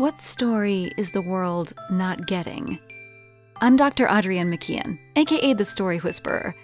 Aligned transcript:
What 0.00 0.22
story 0.22 0.90
is 0.96 1.10
the 1.10 1.20
world 1.20 1.74
not 1.90 2.26
getting? 2.26 2.78
I'm 3.60 3.76
Dr. 3.76 4.08
Adrienne 4.08 4.50
McKeon, 4.50 4.98
aka 5.16 5.52
the 5.52 5.62
Story 5.66 5.98
Whisperer. 5.98 6.54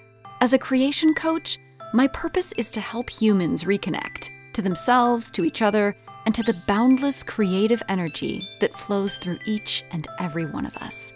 As 0.41 0.55
a 0.55 0.59
creation 0.59 1.13
coach, 1.13 1.59
my 1.93 2.07
purpose 2.07 2.53
is 2.53 2.71
to 2.71 2.81
help 2.81 3.11
humans 3.11 3.65
reconnect 3.65 4.31
to 4.55 4.63
themselves, 4.63 5.31
to 5.33 5.45
each 5.45 5.61
other, 5.61 5.95
and 6.25 6.35
to 6.35 6.43
the 6.45 6.57
boundless 6.67 7.23
creative 7.23 7.83
energy 7.91 8.49
that 8.61 8.73
flows 8.73 9.19
through 9.19 9.39
each 9.45 9.85
and 9.91 10.09
every 10.19 10.47
one 10.47 10.65
of 10.65 10.75
us. 10.79 11.13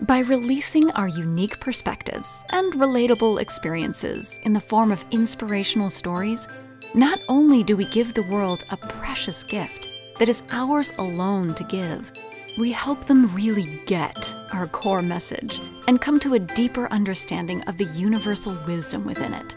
By 0.00 0.20
releasing 0.20 0.90
our 0.92 1.08
unique 1.08 1.60
perspectives 1.60 2.42
and 2.52 2.72
relatable 2.72 3.38
experiences 3.38 4.40
in 4.44 4.54
the 4.54 4.60
form 4.60 4.90
of 4.90 5.04
inspirational 5.10 5.90
stories, 5.90 6.48
not 6.94 7.18
only 7.28 7.62
do 7.62 7.76
we 7.76 7.84
give 7.90 8.14
the 8.14 8.22
world 8.30 8.64
a 8.70 8.78
precious 8.78 9.42
gift 9.42 9.83
that 10.18 10.28
is 10.28 10.42
ours 10.50 10.92
alone 10.98 11.54
to 11.54 11.64
give, 11.64 12.12
we 12.56 12.70
help 12.70 13.06
them 13.06 13.34
really 13.34 13.80
get 13.86 14.34
our 14.52 14.66
core 14.68 15.02
message 15.02 15.60
and 15.88 16.00
come 16.00 16.20
to 16.20 16.34
a 16.34 16.38
deeper 16.38 16.86
understanding 16.92 17.62
of 17.62 17.78
the 17.78 17.86
universal 17.86 18.56
wisdom 18.66 19.04
within 19.04 19.34
it. 19.34 19.56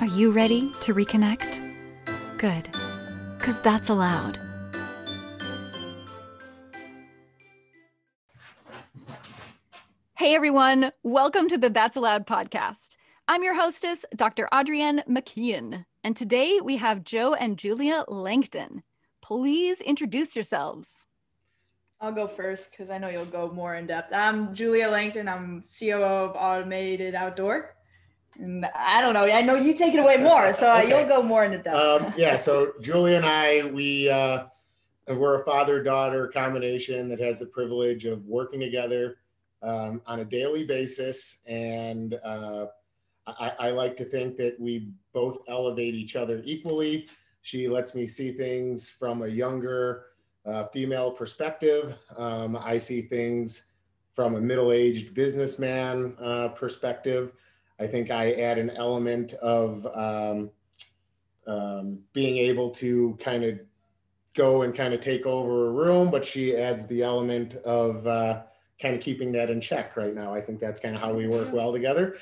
Are 0.00 0.06
you 0.06 0.30
ready 0.30 0.72
to 0.80 0.94
reconnect? 0.94 1.68
Good, 2.36 2.68
because 3.38 3.58
that's 3.60 3.88
allowed. 3.88 4.38
Hey 10.16 10.34
everyone, 10.34 10.92
welcome 11.02 11.48
to 11.48 11.58
the 11.58 11.70
That's 11.70 11.96
Allowed 11.96 12.26
podcast. 12.26 12.96
I'm 13.26 13.42
your 13.42 13.54
hostess, 13.54 14.04
Dr. 14.14 14.48
Adrienne 14.52 15.02
McKeon, 15.08 15.86
and 16.04 16.16
today 16.16 16.60
we 16.62 16.76
have 16.76 17.04
Joe 17.04 17.34
and 17.34 17.56
Julia 17.56 18.04
Langton. 18.06 18.82
Please 19.22 19.80
introduce 19.80 20.34
yourselves. 20.34 21.06
I'll 22.00 22.12
go 22.12 22.26
first 22.26 22.72
because 22.72 22.90
I 22.90 22.98
know 22.98 23.08
you'll 23.08 23.24
go 23.24 23.48
more 23.52 23.76
in 23.76 23.86
depth. 23.86 24.12
I'm 24.12 24.52
Julia 24.52 24.88
Langton. 24.88 25.28
I'm 25.28 25.62
COO 25.62 26.02
of 26.02 26.36
Automated 26.36 27.14
Outdoor. 27.14 27.76
And 28.40 28.66
I 28.74 29.00
don't 29.00 29.14
know. 29.14 29.24
I 29.24 29.40
know 29.40 29.54
you 29.54 29.74
take 29.74 29.94
it 29.94 29.98
away 29.98 30.16
more, 30.16 30.52
so 30.52 30.74
okay. 30.78 30.88
you'll 30.88 31.08
go 31.08 31.22
more 31.22 31.44
into 31.44 31.58
depth. 31.58 31.76
Um, 31.76 32.12
yeah. 32.16 32.36
So 32.36 32.72
Julia 32.80 33.16
and 33.16 33.26
I, 33.26 33.70
we 33.70 34.10
uh, 34.10 34.46
we're 35.06 35.40
a 35.40 35.44
father-daughter 35.44 36.28
combination 36.28 37.08
that 37.10 37.20
has 37.20 37.38
the 37.38 37.46
privilege 37.46 38.04
of 38.04 38.26
working 38.26 38.58
together 38.58 39.18
um, 39.62 40.02
on 40.06 40.20
a 40.20 40.24
daily 40.24 40.64
basis, 40.64 41.42
and 41.46 42.14
uh, 42.24 42.66
I, 43.28 43.52
I, 43.60 43.70
like 43.70 43.96
to 43.98 44.04
think 44.04 44.36
that 44.38 44.58
we 44.58 44.88
both 45.12 45.38
elevate 45.46 45.94
each 45.94 46.16
other 46.16 46.42
equally. 46.44 47.06
She 47.42 47.68
lets 47.68 47.94
me 47.94 48.06
see 48.06 48.32
things 48.32 48.88
from 48.88 49.22
a 49.22 49.28
younger 49.28 50.06
uh, 50.46 50.64
female 50.66 51.10
perspective. 51.10 51.96
Um, 52.16 52.56
I 52.56 52.78
see 52.78 53.02
things 53.02 53.68
from 54.12 54.36
a 54.36 54.40
middle-aged 54.40 55.14
businessman 55.14 56.16
uh, 56.20 56.48
perspective. 56.48 57.32
I 57.78 57.86
think 57.86 58.10
I 58.10 58.32
add 58.32 58.58
an 58.58 58.70
element 58.70 59.32
of 59.34 59.86
um, 59.86 60.50
um, 61.46 61.98
being 62.12 62.36
able 62.38 62.70
to 62.70 63.18
kind 63.20 63.44
of 63.44 63.58
go 64.34 64.62
and 64.62 64.74
kind 64.74 64.94
of 64.94 65.00
take 65.00 65.26
over 65.26 65.68
a 65.68 65.72
room, 65.72 66.10
but 66.10 66.24
she 66.24 66.56
adds 66.56 66.86
the 66.86 67.02
element 67.02 67.54
of 67.56 68.06
uh, 68.06 68.42
kind 68.80 68.94
of 68.94 69.00
keeping 69.00 69.32
that 69.32 69.50
in 69.50 69.60
check 69.60 69.96
right 69.96 70.14
now. 70.14 70.34
I 70.34 70.40
think 70.40 70.60
that's 70.60 70.80
kind 70.80 70.94
of 70.94 71.00
how 71.00 71.12
we 71.12 71.26
work 71.26 71.52
well 71.52 71.72
together. 71.72 72.16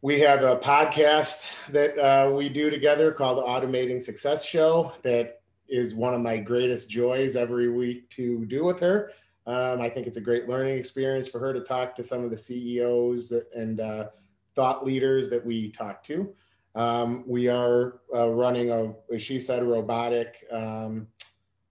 We 0.00 0.20
have 0.20 0.44
a 0.44 0.54
podcast 0.54 1.44
that 1.70 1.98
uh, 1.98 2.30
we 2.30 2.48
do 2.48 2.70
together 2.70 3.10
called 3.10 3.38
the 3.38 3.42
Automating 3.42 4.00
Success 4.00 4.44
Show 4.44 4.92
that 5.02 5.40
is 5.68 5.92
one 5.92 6.14
of 6.14 6.20
my 6.20 6.36
greatest 6.36 6.88
joys 6.88 7.34
every 7.34 7.68
week 7.68 8.08
to 8.10 8.44
do 8.44 8.64
with 8.64 8.78
her. 8.78 9.10
Um, 9.48 9.80
I 9.80 9.90
think 9.90 10.06
it's 10.06 10.16
a 10.16 10.20
great 10.20 10.48
learning 10.48 10.78
experience 10.78 11.26
for 11.26 11.40
her 11.40 11.52
to 11.52 11.62
talk 11.62 11.96
to 11.96 12.04
some 12.04 12.22
of 12.22 12.30
the 12.30 12.36
CEOs 12.36 13.32
and 13.56 13.80
uh, 13.80 14.04
thought 14.54 14.86
leaders 14.86 15.28
that 15.30 15.44
we 15.44 15.72
talk 15.72 16.04
to. 16.04 16.32
Um, 16.76 17.24
we 17.26 17.48
are 17.48 17.98
uh, 18.14 18.28
running 18.28 18.70
a, 18.70 18.94
as 19.12 19.20
she 19.20 19.40
said, 19.40 19.64
a 19.64 19.64
robotic 19.64 20.46
um, 20.52 21.08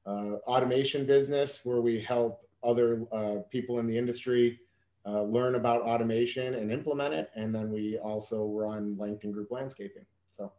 uh, 0.05 0.33
automation 0.45 1.05
business 1.05 1.61
where 1.63 1.79
we 1.79 2.01
help 2.01 2.41
other 2.61 3.05
uh, 3.13 3.38
people 3.49 3.79
in 3.79 3.88
the 3.88 3.97
industry 3.97 4.59
uh, 5.07 5.23
learn 5.23 5.56
about 5.56 5.81
automation 5.81 6.56
and 6.56 6.72
implement 6.72 7.13
it. 7.13 7.29
And 7.35 7.56
then 7.56 7.72
we 7.72 7.97
also 7.97 8.45
run 8.45 8.95
Langton 8.97 9.31
Group 9.31 9.51
Landscaping. 9.51 10.06
So 10.29 10.51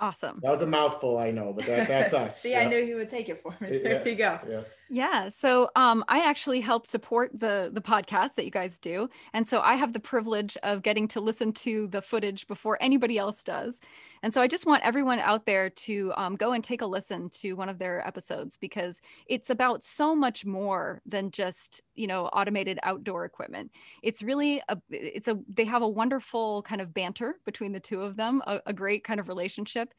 Awesome. 0.00 0.38
That 0.42 0.52
was 0.52 0.62
a 0.62 0.66
mouthful, 0.66 1.18
I 1.18 1.32
know, 1.32 1.52
but 1.52 1.66
that, 1.66 1.88
that's 1.88 2.12
us. 2.14 2.40
See, 2.40 2.52
yeah. 2.52 2.60
I 2.60 2.66
knew 2.66 2.84
he 2.84 2.94
would 2.94 3.08
take 3.08 3.28
it 3.28 3.42
for 3.42 3.56
me. 3.60 3.78
There 3.78 3.94
yeah, 3.94 4.04
you 4.04 4.14
go. 4.14 4.38
Yeah. 4.48 4.60
Yeah. 4.90 5.28
So 5.28 5.68
um, 5.76 6.02
I 6.08 6.20
actually 6.26 6.62
help 6.62 6.86
support 6.86 7.30
the 7.38 7.68
the 7.70 7.82
podcast 7.82 8.36
that 8.36 8.46
you 8.46 8.50
guys 8.50 8.78
do, 8.78 9.10
and 9.34 9.46
so 9.46 9.60
I 9.60 9.74
have 9.74 9.92
the 9.92 10.00
privilege 10.00 10.56
of 10.62 10.82
getting 10.82 11.06
to 11.08 11.20
listen 11.20 11.52
to 11.54 11.88
the 11.88 12.00
footage 12.00 12.46
before 12.46 12.78
anybody 12.80 13.18
else 13.18 13.42
does. 13.42 13.80
And 14.22 14.32
so 14.32 14.40
I 14.40 14.46
just 14.48 14.66
want 14.66 14.82
everyone 14.84 15.18
out 15.18 15.44
there 15.44 15.68
to 15.70 16.12
um, 16.16 16.36
go 16.36 16.52
and 16.52 16.64
take 16.64 16.80
a 16.80 16.86
listen 16.86 17.28
to 17.40 17.52
one 17.52 17.68
of 17.68 17.78
their 17.78 18.04
episodes 18.06 18.56
because 18.56 19.00
it's 19.26 19.50
about 19.50 19.84
so 19.84 20.16
much 20.16 20.46
more 20.46 21.02
than 21.04 21.30
just 21.32 21.82
you 21.94 22.06
know 22.06 22.26
automated 22.28 22.78
outdoor 22.82 23.26
equipment. 23.26 23.70
It's 24.02 24.22
really 24.22 24.62
a 24.70 24.78
it's 24.88 25.28
a 25.28 25.38
they 25.52 25.64
have 25.66 25.82
a 25.82 25.88
wonderful 25.88 26.62
kind 26.62 26.80
of 26.80 26.94
banter 26.94 27.34
between 27.44 27.72
the 27.72 27.80
two 27.80 28.02
of 28.02 28.16
them, 28.16 28.42
a, 28.46 28.60
a 28.64 28.72
great 28.72 29.04
kind 29.04 29.20
of 29.20 29.28
relationship 29.28 29.92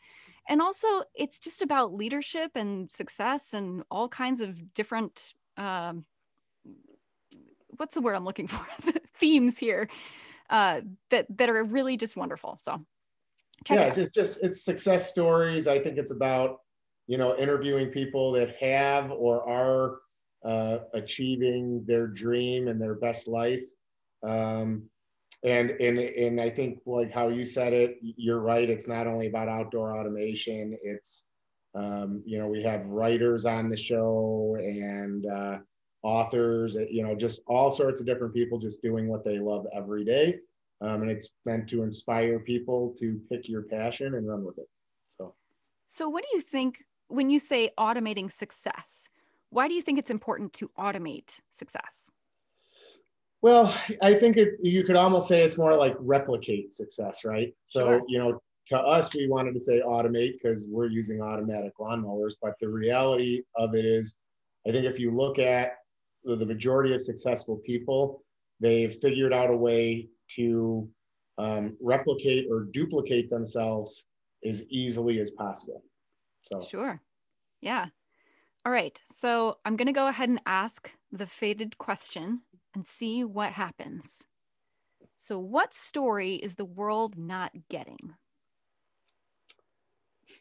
and 0.49 0.61
also 0.61 0.87
it's 1.15 1.39
just 1.39 1.61
about 1.61 1.93
leadership 1.93 2.51
and 2.55 2.91
success 2.91 3.53
and 3.53 3.83
all 3.89 4.09
kinds 4.09 4.41
of 4.41 4.73
different 4.73 5.33
um, 5.55 6.05
what's 7.77 7.95
the 7.95 8.01
word 8.01 8.15
i'm 8.15 8.25
looking 8.25 8.47
for? 8.49 8.65
Themes 9.19 9.57
here 9.57 9.89
uh, 10.49 10.81
that 11.11 11.25
that 11.37 11.49
are 11.49 11.63
really 11.63 11.97
just 11.97 12.15
wonderful. 12.15 12.59
So 12.61 12.85
yeah 13.69 13.83
it 13.83 13.97
it's 13.97 14.13
just 14.13 14.43
it's 14.43 14.63
success 14.63 15.09
stories. 15.09 15.67
I 15.67 15.79
think 15.79 15.97
it's 15.97 16.11
about 16.11 16.59
you 17.07 17.17
know 17.17 17.37
interviewing 17.37 17.89
people 17.89 18.31
that 18.33 18.55
have 18.59 19.11
or 19.11 19.47
are 19.47 19.99
uh, 20.43 20.79
achieving 20.93 21.83
their 21.85 22.07
dream 22.07 22.67
and 22.67 22.81
their 22.81 22.95
best 22.95 23.27
life. 23.27 23.67
Um, 24.23 24.89
and 25.43 25.71
and 25.71 25.99
and 25.99 26.41
I 26.41 26.49
think 26.49 26.79
like 26.85 27.13
how 27.13 27.29
you 27.29 27.45
said 27.45 27.73
it, 27.73 27.97
you're 28.01 28.41
right. 28.41 28.69
It's 28.69 28.87
not 28.87 29.07
only 29.07 29.27
about 29.27 29.47
outdoor 29.47 29.97
automation. 29.97 30.77
It's 30.83 31.29
um, 31.75 32.21
you 32.25 32.39
know 32.39 32.47
we 32.47 32.61
have 32.63 32.85
writers 32.85 33.45
on 33.45 33.69
the 33.69 33.77
show 33.77 34.57
and 34.59 35.25
uh, 35.25 35.57
authors. 36.03 36.75
You 36.89 37.03
know 37.03 37.15
just 37.15 37.41
all 37.47 37.71
sorts 37.71 38.01
of 38.01 38.07
different 38.07 38.33
people 38.33 38.59
just 38.59 38.81
doing 38.81 39.07
what 39.07 39.23
they 39.23 39.39
love 39.39 39.65
every 39.73 40.03
day. 40.03 40.39
Um, 40.81 41.01
and 41.01 41.11
it's 41.11 41.29
meant 41.45 41.67
to 41.69 41.83
inspire 41.83 42.39
people 42.39 42.95
to 42.99 43.19
pick 43.29 43.49
your 43.49 43.63
passion 43.63 44.15
and 44.15 44.27
run 44.27 44.45
with 44.45 44.57
it. 44.57 44.69
So, 45.07 45.35
so 45.83 46.07
what 46.07 46.23
do 46.23 46.37
you 46.37 46.41
think 46.41 46.85
when 47.09 47.29
you 47.29 47.37
say 47.37 47.71
automating 47.77 48.31
success? 48.31 49.09
Why 49.49 49.67
do 49.67 49.73
you 49.73 49.81
think 49.81 49.99
it's 49.99 50.11
important 50.11 50.53
to 50.53 50.69
automate 50.77 51.41
success? 51.49 52.09
Well, 53.41 53.73
I 54.01 54.13
think 54.15 54.37
it, 54.37 54.55
you 54.61 54.83
could 54.83 54.97
almost 54.97 55.27
say 55.27 55.43
it's 55.43 55.57
more 55.57 55.75
like 55.75 55.95
replicate 55.99 56.73
success, 56.73 57.23
right? 57.23 57.53
So, 57.63 57.79
sure. 57.79 58.01
you 58.07 58.19
know, 58.19 58.41
to 58.67 58.77
us, 58.77 59.15
we 59.15 59.27
wanted 59.27 59.53
to 59.53 59.59
say 59.59 59.81
automate 59.81 60.33
because 60.33 60.67
we're 60.69 60.87
using 60.87 61.21
automatic 61.21 61.73
lawnmowers. 61.79 62.33
But 62.41 62.53
the 62.59 62.67
reality 62.67 63.43
of 63.55 63.75
it 63.75 63.85
is, 63.85 64.15
I 64.67 64.71
think 64.71 64.85
if 64.85 64.99
you 64.99 65.11
look 65.11 65.39
at 65.39 65.77
the 66.23 66.45
majority 66.45 66.93
of 66.93 67.01
successful 67.01 67.57
people, 67.65 68.23
they've 68.59 68.93
figured 68.93 69.33
out 69.33 69.49
a 69.49 69.55
way 69.55 70.09
to 70.35 70.87
um, 71.37 71.77
replicate 71.81 72.47
or 72.51 72.65
duplicate 72.65 73.29
themselves 73.29 74.05
as 74.45 74.63
easily 74.69 75.19
as 75.19 75.31
possible. 75.31 75.81
So, 76.41 76.61
sure. 76.61 77.01
Yeah. 77.61 77.85
All 78.65 78.71
right. 78.71 79.01
So 79.07 79.57
I'm 79.65 79.77
going 79.77 79.87
to 79.87 79.93
go 79.93 80.07
ahead 80.07 80.29
and 80.29 80.41
ask 80.45 80.91
the 81.11 81.27
fated 81.27 81.77
question 81.77 82.41
and 82.75 82.85
see 82.85 83.23
what 83.23 83.51
happens. 83.53 84.23
So, 85.17 85.39
what 85.39 85.73
story 85.73 86.35
is 86.35 86.55
the 86.55 86.65
world 86.65 87.17
not 87.17 87.51
getting? 87.69 88.13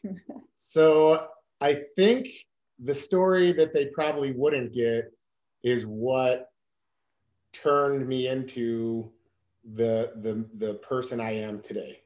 so, 0.57 1.27
I 1.61 1.83
think 1.95 2.29
the 2.79 2.93
story 2.93 3.51
that 3.53 3.73
they 3.73 3.87
probably 3.87 4.31
wouldn't 4.31 4.73
get 4.73 5.11
is 5.63 5.85
what 5.85 6.49
turned 7.51 8.07
me 8.07 8.27
into 8.27 9.11
the 9.73 10.13
the 10.17 10.45
the 10.55 10.75
person 10.75 11.19
I 11.19 11.31
am 11.31 11.59
today. 11.59 12.01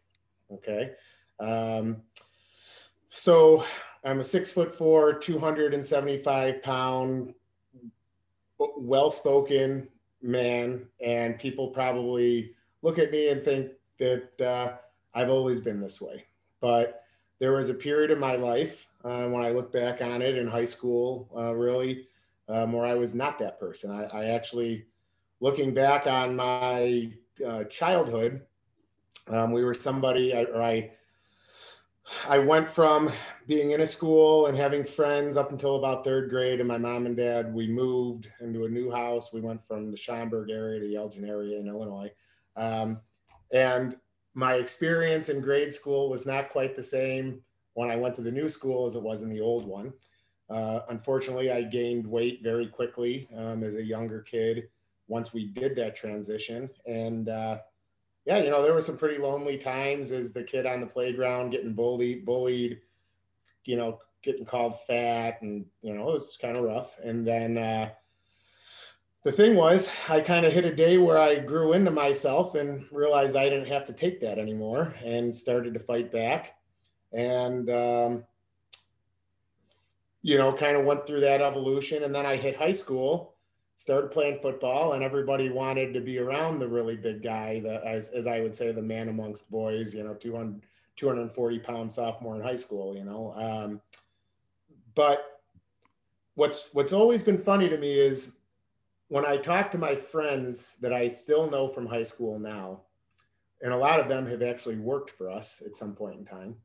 Okay. 0.51 0.91
Um, 1.39 2.01
so 3.09 3.63
I'm 4.03 4.19
a 4.19 4.23
six 4.23 4.51
foot 4.51 4.73
four, 4.73 5.13
275 5.13 6.63
pound, 6.63 7.33
well 8.59 9.11
spoken, 9.11 9.87
man, 10.21 10.87
and 11.03 11.39
people 11.39 11.69
probably 11.69 12.55
look 12.81 12.99
at 12.99 13.11
me 13.11 13.29
and 13.29 13.43
think 13.43 13.71
that 13.99 14.41
uh, 14.41 14.77
I've 15.13 15.29
always 15.29 15.59
been 15.59 15.79
this 15.79 16.01
way. 16.01 16.25
But 16.59 17.03
there 17.39 17.53
was 17.53 17.69
a 17.69 17.73
period 17.73 18.11
in 18.11 18.19
my 18.19 18.35
life 18.35 18.87
uh, 19.03 19.27
when 19.27 19.43
I 19.43 19.49
look 19.49 19.71
back 19.71 20.01
on 20.01 20.21
it 20.21 20.37
in 20.37 20.47
high 20.47 20.65
school, 20.65 21.29
uh, 21.35 21.53
really, 21.53 22.07
uh, 22.47 22.63
um, 22.63 22.73
where 22.73 22.85
I 22.85 22.93
was 22.93 23.15
not 23.15 23.39
that 23.39 23.59
person. 23.59 23.91
I, 23.91 24.03
I 24.05 24.25
actually, 24.25 24.85
looking 25.39 25.73
back 25.73 26.07
on 26.07 26.35
my 26.35 27.11
uh, 27.45 27.63
childhood, 27.65 28.41
um, 29.27 29.51
we 29.51 29.63
were 29.63 29.73
somebody, 29.73 30.33
I, 30.33 30.43
or 30.43 30.61
I, 30.61 30.91
I 32.29 32.37
went 32.37 32.67
from 32.67 33.09
being 33.47 33.71
in 33.71 33.81
a 33.81 33.85
school 33.85 34.47
and 34.47 34.57
having 34.57 34.83
friends 34.83 35.37
up 35.37 35.51
until 35.51 35.77
about 35.77 36.03
third 36.03 36.29
grade. 36.29 36.59
And 36.59 36.67
my 36.67 36.77
mom 36.77 37.05
and 37.05 37.15
dad, 37.15 37.53
we 37.53 37.67
moved 37.67 38.29
into 38.41 38.65
a 38.65 38.69
new 38.69 38.91
house. 38.91 39.31
We 39.31 39.41
went 39.41 39.65
from 39.65 39.91
the 39.91 39.97
Schaumburg 39.97 40.49
area 40.49 40.79
to 40.79 40.87
the 40.87 40.95
Elgin 40.95 41.25
area 41.25 41.59
in 41.59 41.67
Illinois. 41.67 42.11
Um, 42.55 42.99
and 43.51 43.95
my 44.33 44.55
experience 44.55 45.29
in 45.29 45.41
grade 45.41 45.73
school 45.73 46.09
was 46.09 46.25
not 46.25 46.49
quite 46.49 46.75
the 46.75 46.83
same 46.83 47.41
when 47.73 47.89
I 47.89 47.95
went 47.95 48.15
to 48.15 48.21
the 48.21 48.31
new 48.31 48.49
school 48.49 48.85
as 48.85 48.95
it 48.95 49.01
was 49.01 49.23
in 49.23 49.29
the 49.29 49.41
old 49.41 49.65
one. 49.65 49.93
Uh, 50.49 50.81
unfortunately, 50.89 51.51
I 51.51 51.63
gained 51.63 52.05
weight 52.05 52.41
very 52.43 52.67
quickly 52.67 53.29
um, 53.35 53.63
as 53.63 53.75
a 53.75 53.83
younger 53.83 54.21
kid 54.21 54.67
once 55.07 55.33
we 55.33 55.47
did 55.47 55.75
that 55.75 55.95
transition. 55.95 56.69
And 56.85 57.29
uh, 57.29 57.59
yeah, 58.25 58.37
you 58.37 58.49
know, 58.49 58.61
there 58.61 58.73
were 58.73 58.81
some 58.81 58.97
pretty 58.97 59.19
lonely 59.19 59.57
times 59.57 60.11
as 60.11 60.31
the 60.31 60.43
kid 60.43 60.65
on 60.65 60.79
the 60.79 60.87
playground 60.87 61.49
getting 61.49 61.73
bullied, 61.73 62.25
bullied, 62.25 62.79
you 63.65 63.75
know, 63.75 63.99
getting 64.21 64.45
called 64.45 64.79
fat, 64.81 65.41
and 65.41 65.65
you 65.81 65.93
know, 65.93 66.09
it 66.09 66.13
was 66.13 66.37
kind 66.41 66.55
of 66.55 66.63
rough. 66.63 66.97
And 67.03 67.27
then 67.27 67.57
uh, 67.57 67.89
the 69.23 69.31
thing 69.31 69.55
was, 69.55 69.91
I 70.09 70.21
kind 70.21 70.45
of 70.45 70.53
hit 70.53 70.65
a 70.65 70.73
day 70.73 70.97
where 70.97 71.17
I 71.17 71.39
grew 71.39 71.73
into 71.73 71.91
myself 71.91 72.55
and 72.55 72.85
realized 72.91 73.35
I 73.35 73.49
didn't 73.49 73.67
have 73.67 73.85
to 73.85 73.93
take 73.93 74.21
that 74.21 74.39
anymore, 74.39 74.95
and 75.03 75.35
started 75.35 75.73
to 75.73 75.79
fight 75.79 76.11
back. 76.11 76.55
And 77.11 77.69
um, 77.69 78.23
you 80.21 80.37
know, 80.37 80.53
kind 80.53 80.77
of 80.77 80.85
went 80.85 81.05
through 81.05 81.19
that 81.19 81.41
evolution. 81.41 82.03
And 82.03 82.15
then 82.15 82.25
I 82.25 82.37
hit 82.37 82.55
high 82.55 82.71
school, 82.71 83.32
started 83.75 84.11
playing 84.11 84.39
football, 84.41 84.93
and 84.93 85.03
everybody 85.03 85.49
wanted 85.49 85.93
to 85.93 86.01
be 86.01 86.19
around 86.19 86.59
the 86.59 86.67
really 86.67 86.95
big 86.95 87.21
guy, 87.21 87.59
the, 87.59 87.85
as, 87.85 88.09
as 88.09 88.27
I 88.27 88.41
would 88.41 88.53
say, 88.53 88.71
the 88.71 88.81
man 88.81 89.09
amongst 89.09 89.51
boys, 89.51 89.93
you 89.93 90.03
know, 90.03 90.13
200, 90.13 90.61
240 90.95 91.59
pound 91.59 91.91
sophomore 91.91 92.35
in 92.35 92.41
high 92.41 92.55
school, 92.55 92.95
you 92.95 93.03
know. 93.03 93.33
Um, 93.35 93.81
but 94.95 95.41
what's 96.35 96.69
what's 96.73 96.93
always 96.93 97.23
been 97.23 97.37
funny 97.37 97.67
to 97.69 97.77
me 97.77 97.99
is 97.99 98.37
when 99.07 99.25
I 99.25 99.37
talk 99.37 99.71
to 99.71 99.77
my 99.77 99.95
friends 99.95 100.77
that 100.81 100.93
I 100.93 101.07
still 101.07 101.49
know 101.49 101.67
from 101.67 101.85
high 101.85 102.03
school 102.03 102.39
now, 102.39 102.81
and 103.61 103.73
a 103.73 103.77
lot 103.77 103.99
of 103.99 104.07
them 104.07 104.27
have 104.27 104.41
actually 104.41 104.77
worked 104.77 105.09
for 105.09 105.29
us 105.29 105.61
at 105.65 105.75
some 105.75 105.93
point 105.93 106.19
in 106.19 106.25
time 106.25 106.55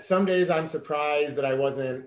some 0.00 0.24
days 0.24 0.50
I'm 0.50 0.66
surprised 0.66 1.36
that 1.36 1.44
I 1.44 1.54
wasn't 1.54 2.06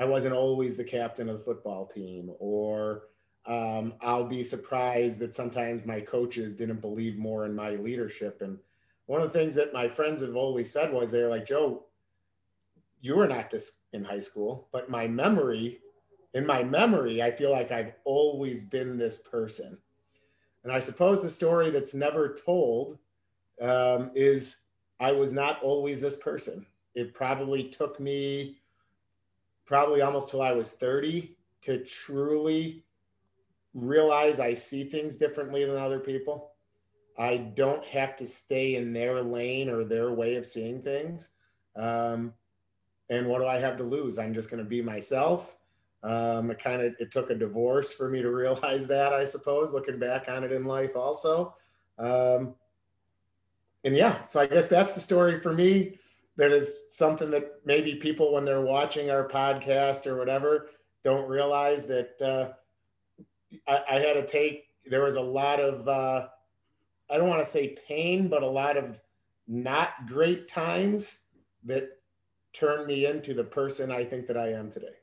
I 0.00 0.06
wasn't 0.06 0.34
always 0.34 0.76
the 0.76 0.84
captain 0.84 1.28
of 1.28 1.36
the 1.36 1.44
football 1.44 1.84
team, 1.84 2.30
or 2.38 3.02
um, 3.44 3.92
I'll 4.00 4.24
be 4.24 4.42
surprised 4.42 5.18
that 5.18 5.34
sometimes 5.34 5.84
my 5.84 6.00
coaches 6.00 6.56
didn't 6.56 6.80
believe 6.80 7.18
more 7.18 7.44
in 7.44 7.54
my 7.54 7.72
leadership. 7.72 8.40
And 8.40 8.58
one 9.04 9.20
of 9.20 9.30
the 9.30 9.38
things 9.38 9.54
that 9.56 9.74
my 9.74 9.88
friends 9.88 10.22
have 10.22 10.36
always 10.36 10.72
said 10.72 10.90
was 10.90 11.10
they're 11.10 11.28
like, 11.28 11.44
Joe, 11.44 11.84
you 13.02 13.14
were 13.14 13.28
not 13.28 13.50
this 13.50 13.80
in 13.92 14.02
high 14.02 14.20
school, 14.20 14.68
but 14.72 14.88
my 14.88 15.06
memory, 15.06 15.80
in 16.32 16.46
my 16.46 16.62
memory, 16.62 17.22
I 17.22 17.30
feel 17.30 17.50
like 17.50 17.70
I've 17.70 17.92
always 18.04 18.62
been 18.62 18.96
this 18.96 19.18
person. 19.18 19.76
And 20.64 20.72
I 20.72 20.78
suppose 20.78 21.22
the 21.22 21.28
story 21.28 21.70
that's 21.70 21.94
never 21.94 22.34
told 22.34 22.96
um, 23.60 24.12
is 24.14 24.64
I 24.98 25.12
was 25.12 25.34
not 25.34 25.62
always 25.62 26.00
this 26.00 26.16
person 26.16 26.64
it 26.94 27.14
probably 27.14 27.64
took 27.64 28.00
me 28.00 28.59
probably 29.70 30.00
almost 30.02 30.30
till 30.30 30.42
I 30.42 30.50
was 30.50 30.72
30 30.72 31.36
to 31.62 31.84
truly 31.84 32.82
realize 33.72 34.40
I 34.40 34.52
see 34.52 34.82
things 34.82 35.16
differently 35.16 35.64
than 35.64 35.76
other 35.76 36.00
people. 36.00 36.50
I 37.16 37.36
don't 37.36 37.84
have 37.84 38.16
to 38.16 38.26
stay 38.26 38.74
in 38.74 38.92
their 38.92 39.22
lane 39.22 39.70
or 39.70 39.84
their 39.84 40.10
way 40.10 40.34
of 40.34 40.44
seeing 40.44 40.82
things. 40.82 41.30
Um, 41.76 42.32
and 43.10 43.28
what 43.28 43.38
do 43.38 43.46
I 43.46 43.58
have 43.58 43.76
to 43.76 43.84
lose? 43.84 44.18
I'm 44.18 44.34
just 44.34 44.50
going 44.50 44.62
to 44.62 44.68
be 44.68 44.82
myself. 44.82 45.56
Um, 46.02 46.50
it 46.50 46.58
kind 46.58 46.82
of 46.82 46.94
it 46.98 47.12
took 47.12 47.30
a 47.30 47.34
divorce 47.36 47.92
for 47.92 48.08
me 48.08 48.22
to 48.22 48.30
realize 48.34 48.88
that, 48.88 49.12
I 49.12 49.22
suppose, 49.22 49.72
looking 49.72 50.00
back 50.00 50.28
on 50.28 50.42
it 50.42 50.50
in 50.50 50.64
life 50.64 50.96
also. 50.96 51.54
Um, 51.96 52.56
and 53.84 53.94
yeah, 53.94 54.20
so 54.22 54.40
I 54.40 54.46
guess 54.46 54.66
that's 54.66 54.94
the 54.94 55.00
story 55.00 55.38
for 55.38 55.52
me 55.52 55.99
that 56.40 56.52
is 56.52 56.86
something 56.88 57.30
that 57.30 57.60
maybe 57.66 57.96
people 57.96 58.32
when 58.32 58.46
they're 58.46 58.62
watching 58.62 59.10
our 59.10 59.28
podcast 59.28 60.06
or 60.06 60.16
whatever 60.16 60.70
don't 61.04 61.28
realize 61.28 61.86
that 61.86 62.22
uh, 62.22 62.48
I, 63.68 63.96
I, 63.96 64.00
had 64.00 64.14
to 64.14 64.26
take 64.26 64.68
there 64.86 65.04
was 65.04 65.16
a 65.16 65.20
lot 65.20 65.60
of 65.60 65.86
uh, 65.86 66.28
i 67.10 67.18
don't 67.18 67.28
want 67.28 67.44
to 67.44 67.50
say 67.50 67.76
pain 67.86 68.28
but 68.28 68.42
a 68.42 68.48
lot 68.48 68.78
of 68.78 68.98
not 69.48 70.06
great 70.06 70.48
times 70.48 71.24
that 71.64 71.98
turned 72.54 72.86
me 72.86 73.04
into 73.04 73.34
the 73.34 73.44
person 73.44 73.92
i 73.92 74.02
think 74.02 74.26
that 74.26 74.38
i 74.38 74.48
am 74.48 74.72
today. 74.72 74.94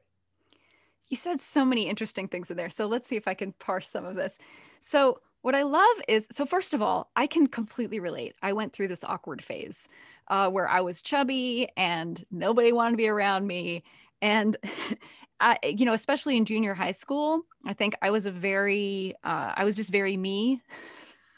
You 1.07 1.18
said 1.18 1.40
so 1.40 1.63
many 1.63 1.88
interesting 1.88 2.28
things 2.28 2.50
in 2.50 2.57
there 2.57 2.72
so 2.72 2.88
let's 2.88 3.07
see 3.07 3.16
if 3.16 3.28
i 3.28 3.36
can 3.36 3.51
parse 3.54 3.90
some 3.90 4.06
of 4.06 4.16
this. 4.16 4.40
So 4.80 5.19
what 5.47 5.55
I 5.55 5.63
love 5.63 5.95
is 6.09 6.27
so, 6.29 6.45
first 6.45 6.73
of 6.73 6.81
all, 6.81 7.09
I 7.15 7.25
can 7.25 7.47
completely 7.47 8.01
relate. 8.01 8.35
I 8.41 8.51
went 8.51 8.73
through 8.73 8.89
this 8.89 9.05
awkward 9.05 9.41
phase 9.41 9.88
uh, 10.27 10.49
where 10.49 10.67
I 10.67 10.81
was 10.81 11.01
chubby 11.01 11.69
and 11.77 12.21
nobody 12.29 12.73
wanted 12.73 12.91
to 12.91 12.97
be 12.97 13.07
around 13.07 13.47
me. 13.47 13.85
And, 14.21 14.57
I, 15.39 15.57
you 15.63 15.85
know, 15.85 15.94
especially 15.94 16.35
in 16.35 16.44
junior 16.44 16.73
high 16.73 16.91
school, 16.91 17.44
I 17.65 17.71
think 17.71 17.95
I 18.01 18.09
was 18.09 18.25
a 18.25 18.31
very, 18.31 19.15
uh, 19.23 19.53
I 19.55 19.63
was 19.63 19.77
just 19.77 19.89
very 19.89 20.17
me. 20.17 20.61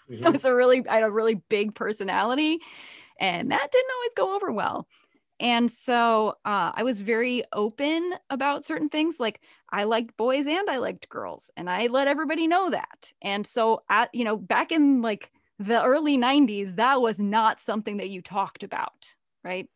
Mm-hmm. 0.09 0.25
I 0.25 0.29
was 0.31 0.43
a 0.43 0.55
really, 0.55 0.83
I 0.89 0.95
had 0.95 1.03
a 1.03 1.11
really 1.11 1.35
big 1.35 1.75
personality 1.75 2.57
and 3.19 3.51
that 3.51 3.71
didn't 3.71 3.91
always 3.95 4.13
go 4.15 4.35
over 4.35 4.51
well. 4.51 4.87
And 5.39 5.71
so 5.71 6.35
uh, 6.45 6.71
I 6.75 6.83
was 6.83 6.99
very 7.01 7.43
open 7.53 8.13
about 8.29 8.65
certain 8.65 8.89
things. 8.89 9.19
Like 9.19 9.41
I 9.69 9.85
liked 9.85 10.17
boys 10.17 10.47
and 10.47 10.69
I 10.69 10.77
liked 10.77 11.09
girls, 11.09 11.49
and 11.55 11.69
I 11.69 11.87
let 11.87 12.07
everybody 12.07 12.47
know 12.47 12.69
that. 12.71 13.13
And 13.21 13.47
so, 13.47 13.83
at 13.89 14.09
you 14.13 14.23
know, 14.25 14.35
back 14.37 14.71
in 14.71 15.01
like 15.01 15.31
the 15.57 15.81
early 15.81 16.17
90s, 16.17 16.75
that 16.75 17.01
was 17.01 17.19
not 17.19 17.59
something 17.59 17.97
that 17.97 18.09
you 18.09 18.21
talked 18.21 18.63
about, 18.63 19.15
right? 19.43 19.67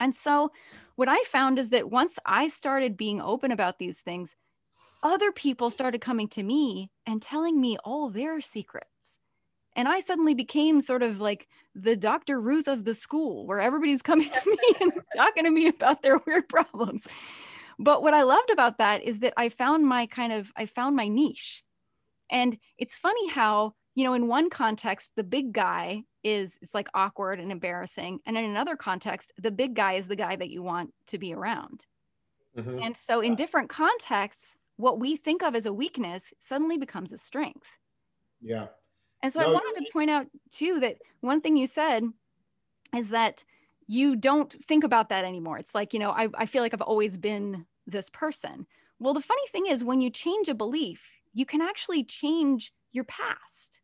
And 0.00 0.14
so, 0.14 0.50
what 0.96 1.08
I 1.08 1.22
found 1.26 1.58
is 1.58 1.70
that 1.70 1.90
once 1.90 2.18
I 2.26 2.48
started 2.48 2.96
being 2.96 3.20
open 3.20 3.52
about 3.52 3.78
these 3.78 4.00
things, 4.00 4.36
other 5.02 5.30
people 5.30 5.70
started 5.70 6.00
coming 6.00 6.28
to 6.28 6.42
me 6.42 6.90
and 7.06 7.22
telling 7.22 7.60
me 7.60 7.76
all 7.84 8.10
their 8.10 8.40
secrets 8.40 8.97
and 9.78 9.86
I 9.86 10.00
suddenly 10.00 10.34
became 10.34 10.80
sort 10.80 11.04
of 11.04 11.20
like 11.20 11.46
the 11.72 11.94
Dr. 11.94 12.40
Ruth 12.40 12.66
of 12.66 12.84
the 12.84 12.94
school 12.94 13.46
where 13.46 13.60
everybody's 13.60 14.02
coming 14.02 14.28
to 14.28 14.50
me 14.50 14.58
and 14.80 14.92
talking 15.16 15.44
to 15.44 15.52
me 15.52 15.68
about 15.68 16.02
their 16.02 16.18
weird 16.26 16.48
problems. 16.48 17.06
But 17.78 18.02
what 18.02 18.12
I 18.12 18.24
loved 18.24 18.50
about 18.50 18.78
that 18.78 19.04
is 19.04 19.20
that 19.20 19.34
I 19.36 19.50
found 19.50 19.86
my 19.86 20.06
kind 20.06 20.32
of, 20.32 20.52
I 20.56 20.66
found 20.66 20.96
my 20.96 21.06
niche. 21.06 21.62
And 22.28 22.58
it's 22.76 22.96
funny 22.96 23.28
how, 23.28 23.74
you 23.94 24.02
know, 24.02 24.14
in 24.14 24.26
one 24.26 24.50
context, 24.50 25.12
the 25.14 25.22
big 25.22 25.52
guy 25.52 26.02
is, 26.24 26.58
it's 26.60 26.74
like 26.74 26.88
awkward 26.92 27.38
and 27.38 27.52
embarrassing. 27.52 28.18
And 28.26 28.36
in 28.36 28.46
another 28.46 28.74
context, 28.74 29.32
the 29.38 29.52
big 29.52 29.76
guy 29.76 29.92
is 29.92 30.08
the 30.08 30.16
guy 30.16 30.34
that 30.34 30.50
you 30.50 30.60
want 30.60 30.92
to 31.06 31.18
be 31.18 31.32
around. 31.32 31.86
Mm-hmm. 32.58 32.80
And 32.82 32.96
so 32.96 33.20
in 33.20 33.36
different 33.36 33.70
contexts, 33.70 34.56
what 34.76 34.98
we 34.98 35.16
think 35.16 35.40
of 35.44 35.54
as 35.54 35.66
a 35.66 35.72
weakness 35.72 36.34
suddenly 36.40 36.78
becomes 36.78 37.12
a 37.12 37.18
strength. 37.18 37.68
Yeah. 38.40 38.66
And 39.22 39.32
so 39.32 39.40
no, 39.40 39.48
I 39.48 39.52
wanted 39.52 39.84
to 39.84 39.92
point 39.92 40.10
out 40.10 40.26
too 40.50 40.80
that 40.80 40.98
one 41.20 41.40
thing 41.40 41.56
you 41.56 41.66
said 41.66 42.04
is 42.96 43.10
that 43.10 43.44
you 43.86 44.16
don't 44.16 44.52
think 44.52 44.84
about 44.84 45.08
that 45.08 45.24
anymore. 45.24 45.58
It's 45.58 45.74
like, 45.74 45.92
you 45.92 45.98
know, 45.98 46.10
I, 46.10 46.28
I 46.34 46.46
feel 46.46 46.62
like 46.62 46.74
I've 46.74 46.80
always 46.82 47.16
been 47.16 47.66
this 47.86 48.10
person. 48.10 48.66
Well, 49.00 49.14
the 49.14 49.20
funny 49.20 49.46
thing 49.50 49.66
is, 49.66 49.82
when 49.82 50.00
you 50.00 50.10
change 50.10 50.48
a 50.48 50.54
belief, 50.54 51.10
you 51.32 51.46
can 51.46 51.62
actually 51.62 52.04
change 52.04 52.72
your 52.92 53.04
past. 53.04 53.80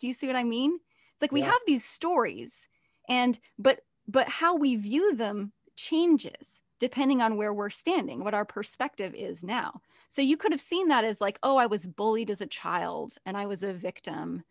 Do 0.00 0.06
you 0.06 0.12
see 0.12 0.26
what 0.26 0.36
I 0.36 0.44
mean? 0.44 0.74
It's 1.14 1.22
like 1.22 1.32
we 1.32 1.40
yeah. 1.40 1.50
have 1.50 1.60
these 1.66 1.84
stories, 1.84 2.68
and 3.08 3.38
but 3.58 3.80
but 4.08 4.28
how 4.28 4.56
we 4.56 4.76
view 4.76 5.14
them 5.16 5.52
changes 5.76 6.60
depending 6.80 7.22
on 7.22 7.36
where 7.36 7.54
we're 7.54 7.70
standing, 7.70 8.24
what 8.24 8.34
our 8.34 8.44
perspective 8.44 9.14
is 9.14 9.44
now. 9.44 9.80
So 10.08 10.20
you 10.20 10.36
could 10.36 10.50
have 10.50 10.60
seen 10.60 10.88
that 10.88 11.04
as 11.04 11.20
like, 11.20 11.38
oh, 11.44 11.56
I 11.56 11.66
was 11.66 11.86
bullied 11.86 12.28
as 12.28 12.40
a 12.40 12.46
child 12.46 13.14
and 13.24 13.36
I 13.36 13.46
was 13.46 13.62
a 13.62 13.72
victim 13.72 14.42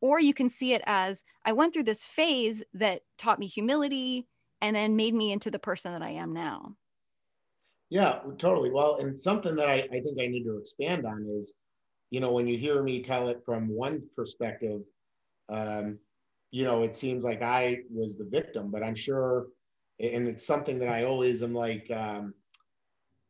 or 0.00 0.20
you 0.20 0.34
can 0.34 0.48
see 0.48 0.72
it 0.72 0.82
as 0.86 1.22
I 1.44 1.52
went 1.52 1.72
through 1.72 1.84
this 1.84 2.04
phase 2.04 2.62
that 2.74 3.02
taught 3.18 3.38
me 3.38 3.46
humility 3.46 4.26
and 4.60 4.76
then 4.76 4.96
made 4.96 5.14
me 5.14 5.32
into 5.32 5.50
the 5.50 5.58
person 5.58 5.92
that 5.92 6.02
I 6.02 6.10
am 6.10 6.32
now. 6.32 6.76
Yeah, 7.88 8.20
totally. 8.38 8.70
Well, 8.70 8.96
and 8.96 9.18
something 9.18 9.56
that 9.56 9.68
I, 9.68 9.80
I 9.92 10.00
think 10.00 10.18
I 10.20 10.28
need 10.28 10.44
to 10.44 10.58
expand 10.58 11.06
on 11.06 11.26
is, 11.36 11.58
you 12.10 12.20
know, 12.20 12.30
when 12.30 12.46
you 12.46 12.56
hear 12.56 12.82
me 12.82 13.02
tell 13.02 13.28
it 13.28 13.42
from 13.44 13.68
one 13.68 14.02
perspective, 14.14 14.82
um, 15.48 15.98
you 16.52 16.64
know, 16.64 16.82
it 16.82 16.96
seems 16.96 17.24
like 17.24 17.42
I 17.42 17.78
was 17.90 18.16
the 18.16 18.24
victim, 18.24 18.70
but 18.70 18.82
I'm 18.82 18.94
sure, 18.94 19.48
and 19.98 20.28
it's 20.28 20.46
something 20.46 20.78
that 20.78 20.88
I 20.88 21.04
always 21.04 21.42
am 21.42 21.54
like, 21.54 21.90
um, 21.90 22.34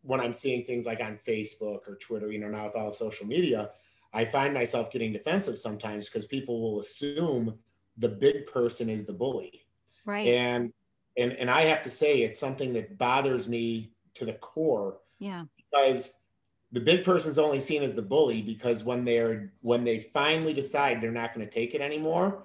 when 0.03 0.21
I'm 0.21 0.33
seeing 0.33 0.65
things 0.65 0.87
like 0.87 1.03
on 1.03 1.19
Facebook 1.27 1.81
or 1.87 1.99
Twitter, 2.01 2.31
you 2.31 2.39
know, 2.39 2.49
now 2.49 2.67
with 2.67 2.77
all 2.77 2.93
social 2.93 3.27
media, 3.27 3.71
I 4.13 4.25
find 4.25 4.53
myself 4.53 4.91
getting 4.91 5.13
defensive 5.13 5.59
sometimes 5.59 6.09
because 6.09 6.27
people 6.27 6.61
will 6.61 6.81
assume 6.81 7.59
the 7.97 8.09
big 8.09 8.47
person 8.47 8.89
is 8.89 9.05
the 9.05 9.13
bully. 9.13 9.67
Right. 10.05 10.27
And 10.27 10.73
and 11.17 11.33
and 11.33 11.51
I 11.51 11.63
have 11.63 11.83
to 11.83 11.91
say 11.91 12.23
it's 12.23 12.41
something 12.41 12.73
that 12.75 12.99
bothers 12.99 13.49
me 13.49 13.93
to 14.15 14.25
the 14.25 14.35
core. 14.35 14.99
Yeah. 15.19 15.45
Because 15.57 16.19
the 16.73 16.81
big 16.81 17.05
person's 17.05 17.39
only 17.39 17.61
seen 17.61 17.83
as 17.83 17.95
the 17.95 18.03
bully 18.03 18.43
because 18.43 18.85
when 18.85 19.05
they're 19.05 19.53
when 19.61 19.85
they 19.85 20.01
finally 20.13 20.55
decide 20.55 21.01
they're 21.01 21.11
not 21.11 21.35
going 21.35 21.47
to 21.47 21.53
take 21.53 21.75
it 21.75 21.81
anymore, 21.81 22.45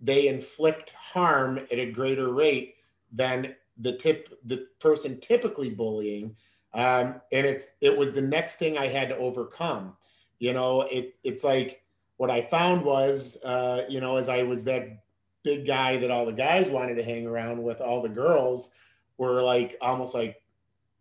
they 0.00 0.26
inflict 0.26 0.90
harm 0.90 1.58
at 1.58 1.78
a 1.78 1.90
greater 1.90 2.32
rate 2.32 2.74
than 3.12 3.54
the 3.78 3.92
tip 3.92 4.28
the 4.44 4.66
person 4.80 5.18
typically 5.20 5.70
bullying 5.70 6.36
um, 6.74 7.20
and 7.30 7.46
it's 7.46 7.68
it 7.80 7.96
was 7.96 8.12
the 8.12 8.20
next 8.20 8.56
thing 8.56 8.76
i 8.76 8.86
had 8.86 9.08
to 9.08 9.16
overcome 9.16 9.96
you 10.42 10.52
know 10.52 10.82
it 10.82 11.14
it's 11.22 11.44
like 11.44 11.82
what 12.16 12.30
i 12.30 12.42
found 12.42 12.84
was 12.84 13.36
uh, 13.44 13.82
you 13.88 14.00
know 14.00 14.16
as 14.16 14.28
i 14.28 14.42
was 14.42 14.64
that 14.64 15.02
big 15.44 15.66
guy 15.66 15.96
that 15.98 16.10
all 16.10 16.26
the 16.26 16.32
guys 16.32 16.68
wanted 16.68 16.94
to 16.96 17.04
hang 17.04 17.26
around 17.26 17.62
with 17.62 17.80
all 17.80 18.02
the 18.02 18.08
girls 18.08 18.70
were 19.18 19.42
like 19.42 19.76
almost 19.80 20.14
like 20.14 20.36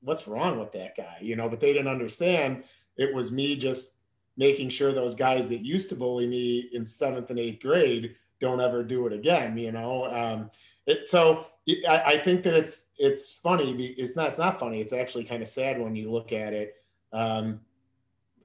what's 0.02 0.28
wrong 0.28 0.60
with 0.60 0.72
that 0.72 0.96
guy? 0.98 1.18
You 1.22 1.36
know 1.36 1.50
but 1.50 1.60
they 1.60 1.74
didn't 1.74 1.88
understand. 1.88 2.64
It 2.98 3.14
was 3.14 3.32
me 3.32 3.56
just 3.56 3.98
making 4.38 4.70
sure 4.70 4.92
those 4.92 5.16
guys 5.16 5.50
that 5.50 5.66
used 5.66 5.90
to 5.90 5.96
bully 5.96 6.28
me 6.28 6.70
in 6.74 6.86
seventh 6.86 7.30
and 7.30 7.40
eighth 7.40 7.62
grade 7.62 8.16
don't 8.40 8.62
ever 8.62 8.84
do 8.84 9.06
it 9.06 9.14
again 9.14 9.58
you 9.58 9.72
know? 9.72 10.06
Um, 10.06 10.52
it, 10.88 11.08
so 11.08 11.46
it, 11.68 11.88
I, 11.88 12.14
I, 12.14 12.18
think 12.18 12.42
that 12.44 12.56
it's 12.56 12.86
it's 12.98 13.36
funny 13.36 13.94
it's 13.98 14.16
not 14.16 14.30
it's 14.30 14.40
not 14.40 14.60
funny. 14.60 14.82
It's 14.82 14.94
actually 14.94 15.26
kind 15.26 15.44
of 15.44 15.50
sad 15.50 15.80
when 15.80 15.96
you 15.96 16.12
look 16.12 16.32
at 16.32 16.54
it. 16.54 16.76
Um, 17.14 17.62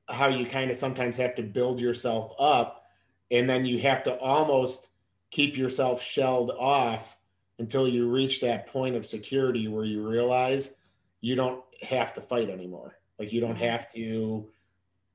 how 0.08 0.28
you 0.28 0.46
kind 0.46 0.70
of 0.70 0.76
sometimes 0.76 1.16
have 1.16 1.34
to 1.34 1.42
build 1.42 1.80
yourself 1.80 2.32
up 2.38 2.84
and 3.30 3.50
then 3.50 3.66
you 3.66 3.80
have 3.80 4.02
to 4.04 4.14
almost 4.18 4.88
keep 5.30 5.56
yourself 5.56 6.00
shelled 6.00 6.50
off 6.50 7.18
until 7.58 7.88
you 7.88 8.08
reach 8.08 8.40
that 8.40 8.66
point 8.66 8.94
of 8.94 9.04
security 9.04 9.66
where 9.66 9.84
you 9.84 10.06
realize 10.06 10.74
you 11.20 11.34
don't 11.34 11.62
have 11.82 12.14
to 12.14 12.20
fight 12.20 12.48
anymore 12.48 12.98
like 13.18 13.32
you 13.32 13.40
don't 13.40 13.54
mm-hmm. 13.54 13.64
have 13.64 13.92
to 13.92 14.48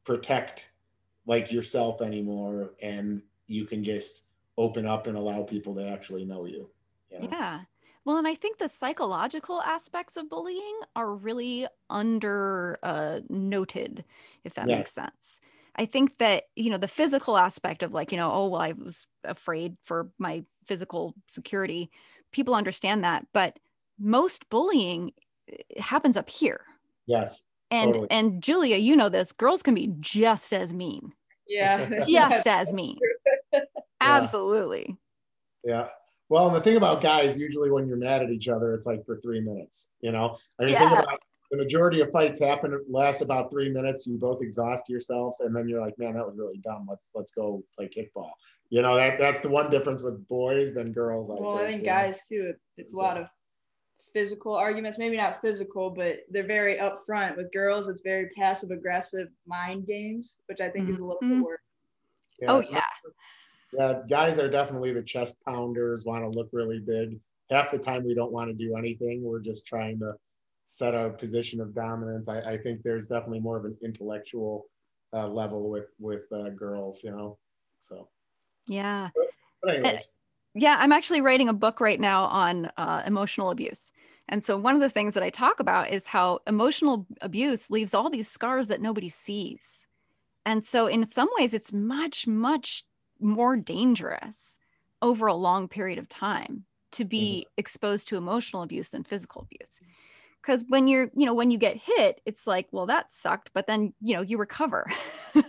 protect 0.04 0.72
like 1.26 1.52
yourself 1.52 2.02
anymore 2.02 2.74
and 2.82 3.22
you 3.48 3.66
can 3.66 3.84
just 3.84 4.26
open 4.58 4.86
up 4.86 5.08
and 5.08 5.18
allow 5.18 5.44
people 5.44 5.76
to 5.76 5.88
actually 5.88 6.26
know 6.26 6.46
you. 6.46 6.70
you 7.10 7.20
know? 7.20 7.30
Yeah. 7.32 7.62
Well, 8.04 8.18
and 8.18 8.28
I 8.28 8.36
think 8.36 8.58
the 8.58 8.68
psychological 8.68 9.62
aspects 9.62 10.18
of 10.18 10.30
bullying 10.30 10.80
are 10.96 11.14
really 11.14 11.68
under 11.90 12.80
uh, 12.82 13.20
noted, 13.30 14.04
if 14.44 14.56
that 14.56 14.68
yeah. 14.68 14.78
makes 14.78 14.92
sense. 14.92 15.40
I 15.76 15.86
think 15.86 16.18
that, 16.18 16.46
you 16.56 16.70
know, 16.70 16.78
the 16.78 16.88
physical 16.88 17.38
aspect 17.38 17.84
of 17.84 17.94
like, 17.94 18.12
you 18.12 18.18
know, 18.18 18.32
oh, 18.32 18.48
well, 18.48 18.62
I 18.62 18.74
was 18.74 19.08
afraid 19.24 19.78
for 19.84 20.10
my 20.18 20.44
physical 20.66 21.14
security, 21.28 21.92
people 22.32 22.56
understand 22.56 23.04
that. 23.04 23.26
But 23.34 23.60
most 24.00 24.50
bullying 24.50 25.14
eh, 25.50 25.80
happens 25.80 26.18
up 26.18 26.30
here. 26.30 26.62
Yes. 27.06 27.44
And 27.70 27.94
totally. 27.94 28.12
and 28.12 28.44
Julia, 28.44 28.78
you 28.78 28.96
know 28.96 29.10
this, 29.10 29.32
girls 29.32 29.64
can 29.64 29.76
be 29.76 29.94
just 30.00 30.52
as 30.52 30.74
mean. 30.74 31.14
Yeah. 31.48 32.00
just 32.08 32.48
as 32.48 32.74
mean. 32.74 32.98
Absolutely. 34.02 34.98
Yeah. 35.64 35.88
Well, 36.32 36.48
and 36.48 36.56
the 36.56 36.62
thing 36.62 36.78
about 36.78 37.02
guys, 37.02 37.38
usually 37.38 37.70
when 37.70 37.90
you're 37.90 37.98
mad 37.98 38.22
at 38.22 38.30
each 38.30 38.48
other, 38.48 38.74
it's 38.74 38.86
like 38.86 39.06
for 39.06 39.20
three 39.20 39.42
minutes. 39.42 39.90
You 40.00 40.14
know, 40.14 40.38
I 40.58 40.64
mean, 40.64 40.72
yeah. 40.72 40.88
think 40.88 41.04
about 41.04 41.20
the 41.52 41.58
majority 41.58 42.00
of 42.00 42.10
fights 42.10 42.40
happen 42.40 42.80
last 42.90 43.22
about 43.22 43.52
three 43.52 43.68
minutes. 43.68 44.08
You 44.08 44.18
both 44.18 44.42
exhaust 44.42 44.88
yourselves, 44.88 45.42
and 45.42 45.54
then 45.54 45.68
you're 45.68 45.82
like, 45.82 46.00
"Man, 46.00 46.14
that 46.14 46.26
was 46.26 46.38
really 46.38 46.60
dumb. 46.64 46.88
Let's 46.90 47.10
let's 47.14 47.34
go 47.34 47.66
play 47.78 47.90
kickball." 47.90 48.30
You 48.70 48.82
know, 48.82 48.96
that 48.96 49.20
that's 49.20 49.42
the 49.42 49.50
one 49.50 49.70
difference 49.70 50.04
with 50.04 50.26
boys 50.30 50.74
than 50.74 50.94
girls. 50.94 51.30
I 51.30 51.34
well, 51.34 51.58
think, 51.58 51.68
I 51.68 51.72
think 51.74 51.84
guys 51.84 52.26
too. 52.30 52.54
It's 52.78 52.94
so. 52.94 53.00
a 53.00 53.02
lot 53.02 53.18
of 53.18 53.28
physical 54.14 54.56
arguments. 54.56 54.98
Maybe 54.98 55.18
not 55.18 55.42
physical, 55.42 55.90
but 55.90 56.20
they're 56.30 56.48
very 56.48 56.78
upfront. 56.78 57.36
With 57.36 57.52
girls, 57.52 57.90
it's 57.90 58.04
very 58.06 58.30
passive 58.38 58.72
aggressive 58.72 59.28
mind 59.46 59.86
games, 59.86 60.38
which 60.46 60.62
I 60.62 60.70
think 60.70 60.84
mm-hmm. 60.84 60.92
is 60.92 61.00
a 61.02 61.06
little 61.06 61.20
bit 61.20 61.30
mm-hmm. 61.30 61.42
worse. 61.42 61.60
Yeah. 62.40 62.52
Oh 62.54 62.62
yeah 62.62 62.86
yeah, 63.74 64.00
guys 64.10 64.40
are 64.40 64.50
definitely 64.50 64.94
the 64.94 65.04
chest 65.04 65.38
pounders, 65.46 66.06
want 66.06 66.24
to 66.24 66.38
look 66.38 66.50
really 66.52 66.80
big. 66.80 67.20
Half 67.50 67.72
the 67.72 67.78
time 67.78 68.06
we 68.06 68.14
don't 68.14 68.32
want 68.32 68.50
to 68.50 68.54
do 68.54 68.76
anything. 68.78 69.24
We're 69.24 69.40
just 69.40 69.68
trying 69.68 70.00
to 70.00 70.14
set 70.66 70.96
our 70.96 71.10
position 71.10 71.60
of 71.60 71.76
dominance. 71.76 72.30
I, 72.30 72.40
I 72.42 72.58
think 72.58 72.82
there's 72.82 73.08
definitely 73.08 73.42
more 73.42 73.58
of 73.58 73.66
an 73.66 73.78
intellectual 73.84 74.68
uh, 75.14 75.28
level 75.28 75.70
with 75.70 75.88
with 76.00 76.24
uh, 76.32 76.50
girls, 76.50 77.04
you 77.04 77.12
know. 77.12 77.38
So 77.82 78.08
yeah. 78.68 79.10
But, 79.16 79.26
but 79.62 79.76
anyways. 79.76 80.02
Uh, 80.02 80.04
yeah, 80.54 80.78
I'm 80.80 80.92
actually 80.92 81.22
writing 81.22 81.48
a 81.50 81.54
book 81.54 81.80
right 81.80 82.00
now 82.00 82.26
on 82.26 82.70
uh, 82.78 83.04
emotional 83.06 83.52
abuse. 83.52 83.92
And 84.28 84.44
so 84.44 84.58
one 84.58 84.76
of 84.76 84.82
the 84.82 84.90
things 84.90 85.14
that 85.14 85.24
I 85.24 85.30
talk 85.30 85.60
about 85.60 85.90
is 85.90 86.08
how 86.08 86.40
emotional 86.46 87.06
abuse 87.22 87.70
leaves 87.70 87.94
all 87.94 88.10
these 88.10 88.30
scars 88.30 88.68
that 88.68 88.82
nobody 88.82 89.10
sees. 89.10 89.88
And 90.46 90.64
so 90.64 90.88
in 90.88 91.10
some 91.10 91.30
ways 91.38 91.54
it's 91.54 91.72
much 91.72 92.28
much 92.28 92.84
more 93.22 93.56
dangerous 93.56 94.58
over 95.02 95.28
a 95.28 95.34
long 95.34 95.68
period 95.68 96.00
of 96.00 96.10
time 96.10 96.66
to 96.92 97.06
be 97.06 97.46
mm-hmm. 97.46 97.54
exposed 97.58 98.08
to 98.10 98.18
emotional 98.18 98.64
abuse 98.64 98.90
than 98.90 99.04
physical 99.04 99.42
abuse. 99.42 99.80
Because 100.42 100.66
when 100.68 100.88
you're 100.88 101.10
you 101.16 101.26
know 101.26 101.34
when 101.34 101.52
you 101.52 101.58
get 101.58 101.78
hit 101.78 102.20
it's 102.26 102.48
like 102.48 102.68
well 102.72 102.88
that 102.88 103.12
sucked 103.12 103.52
but 103.54 103.68
then 103.68 103.94
you 104.02 104.16
know 104.16 104.22
you 104.22 104.38
recover. 104.38 104.92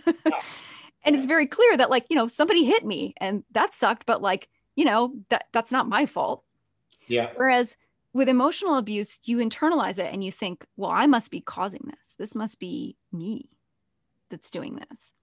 And 1.05 1.15
it's 1.15 1.25
very 1.25 1.47
clear 1.47 1.75
that 1.77 1.89
like 1.89 2.05
you 2.09 2.15
know 2.15 2.27
somebody 2.27 2.65
hit 2.65 2.85
me 2.85 3.13
and 3.17 3.43
that 3.51 3.73
sucked 3.73 4.05
but 4.05 4.21
like 4.21 4.47
you 4.75 4.85
know 4.85 5.13
that 5.29 5.45
that's 5.51 5.71
not 5.71 5.87
my 5.87 6.05
fault. 6.05 6.43
Yeah. 7.07 7.29
Whereas 7.35 7.75
with 8.13 8.29
emotional 8.29 8.77
abuse 8.77 9.19
you 9.25 9.37
internalize 9.37 9.99
it 9.99 10.13
and 10.13 10.23
you 10.23 10.31
think 10.31 10.65
well 10.77 10.91
i 10.91 11.05
must 11.05 11.29
be 11.29 11.41
causing 11.41 11.81
this. 11.85 12.15
This 12.17 12.33
must 12.33 12.59
be 12.59 12.95
me 13.11 13.49
that's 14.29 14.49
doing 14.49 14.79
this. 14.89 15.13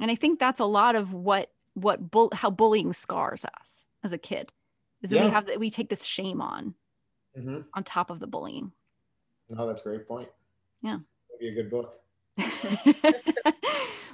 And 0.00 0.10
i 0.10 0.16
think 0.16 0.40
that's 0.40 0.60
a 0.60 0.64
lot 0.64 0.96
of 0.96 1.14
what 1.14 1.50
what 1.74 2.10
bull 2.10 2.30
how 2.32 2.50
bullying 2.50 2.92
scars 2.92 3.44
us 3.60 3.86
as 4.04 4.12
a 4.12 4.18
kid. 4.18 4.52
Is 5.02 5.10
that 5.10 5.16
yeah. 5.16 5.24
we 5.24 5.30
have 5.30 5.46
that 5.46 5.60
we 5.60 5.70
take 5.70 5.88
this 5.88 6.04
shame 6.04 6.40
on. 6.40 6.74
Mm-hmm. 7.38 7.60
on 7.72 7.82
top 7.82 8.10
of 8.10 8.20
the 8.20 8.26
bullying. 8.26 8.72
No 9.48 9.66
that's 9.66 9.80
a 9.80 9.84
great 9.84 10.06
point. 10.06 10.28
Yeah. 10.82 10.98
Be 11.40 11.48
a 11.48 11.54
good 11.54 11.70
book. 11.70 11.98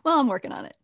Well 0.04 0.20
i'm 0.20 0.28
working 0.28 0.52
on 0.52 0.64
it. 0.64 0.76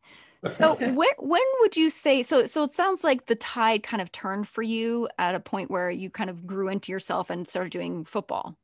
So 0.52 0.74
when 0.92 1.08
when 1.18 1.42
would 1.60 1.76
you 1.76 1.88
say 1.88 2.22
so 2.22 2.44
so 2.44 2.62
it 2.64 2.72
sounds 2.72 3.02
like 3.02 3.26
the 3.26 3.34
tide 3.34 3.82
kind 3.82 4.02
of 4.02 4.12
turned 4.12 4.46
for 4.46 4.62
you 4.62 5.08
at 5.18 5.34
a 5.34 5.40
point 5.40 5.70
where 5.70 5.90
you 5.90 6.10
kind 6.10 6.28
of 6.28 6.46
grew 6.46 6.68
into 6.68 6.92
yourself 6.92 7.30
and 7.30 7.48
started 7.48 7.72
doing 7.72 8.04
football. 8.04 8.56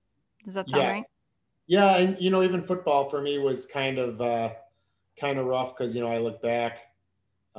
Does 0.44 0.54
that 0.54 0.68
sound 0.68 0.82
yeah. 0.82 0.90
right? 0.90 1.04
Yeah 1.66 1.96
and 1.96 2.20
you 2.20 2.30
know 2.30 2.42
even 2.42 2.62
football 2.62 3.08
for 3.08 3.22
me 3.22 3.38
was 3.38 3.64
kind 3.64 3.98
of 3.98 4.20
uh 4.20 4.50
kind 5.18 5.38
of 5.38 5.46
rough 5.46 5.76
because 5.76 5.94
you 5.94 6.02
know 6.02 6.10
i 6.10 6.18
look 6.18 6.42
back 6.42 6.80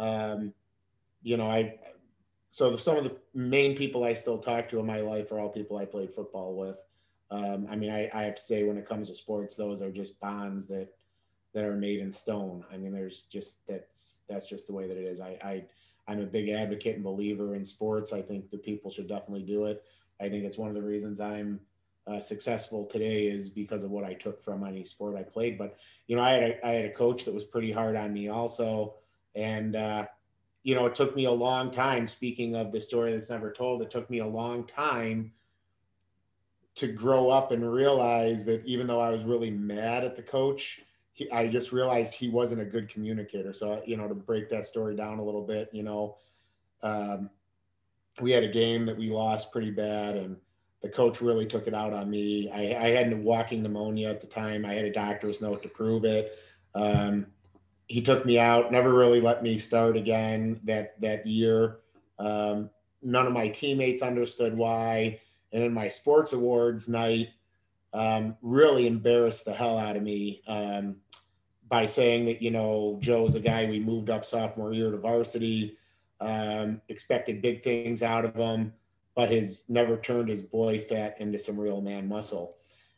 um, 0.02 0.54
you 1.22 1.38
know, 1.38 1.50
I 1.50 1.76
so 2.50 2.76
some 2.76 2.98
of 2.98 3.06
the 3.06 3.16
main 3.34 3.78
people 3.78 4.04
I 4.04 4.14
still 4.14 4.40
talk 4.40 4.68
to 4.70 4.80
in 4.80 4.86
my 4.86 5.00
life 5.00 5.32
are 5.32 5.40
all 5.40 5.50
people 5.50 5.78
I 5.78 5.86
played 5.86 6.12
football 6.12 6.56
with. 6.56 6.76
Um, 7.30 7.68
I 7.70 7.78
mean, 7.78 7.92
I, 7.92 8.10
I 8.14 8.24
have 8.24 8.36
to 8.36 8.42
say 8.42 8.64
when 8.64 8.78
it 8.78 8.90
comes 8.90 9.08
to 9.08 9.16
sports, 9.16 9.56
those 9.56 9.82
are 9.82 9.92
just 9.92 10.20
bonds 10.20 10.68
that 10.68 10.90
that 11.54 11.64
are 11.64 11.76
made 11.76 12.00
in 12.00 12.12
stone. 12.12 12.66
I 12.74 12.78
mean, 12.78 12.92
there's 12.92 13.24
just 13.24 13.66
that's 13.68 14.22
that's 14.28 14.50
just 14.50 14.68
the 14.68 14.74
way 14.74 14.88
that 14.88 14.98
it 14.98 15.06
is. 15.06 15.22
I, 15.22 15.38
I 15.44 15.64
I'm 16.08 16.20
a 16.20 16.26
big 16.26 16.50
advocate 16.50 16.96
and 16.96 17.04
believer 17.04 17.56
in 17.56 17.64
sports. 17.64 18.12
I 18.12 18.22
think 18.22 18.50
that 18.50 18.64
people 18.64 18.90
should 18.90 19.08
definitely 19.08 19.44
do 19.44 19.66
it. 19.66 19.84
I 20.20 20.30
think 20.30 20.44
it's 20.44 20.58
one 20.58 20.70
of 20.70 20.76
the 20.76 20.82
reasons 20.82 21.22
I'm 21.22 21.60
uh, 22.08 22.20
successful 22.20 22.86
today 22.86 23.28
is 23.28 23.50
because 23.50 23.84
of 23.84 23.92
what 23.92 24.04
I 24.04 24.14
took 24.14 24.44
from 24.44 24.66
any 24.66 24.84
sport 24.84 25.16
I 25.16 25.24
played. 25.24 25.58
But 25.58 25.78
you 26.08 26.16
know, 26.16 26.24
I 26.24 26.32
had 26.32 26.44
a, 26.44 26.66
I 26.66 26.70
had 26.72 26.86
a 26.86 26.94
coach 26.94 27.26
that 27.26 27.34
was 27.34 27.46
pretty 27.46 27.72
hard 27.72 27.96
on 27.96 28.12
me 28.12 28.28
also. 28.30 28.96
And, 29.36 29.76
uh, 29.76 30.06
you 30.64 30.76
know, 30.76 30.86
it 30.86 30.96
took 30.96 31.16
me 31.16 31.26
a 31.26 31.32
long 31.32 31.72
time. 31.72 32.08
Speaking 32.08 32.56
of 32.56 32.72
the 32.72 32.82
story 32.82 33.14
that's 33.14 33.30
never 33.30 33.52
told, 33.52 33.82
it 33.82 33.92
took 33.92 34.10
me 34.10 34.20
a 34.20 34.28
long 34.28 34.66
time 34.66 35.32
to 36.76 36.88
grow 36.88 37.30
up 37.30 37.52
and 37.52 37.70
realize 37.72 38.46
that 38.46 38.66
even 38.66 38.88
though 38.88 39.00
I 39.00 39.10
was 39.10 39.24
really 39.24 39.50
mad 39.50 40.04
at 40.04 40.16
the 40.16 40.22
coach, 40.22 40.82
he, 41.14 41.30
I 41.32 41.48
just 41.48 41.72
realized 41.72 42.14
he 42.14 42.30
wasn't 42.30 42.62
a 42.62 42.66
good 42.66 42.90
communicator. 42.90 43.54
So, 43.54 43.82
you 43.86 43.98
know, 43.98 44.08
to 44.08 44.16
break 44.16 44.50
that 44.50 44.66
story 44.66 44.96
down 44.96 45.20
a 45.20 45.24
little 45.24 45.46
bit, 45.46 45.70
you 45.74 45.84
know, 45.84 46.18
um, 46.84 47.30
we 48.22 48.32
had 48.32 48.44
a 48.44 48.52
game 48.52 48.86
that 48.86 48.98
we 48.98 49.10
lost 49.10 49.52
pretty 49.52 49.72
bad, 49.72 50.16
and 50.16 50.38
the 50.82 50.90
coach 50.90 51.22
really 51.22 51.46
took 51.46 51.68
it 51.68 51.74
out 51.74 51.94
on 51.94 52.10
me. 52.10 52.50
I, 52.50 52.76
I 52.76 52.90
had 52.90 53.24
walking 53.24 53.62
pneumonia 53.62 54.10
at 54.10 54.22
the 54.22 54.28
time. 54.28 54.66
I 54.66 54.74
had 54.74 54.86
a 54.86 54.92
doctor's 54.92 55.42
note 55.42 55.64
to 55.64 55.70
prove 55.70 56.06
it. 56.06 56.38
Um, 56.74 57.28
he 57.92 58.02
took 58.02 58.26
me 58.26 58.40
out, 58.40 58.72
never 58.72 58.94
really 58.94 59.20
let 59.20 59.44
me 59.44 59.58
start 59.58 59.98
again 59.98 60.62
that 60.64 61.00
that 61.02 61.28
year. 61.28 61.80
Um, 62.18 62.70
none 63.02 63.28
of 63.28 63.34
my 63.34 63.50
teammates 63.50 64.02
understood 64.02 64.56
why. 64.56 65.20
And 65.52 65.62
in 65.62 65.74
my 65.74 65.90
sports 65.90 66.32
awards 66.32 66.88
night, 66.88 67.32
um, 67.92 68.38
really 68.42 68.88
embarrassed 68.88 69.44
the 69.44 69.54
hell 69.54 69.78
out 69.78 69.98
of 69.98 70.04
me 70.04 70.42
um, 70.48 70.96
by 71.68 71.86
saying 71.86 72.28
that, 72.28 72.42
you 72.42 72.50
know, 72.50 72.98
Joe's 73.02 73.36
a 73.36 73.42
guy 73.42 73.66
we 73.66 73.82
moved 73.82 74.10
up 74.10 74.24
sophomore 74.24 74.72
year 74.72 74.92
to 74.92 74.98
varsity, 74.98 75.76
um, 76.22 76.80
expected 76.88 77.42
big 77.42 77.62
things 77.62 78.02
out 78.02 78.24
of 78.24 78.36
him, 78.36 78.72
but 79.16 79.34
has 79.34 79.66
never 79.68 79.98
turned 79.98 80.30
his 80.30 80.42
boy 80.42 80.80
fat 80.80 81.18
into 81.20 81.38
some 81.38 81.60
real 81.60 81.82
man 81.82 82.08
muscle. 82.08 82.56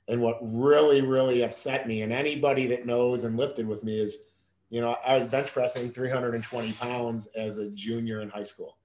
And 0.07 0.21
what 0.21 0.37
really, 0.43 1.01
really 1.01 1.41
upset 1.41 1.87
me, 1.87 2.03
and 2.03 2.13
anybody 2.13 2.67
that 2.67 2.85
knows 2.85 3.23
and 3.23 3.37
lifted 3.37 3.67
with 3.67 3.83
me 3.83 3.99
is, 3.99 4.25
you 4.73 4.81
know, 4.81 4.97
I 5.05 5.15
was 5.15 5.27
bench 5.27 5.53
pressing 5.53 5.91
320 5.91 6.71
pounds 6.73 7.27
as 7.35 7.59
a 7.59 7.69
junior 7.69 8.21
in 8.21 8.29
high 8.29 8.41
school. 8.41 8.79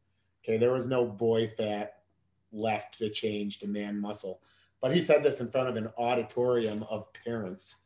Okay. 0.45 0.59
There 0.59 0.75
was 0.75 0.87
no 0.87 1.07
boy 1.07 1.49
fat 1.49 2.03
left 2.53 2.99
to 2.99 3.09
change 3.09 3.61
to 3.61 3.67
man 3.67 3.99
muscle. 3.99 4.43
But 4.83 4.95
he 4.95 5.01
said 5.01 5.23
this 5.25 5.41
in 5.41 5.49
front 5.49 5.71
of 5.71 5.77
an 5.77 5.89
auditorium 5.97 6.83
of 6.91 7.11
parents. 7.15 7.77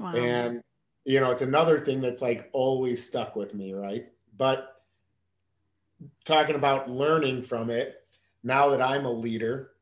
Wow. 0.00 0.14
And, 0.14 0.62
you 1.04 1.20
know, 1.20 1.32
it's 1.32 1.42
another 1.42 1.78
thing 1.78 2.00
that's 2.00 2.22
like 2.22 2.48
always 2.54 3.06
stuck 3.06 3.36
with 3.36 3.54
me, 3.54 3.74
right? 3.74 4.06
But 4.38 4.82
talking 6.24 6.56
about 6.56 6.88
learning 6.88 7.42
from 7.42 7.68
it, 7.68 8.06
now 8.42 8.70
that 8.70 8.80
I'm 8.80 9.04
a 9.04 9.12
leader, 9.12 9.72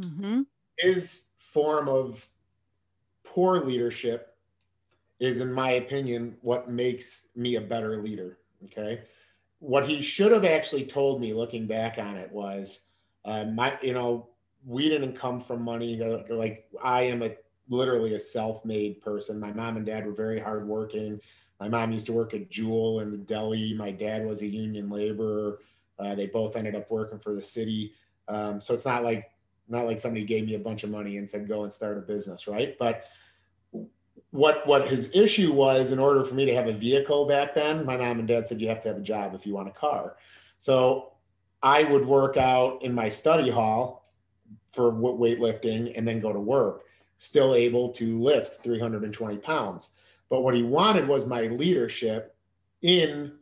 mm-hmm. 0.00 0.42
his 0.78 1.26
form 1.36 1.90
of 1.90 2.26
poor 3.22 3.60
leadership 3.60 4.35
is, 5.18 5.40
in 5.40 5.52
my 5.52 5.72
opinion, 5.72 6.36
what 6.42 6.70
makes 6.70 7.28
me 7.34 7.56
a 7.56 7.60
better 7.60 8.02
leader. 8.02 8.38
Okay. 8.64 9.02
What 9.58 9.88
he 9.88 10.02
should 10.02 10.32
have 10.32 10.44
actually 10.44 10.84
told 10.84 11.20
me 11.20 11.32
looking 11.32 11.66
back 11.66 11.98
on 11.98 12.16
it 12.16 12.30
was, 12.30 12.84
uh, 13.24 13.44
my, 13.44 13.78
you 13.82 13.94
know, 13.94 14.28
we 14.64 14.88
didn't 14.88 15.14
come 15.14 15.40
from 15.40 15.62
money. 15.62 15.96
Like 16.28 16.68
I 16.82 17.02
am 17.02 17.22
a 17.22 17.32
literally 17.68 18.14
a 18.14 18.18
self-made 18.18 19.00
person. 19.02 19.40
My 19.40 19.52
mom 19.52 19.76
and 19.76 19.86
dad 19.86 20.06
were 20.06 20.12
very 20.12 20.40
hardworking. 20.40 21.20
My 21.58 21.68
mom 21.68 21.92
used 21.92 22.06
to 22.06 22.12
work 22.12 22.34
at 22.34 22.50
Jewel 22.50 23.00
in 23.00 23.10
the 23.10 23.16
deli. 23.16 23.74
My 23.74 23.90
dad 23.90 24.26
was 24.26 24.42
a 24.42 24.46
union 24.46 24.90
laborer. 24.90 25.60
Uh, 25.98 26.14
they 26.14 26.26
both 26.26 26.56
ended 26.56 26.74
up 26.74 26.90
working 26.90 27.18
for 27.18 27.34
the 27.34 27.42
city. 27.42 27.94
Um, 28.28 28.60
so 28.60 28.74
it's 28.74 28.84
not 28.84 29.04
like 29.04 29.30
not 29.68 29.86
like 29.86 29.98
somebody 29.98 30.24
gave 30.24 30.46
me 30.46 30.54
a 30.54 30.60
bunch 30.60 30.84
of 30.84 30.90
money 30.90 31.16
and 31.16 31.28
said 31.28 31.48
go 31.48 31.62
and 31.62 31.72
start 31.72 31.98
a 31.98 32.00
business, 32.00 32.46
right? 32.46 32.76
But 32.78 33.04
what 34.30 34.66
what 34.66 34.88
his 34.88 35.14
issue 35.14 35.52
was, 35.52 35.92
in 35.92 35.98
order 35.98 36.24
for 36.24 36.34
me 36.34 36.44
to 36.44 36.54
have 36.54 36.66
a 36.66 36.72
vehicle 36.72 37.26
back 37.26 37.54
then, 37.54 37.84
my 37.84 37.96
mom 37.96 38.18
and 38.18 38.28
dad 38.28 38.48
said 38.48 38.60
you 38.60 38.68
have 38.68 38.80
to 38.80 38.88
have 38.88 38.98
a 38.98 39.02
job 39.02 39.34
if 39.34 39.46
you 39.46 39.54
want 39.54 39.68
a 39.68 39.72
car. 39.72 40.16
So 40.58 41.12
I 41.62 41.84
would 41.84 42.06
work 42.06 42.36
out 42.36 42.82
in 42.82 42.92
my 42.92 43.08
study 43.08 43.50
hall 43.50 44.10
for 44.72 44.92
weightlifting 44.92 45.96
and 45.96 46.06
then 46.06 46.20
go 46.20 46.32
to 46.32 46.40
work, 46.40 46.84
still 47.18 47.54
able 47.54 47.90
to 47.90 48.18
lift 48.18 48.62
320 48.62 49.38
pounds. 49.38 49.94
But 50.28 50.42
what 50.42 50.54
he 50.54 50.62
wanted 50.62 51.08
was 51.08 51.26
my 51.26 51.42
leadership 51.42 52.36
in 52.82 53.32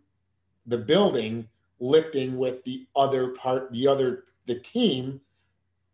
the 0.66 0.78
building, 0.78 1.48
lifting 1.80 2.38
with 2.38 2.62
the 2.64 2.86
other 2.94 3.28
part, 3.28 3.72
the 3.72 3.88
other, 3.88 4.24
the 4.46 4.60
team 4.60 5.20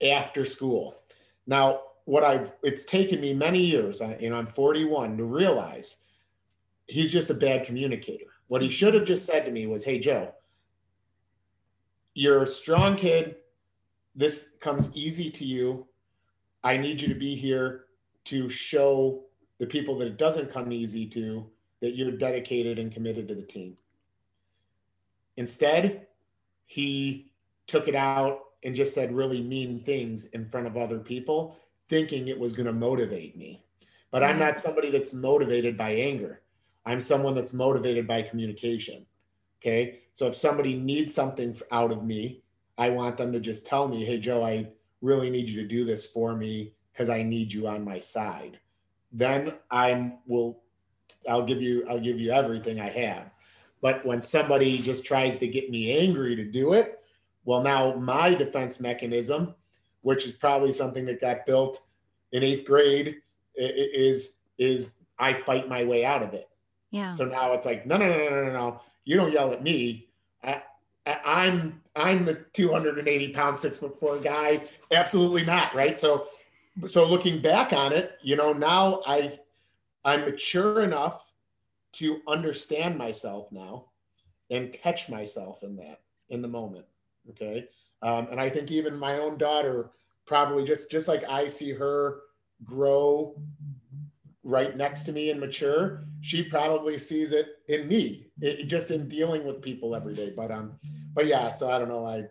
after 0.02 0.44
school. 0.44 0.97
Now, 1.47 1.80
what 2.04 2.25
I've, 2.25 2.54
it's 2.62 2.85
taken 2.85 3.21
me 3.21 3.35
many 3.35 3.61
years, 3.61 4.00
you 4.21 4.30
know, 4.30 4.37
I'm 4.37 4.47
41 4.47 5.16
to 5.16 5.25
realize 5.25 5.97
he's 6.87 7.12
just 7.12 7.30
a 7.30 7.35
bad 7.35 7.66
communicator. 7.66 8.26
What 8.49 8.62
he 8.62 8.69
mm-hmm. 8.69 8.73
should 8.73 8.95
have 8.95 9.04
just 9.04 9.26
said 9.26 9.45
to 9.45 9.52
me 9.52 9.66
was, 9.66 9.85
Hey, 9.85 9.99
Joe, 9.99 10.35
you're 12.14 12.42
a 12.42 12.47
strong 12.47 12.97
kid. 12.97 13.37
This 14.14 14.54
comes 14.61 14.95
easy 14.97 15.30
to 15.30 15.45
you. 15.45 15.87
I 16.64 16.76
need 16.76 17.00
you 17.00 17.09
to 17.09 17.14
be 17.14 17.35
here 17.37 17.85
to 18.25 18.49
show 18.49 19.23
the 19.59 19.66
people 19.66 19.97
that 19.99 20.09
it 20.09 20.19
doesn't 20.19 20.52
come 20.52 20.73
easy 20.73 21.07
to 21.07 21.47
that 21.80 21.95
you're 21.95 22.11
dedicated 22.11 22.78
and 22.78 22.92
committed 22.92 23.28
to 23.28 23.35
the 23.35 23.42
team. 23.42 23.76
Instead, 25.37 26.06
he 26.67 27.32
took 27.67 27.89
it 27.89 27.95
out 27.95 28.41
and 28.63 28.75
just 28.75 28.95
said 28.95 29.13
really 29.13 29.43
mean 29.43 29.82
things 29.82 30.26
in 30.26 30.45
front 30.45 30.67
of 30.67 30.76
other 30.76 30.99
people, 30.99 31.56
thinking 31.91 32.29
it 32.29 32.39
was 32.39 32.55
going 32.55 32.67
to 32.67 32.73
motivate 32.73 33.37
me. 33.37 33.63
But 34.11 34.25
I'm 34.25 34.39
not 34.39 34.59
somebody 34.59 34.91
that's 34.91 35.13
motivated 35.13 35.76
by 35.76 35.91
anger. 35.91 36.41
I'm 36.87 37.00
someone 37.00 37.35
that's 37.35 37.53
motivated 37.53 38.09
by 38.09 38.23
communication. 38.23 39.05
Okay. 39.61 40.00
So 40.15 40.29
if 40.29 40.35
somebody 40.35 40.75
needs 40.75 41.15
something 41.15 41.55
out 41.71 41.93
of 41.93 42.05
me, 42.05 42.43
I 42.79 42.89
want 42.91 43.19
them 43.19 43.33
to 43.33 43.41
just 43.41 43.67
tell 43.67 43.87
me, 43.87 44.05
hey, 44.05 44.19
Joe, 44.19 44.43
I 44.43 44.69
really 45.03 45.29
need 45.29 45.50
you 45.50 45.61
to 45.61 45.69
do 45.69 45.85
this 45.85 46.07
for 46.07 46.35
me 46.35 46.73
because 46.93 47.11
I 47.11 47.23
need 47.23 47.53
you 47.53 47.69
on 47.69 47.85
my 47.85 47.99
side. 47.99 48.59
Then 49.13 49.55
I'm 49.71 50.19
will 50.26 50.63
I'll 51.29 51.45
give 51.45 51.61
you 51.61 51.87
I'll 51.89 52.00
give 52.00 52.19
you 52.19 52.31
everything 52.31 52.81
I 52.81 52.89
have. 52.89 53.31
But 53.83 54.05
when 54.07 54.23
somebody 54.23 54.79
just 54.79 55.05
tries 55.05 55.39
to 55.39 55.47
get 55.47 55.71
me 55.71 55.99
angry 55.99 56.37
to 56.37 56.45
do 56.45 56.75
it, 56.75 57.00
well, 57.45 57.63
now 57.63 57.95
my 57.95 58.35
defense 58.35 58.81
mechanism, 58.81 59.55
which 60.02 60.26
is 60.26 60.32
probably 60.32 60.73
something 60.73 61.04
that 61.06 61.21
got 61.21 61.47
built 61.47 61.82
in 62.32 62.43
eighth 62.43 62.67
grade, 62.67 63.17
is 63.54 64.41
is 64.58 64.97
I 65.19 65.34
fight 65.34 65.69
my 65.69 65.84
way 65.84 66.04
out 66.04 66.23
of 66.23 66.34
it. 66.34 66.49
Yeah. 66.91 67.10
So 67.10 67.25
now 67.25 67.52
it's 67.52 67.67
like, 67.67 67.86
no, 67.86 67.97
no, 67.97 68.08
no, 68.08 68.19
no, 68.30 68.45
no, 68.45 68.52
no 68.52 68.80
you 69.04 69.17
don't 69.17 69.32
yell 69.32 69.52
at 69.52 69.63
me. 69.63 70.08
I, 70.43 70.63
I'm 71.06 71.80
I'm 71.97 72.25
the 72.25 72.47
280 72.52 73.32
pound, 73.32 73.58
six 73.58 73.78
foot 73.78 73.99
four 73.99 74.19
guy. 74.19 74.63
Absolutely 74.93 75.45
not, 75.45 75.75
right? 75.75 75.99
So 75.99 76.28
so 76.89 77.06
looking 77.06 77.43
back 77.43 77.73
on 77.73 77.93
it, 77.93 78.13
you 78.23 78.36
know, 78.36 78.52
now 78.52 79.02
I 79.06 79.39
I'm 80.04 80.21
mature 80.21 80.82
enough 80.82 81.34
to 81.95 82.21
understand 82.28 82.97
myself 82.97 83.50
now 83.50 83.86
and 84.50 84.73
catch 84.73 85.08
myself 85.08 85.63
in 85.63 85.76
that 85.76 86.00
in 86.28 86.43
the 86.43 86.49
moment. 86.49 86.86
Okay. 87.30 87.69
Um, 88.02 88.28
and 88.30 88.41
I 88.41 88.49
think 88.49 88.71
even 88.71 88.99
my 88.99 89.19
own 89.19 89.39
daughter 89.39 89.91
probably 90.26 90.65
just 90.65 90.91
just 90.91 91.08
like 91.08 91.25
I 91.28 91.49
see 91.49 91.73
her 91.73 92.21
grow 92.65 93.34
right 94.43 94.76
next 94.76 95.04
to 95.04 95.13
me 95.13 95.30
and 95.30 95.41
mature, 95.41 96.04
she 96.21 96.43
probably 96.43 96.99
sees 96.99 97.32
it 97.32 97.58
in 97.69 97.89
me, 97.89 98.26
it, 98.41 98.67
just 98.67 98.91
in 98.91 99.08
dealing 99.08 99.45
with 99.45 99.60
people 99.60 99.95
every 99.95 100.15
day. 100.15 100.32
But 100.34 100.50
um, 100.50 100.78
but 101.15 101.26
yeah, 101.26 101.50
so 101.50 101.71
I 101.71 101.78
don't 101.78 101.89
know. 101.89 102.06
I 102.06 102.25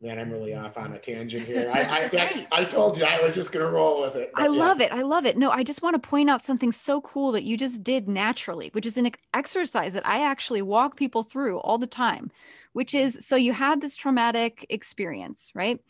man, 0.00 0.18
I'm 0.18 0.30
really 0.30 0.54
off 0.54 0.76
on 0.76 0.92
a 0.92 0.98
tangent 0.98 1.46
here. 1.46 1.70
I 1.72 1.80
I, 1.80 2.10
I, 2.12 2.46
I, 2.52 2.64
told 2.64 2.98
you 2.98 3.04
I 3.04 3.20
was 3.20 3.34
just 3.34 3.52
gonna 3.52 3.70
roll 3.70 4.02
with 4.02 4.14
it. 4.14 4.30
I 4.34 4.44
yeah. 4.44 4.48
love 4.48 4.80
it. 4.80 4.92
I 4.92 5.02
love 5.02 5.26
it. 5.26 5.36
No, 5.36 5.50
I 5.50 5.62
just 5.62 5.82
want 5.82 6.00
to 6.00 6.08
point 6.08 6.30
out 6.30 6.44
something 6.44 6.70
so 6.72 7.00
cool 7.00 7.32
that 7.32 7.44
you 7.44 7.56
just 7.56 7.82
did 7.82 8.08
naturally, 8.08 8.68
which 8.72 8.86
is 8.86 8.98
an 8.98 9.10
exercise 9.34 9.94
that 9.94 10.06
I 10.06 10.22
actually 10.22 10.62
walk 10.62 10.96
people 10.96 11.22
through 11.22 11.58
all 11.58 11.78
the 11.78 11.86
time, 11.86 12.30
which 12.76 12.92
is 12.92 13.16
so 13.22 13.36
you 13.36 13.54
had 13.54 13.80
this 13.80 13.96
traumatic 13.96 14.66
experience, 14.68 15.50
right? 15.54 15.80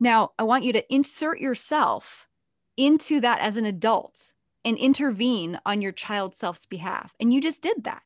Now 0.00 0.30
I 0.38 0.44
want 0.44 0.64
you 0.64 0.72
to 0.72 0.94
insert 0.94 1.38
yourself 1.38 2.30
into 2.78 3.20
that 3.20 3.40
as 3.40 3.58
an 3.58 3.66
adult 3.66 4.32
and 4.64 4.78
intervene 4.78 5.60
on 5.66 5.82
your 5.82 5.92
child 5.92 6.34
self's 6.34 6.64
behalf. 6.64 7.12
And 7.20 7.30
you 7.30 7.42
just 7.42 7.60
did 7.60 7.84
that. 7.84 8.04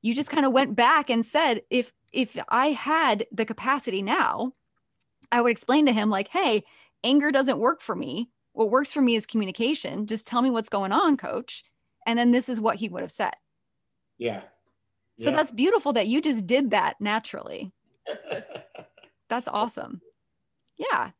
You 0.00 0.14
just 0.14 0.30
kind 0.30 0.46
of 0.46 0.52
went 0.52 0.74
back 0.74 1.10
and 1.10 1.24
said, 1.24 1.60
if 1.68 1.92
if 2.12 2.38
I 2.48 2.68
had 2.68 3.26
the 3.30 3.44
capacity 3.44 4.00
now, 4.00 4.54
I 5.30 5.42
would 5.42 5.52
explain 5.52 5.84
to 5.84 5.92
him 5.92 6.08
like, 6.08 6.28
"Hey, 6.28 6.64
anger 7.04 7.30
doesn't 7.30 7.58
work 7.58 7.82
for 7.82 7.94
me. 7.94 8.30
What 8.54 8.70
works 8.70 8.90
for 8.90 9.02
me 9.02 9.16
is 9.16 9.26
communication. 9.26 10.06
Just 10.06 10.26
tell 10.26 10.40
me 10.40 10.48
what's 10.48 10.70
going 10.70 10.92
on, 10.92 11.18
coach." 11.18 11.62
And 12.06 12.18
then 12.18 12.30
this 12.30 12.48
is 12.48 12.58
what 12.58 12.76
he 12.76 12.88
would 12.88 13.02
have 13.02 13.12
said. 13.12 13.34
Yeah. 14.16 14.44
Yeah. 15.20 15.24
So 15.26 15.30
that's 15.32 15.50
beautiful 15.50 15.92
that 15.92 16.06
you 16.06 16.22
just 16.22 16.46
did 16.46 16.70
that 16.70 16.98
naturally. 16.98 17.72
that's 19.28 19.48
awesome. 19.48 20.00
Yeah. 20.78 21.10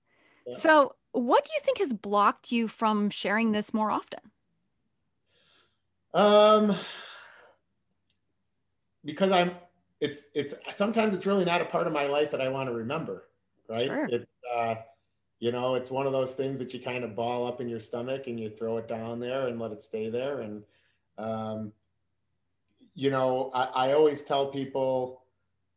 yeah. 0.46 0.56
So, 0.56 0.94
what 1.12 1.44
do 1.44 1.50
you 1.54 1.60
think 1.62 1.78
has 1.78 1.92
blocked 1.92 2.50
you 2.50 2.66
from 2.66 3.10
sharing 3.10 3.52
this 3.52 3.74
more 3.74 3.90
often? 3.90 4.20
Um, 6.14 6.74
because 9.04 9.32
I'm, 9.32 9.52
it's, 10.00 10.28
it's, 10.34 10.54
sometimes 10.72 11.12
it's 11.12 11.26
really 11.26 11.44
not 11.44 11.60
a 11.60 11.64
part 11.66 11.86
of 11.86 11.92
my 11.92 12.06
life 12.06 12.30
that 12.30 12.40
I 12.40 12.48
want 12.48 12.68
to 12.68 12.74
remember, 12.74 13.28
right? 13.68 13.86
Sure. 13.86 14.06
It, 14.06 14.28
uh, 14.54 14.76
you 15.40 15.52
know, 15.52 15.74
it's 15.74 15.90
one 15.90 16.06
of 16.06 16.12
those 16.12 16.34
things 16.34 16.58
that 16.58 16.72
you 16.72 16.80
kind 16.80 17.04
of 17.04 17.14
ball 17.14 17.46
up 17.46 17.60
in 17.60 17.68
your 17.68 17.80
stomach 17.80 18.26
and 18.28 18.40
you 18.40 18.48
throw 18.48 18.78
it 18.78 18.88
down 18.88 19.20
there 19.20 19.48
and 19.48 19.60
let 19.60 19.72
it 19.72 19.82
stay 19.82 20.08
there. 20.08 20.40
And, 20.40 20.62
um, 21.18 21.72
you 22.94 23.10
know, 23.10 23.50
I, 23.54 23.88
I 23.88 23.92
always 23.92 24.22
tell 24.22 24.46
people, 24.46 25.22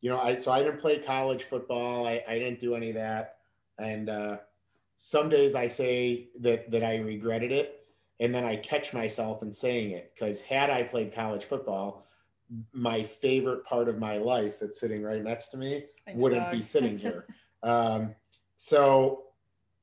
you 0.01 0.09
know, 0.09 0.19
I, 0.19 0.37
so 0.37 0.51
I 0.51 0.63
didn't 0.63 0.79
play 0.79 0.99
college 0.99 1.43
football. 1.43 2.07
I, 2.07 2.23
I 2.27 2.39
didn't 2.39 2.59
do 2.59 2.75
any 2.75 2.89
of 2.89 2.95
that. 2.95 3.37
And, 3.77 4.09
uh, 4.09 4.37
some 4.97 5.27
days 5.27 5.53
I 5.53 5.67
say 5.67 6.29
that, 6.39 6.71
that 6.71 6.83
I 6.83 6.97
regretted 6.97 7.51
it 7.51 7.85
and 8.19 8.33
then 8.33 8.45
I 8.45 8.55
catch 8.55 8.93
myself 8.93 9.41
in 9.43 9.51
saying 9.51 9.91
it 9.91 10.13
because 10.13 10.41
had 10.41 10.69
I 10.69 10.83
played 10.83 11.13
college 11.13 11.43
football, 11.43 12.07
my 12.71 13.03
favorite 13.03 13.65
part 13.65 13.89
of 13.89 13.99
my 13.99 14.17
life 14.17 14.59
that's 14.61 14.79
sitting 14.79 15.03
right 15.03 15.21
next 15.21 15.49
to 15.49 15.57
me 15.57 15.85
Thanks, 16.05 16.21
wouldn't 16.21 16.51
be 16.51 16.61
sitting 16.61 16.97
here. 16.97 17.25
um, 17.63 18.15
so, 18.55 19.23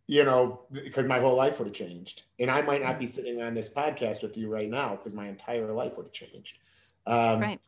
you 0.06 0.24
know, 0.24 0.62
because 0.72 1.04
my 1.06 1.20
whole 1.20 1.36
life 1.36 1.58
would 1.58 1.68
have 1.68 1.74
changed. 1.74 2.22
And 2.38 2.50
I 2.50 2.62
might 2.62 2.82
not 2.82 2.98
be 2.98 3.06
sitting 3.06 3.42
on 3.42 3.54
this 3.54 3.72
podcast 3.72 4.22
with 4.22 4.36
you 4.36 4.48
right 4.48 4.70
now 4.70 4.96
because 4.96 5.12
my 5.12 5.28
entire 5.28 5.70
life 5.72 5.96
would 5.96 6.06
have 6.06 6.12
changed. 6.12 6.58
Um, 7.06 7.40
right. 7.40 7.60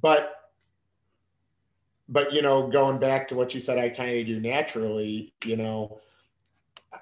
But, 0.00 0.50
but, 2.08 2.32
you 2.32 2.42
know, 2.42 2.68
going 2.68 2.98
back 2.98 3.28
to 3.28 3.34
what 3.34 3.54
you 3.54 3.60
said, 3.60 3.78
I 3.78 3.88
kind 3.88 4.18
of 4.18 4.26
do 4.26 4.40
naturally, 4.40 5.34
you 5.44 5.56
know, 5.56 6.00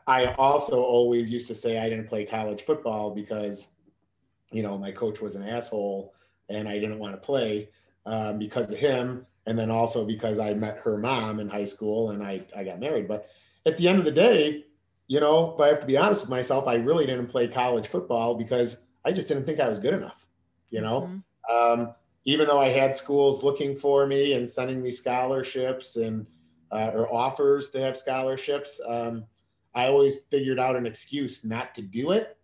I 0.07 0.27
also 0.39 0.83
always 0.83 1.31
used 1.31 1.49
to 1.49 1.55
say 1.55 1.79
I 1.79 1.89
didn't 1.89 2.09
play 2.09 2.25
college 2.25 2.63
football 2.63 3.11
because, 3.11 3.73
you 4.51 4.63
know, 4.63 4.79
my 4.79 4.93
coach 4.93 5.21
was 5.21 5.37
an 5.37 5.47
asshole 5.47 6.15
and 6.49 6.69
I 6.69 6.79
didn't 6.79 6.99
want 6.99 7.15
to 7.15 7.19
play 7.19 7.69
um, 8.07 8.39
because 8.39 8.71
of 8.73 8.79
him. 8.79 9.27
And 9.47 9.59
then 9.59 9.71
also 9.71 10.07
because 10.07 10.39
I 10.39 10.55
met 10.55 10.79
her 10.79 10.97
mom 10.97 11.39
in 11.39 11.49
high 11.49 11.67
school 11.67 12.11
and 12.11 12.23
I, 12.23 12.43
I 12.57 12.65
got 12.65 12.81
married. 12.81 13.07
But 13.07 13.29
at 13.67 13.77
the 13.77 13.89
end 13.89 13.99
of 13.99 14.05
the 14.05 14.11
day, 14.11 14.65
you 15.07 15.21
know, 15.21 15.55
but 15.59 15.65
I 15.65 15.69
have 15.69 15.81
to 15.81 15.87
be 15.87 15.99
honest 15.99 16.23
with 16.23 16.31
myself, 16.31 16.67
I 16.67 16.77
really 16.77 17.07
didn't 17.07 17.27
play 17.27 17.47
college 17.47 17.87
football 17.87 18.37
because 18.37 18.79
I 19.05 19.13
just 19.13 19.29
didn't 19.29 19.45
think 19.45 19.61
I 19.61 19.69
was 19.69 19.79
good 19.79 19.95
enough, 19.95 20.27
you 20.71 20.81
know. 20.81 21.03
Mm-hmm. 21.03 21.19
Um, 21.51 21.95
even 22.25 22.47
though 22.47 22.61
I 22.61 22.69
had 22.69 22.97
schools 22.97 23.43
looking 23.43 23.77
for 23.77 24.07
me 24.07 24.33
and 24.33 24.49
sending 24.49 24.83
me 24.83 24.91
scholarships 24.91 25.97
and 25.97 26.27
uh, 26.73 26.91
or 26.95 27.13
offers 27.13 27.71
to 27.71 27.81
have 27.81 27.97
scholarships, 27.97 28.81
um, 28.89 29.25
I 29.75 29.89
always 29.89 30.23
figured 30.31 30.59
out 30.59 30.77
an 30.77 30.87
excuse 30.87 31.45
not 31.45 31.75
to 31.75 31.83
do 31.83 32.13
it 32.13 32.37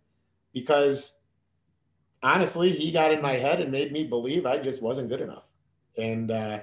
because 0.53 1.19
honestly, 2.23 2.71
he 2.71 2.91
got 2.91 3.11
in 3.11 3.21
my 3.21 3.33
head 3.33 3.59
and 3.61 3.71
made 3.71 3.91
me 3.91 4.03
believe 4.03 4.45
I 4.45 4.57
just 4.57 4.81
wasn't 4.81 5.09
good 5.09 5.21
enough. 5.21 5.47
And 5.97 6.31
uh, 6.31 6.59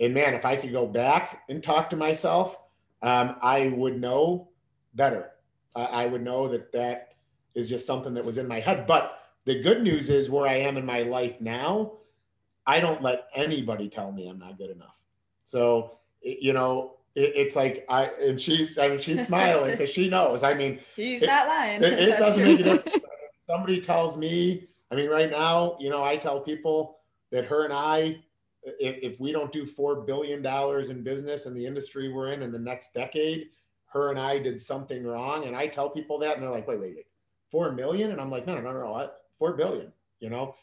and 0.00 0.14
man, 0.14 0.34
if 0.34 0.44
I 0.44 0.56
could 0.56 0.72
go 0.72 0.86
back 0.86 1.42
and 1.48 1.62
talk 1.62 1.90
to 1.90 1.96
myself, 1.96 2.58
um, 3.02 3.36
I 3.42 3.68
would 3.68 4.00
know 4.00 4.48
better. 4.94 5.30
I, 5.74 5.84
I 5.84 6.06
would 6.06 6.22
know 6.22 6.48
that 6.48 6.72
that 6.72 7.14
is 7.54 7.68
just 7.68 7.86
something 7.86 8.14
that 8.14 8.24
was 8.24 8.38
in 8.38 8.48
my 8.48 8.60
head. 8.60 8.86
But 8.86 9.18
the 9.44 9.62
good 9.62 9.82
news 9.82 10.10
is 10.10 10.30
where 10.30 10.46
I 10.46 10.54
am 10.54 10.76
in 10.76 10.86
my 10.86 11.00
life 11.02 11.40
now, 11.40 11.92
I 12.66 12.80
don't 12.80 13.02
let 13.02 13.28
anybody 13.34 13.88
tell 13.88 14.10
me 14.10 14.28
I'm 14.28 14.38
not 14.38 14.58
good 14.58 14.70
enough. 14.70 14.96
So, 15.44 15.98
you 16.22 16.52
know, 16.52 16.96
it, 17.14 17.32
it's 17.34 17.56
like 17.56 17.84
I 17.88 18.10
and 18.20 18.40
she's 18.40 18.78
I 18.78 18.88
mean 18.88 18.98
she's 18.98 19.26
smiling 19.26 19.70
because 19.72 19.90
she 19.90 20.08
knows. 20.08 20.42
I 20.42 20.54
mean, 20.54 20.80
he's 20.96 21.22
it, 21.22 21.26
not 21.26 21.46
lying. 21.46 21.82
It, 21.82 21.92
it 21.92 22.18
doesn't 22.18 22.42
true. 22.42 22.52
make 22.56 22.60
a 22.60 22.64
difference. 22.64 23.04
Somebody 23.40 23.80
tells 23.80 24.16
me. 24.16 24.68
I 24.90 24.96
mean, 24.96 25.10
right 25.10 25.30
now, 25.30 25.76
you 25.80 25.90
know, 25.90 26.04
I 26.04 26.16
tell 26.16 26.40
people 26.40 26.98
that 27.32 27.44
her 27.46 27.64
and 27.64 27.72
I, 27.72 28.22
if, 28.62 29.14
if 29.14 29.20
we 29.20 29.32
don't 29.32 29.52
do 29.52 29.66
four 29.66 30.02
billion 30.02 30.40
dollars 30.40 30.88
in 30.88 31.02
business 31.02 31.46
in 31.46 31.54
the 31.54 31.66
industry 31.66 32.12
we're 32.12 32.28
in 32.28 32.42
in 32.42 32.52
the 32.52 32.58
next 32.58 32.94
decade, 32.94 33.48
her 33.86 34.10
and 34.10 34.18
I 34.18 34.38
did 34.38 34.60
something 34.60 35.04
wrong. 35.04 35.44
And 35.44 35.56
I 35.56 35.66
tell 35.66 35.90
people 35.90 36.18
that, 36.18 36.34
and 36.34 36.42
they're 36.42 36.50
like, 36.50 36.68
wait, 36.68 36.80
wait, 36.80 36.94
wait, 36.96 37.06
four 37.50 37.72
million? 37.72 38.12
And 38.12 38.20
I'm 38.20 38.30
like, 38.30 38.46
no, 38.46 38.54
no, 38.54 38.60
no, 38.60 38.72
no, 38.72 39.10
four 39.38 39.54
billion. 39.54 39.92
You 40.20 40.30
know, 40.30 40.54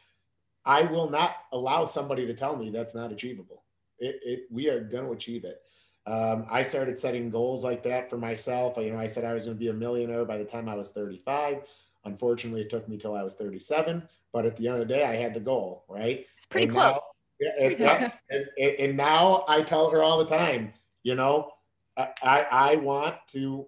I 0.65 0.83
will 0.83 1.09
not 1.09 1.35
allow 1.51 1.85
somebody 1.85 2.25
to 2.25 2.33
tell 2.33 2.55
me 2.55 2.69
that's 2.69 2.95
not 2.95 3.11
achievable. 3.11 3.63
It, 3.99 4.19
it 4.23 4.43
we 4.49 4.69
are 4.69 4.81
going 4.81 5.05
to 5.05 5.11
achieve 5.11 5.43
it. 5.43 5.61
Um, 6.07 6.45
I 6.49 6.63
started 6.63 6.97
setting 6.97 7.29
goals 7.29 7.63
like 7.63 7.83
that 7.83 8.09
for 8.09 8.17
myself. 8.17 8.75
You 8.77 8.91
know, 8.91 8.99
I 8.99 9.07
said 9.07 9.23
I 9.23 9.33
was 9.33 9.45
going 9.45 9.55
to 9.55 9.59
be 9.59 9.69
a 9.69 9.73
millionaire 9.73 10.25
by 10.25 10.37
the 10.37 10.45
time 10.45 10.67
I 10.67 10.75
was 10.75 10.91
35. 10.91 11.63
Unfortunately, 12.05 12.61
it 12.61 12.69
took 12.69 12.89
me 12.89 12.97
till 12.97 13.15
I 13.15 13.21
was 13.21 13.35
37. 13.35 14.01
But 14.33 14.45
at 14.45 14.55
the 14.55 14.67
end 14.67 14.77
of 14.77 14.87
the 14.87 14.93
day, 14.93 15.03
I 15.05 15.15
had 15.15 15.33
the 15.33 15.39
goal, 15.39 15.83
right? 15.87 16.25
It's 16.35 16.45
pretty 16.45 16.65
and 16.67 16.73
close. 16.73 16.99
Now, 17.39 17.47
and, 17.59 17.81
and, 17.81 18.13
and, 18.57 18.75
and 18.79 18.97
now 18.97 19.45
I 19.47 19.61
tell 19.61 19.89
her 19.91 20.01
all 20.01 20.17
the 20.17 20.25
time, 20.25 20.73
you 21.03 21.15
know, 21.15 21.51
I, 21.97 22.47
I 22.51 22.75
want 22.77 23.15
to, 23.29 23.67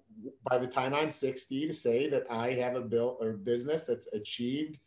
by 0.50 0.58
the 0.58 0.68
time 0.68 0.94
I'm 0.94 1.12
60, 1.12 1.68
to 1.68 1.74
say 1.74 2.10
that 2.10 2.26
I 2.32 2.52
have 2.54 2.76
a 2.76 2.82
bill 2.82 3.18
or 3.20 3.34
business 3.34 3.84
that's 3.84 4.08
achieved 4.13 4.78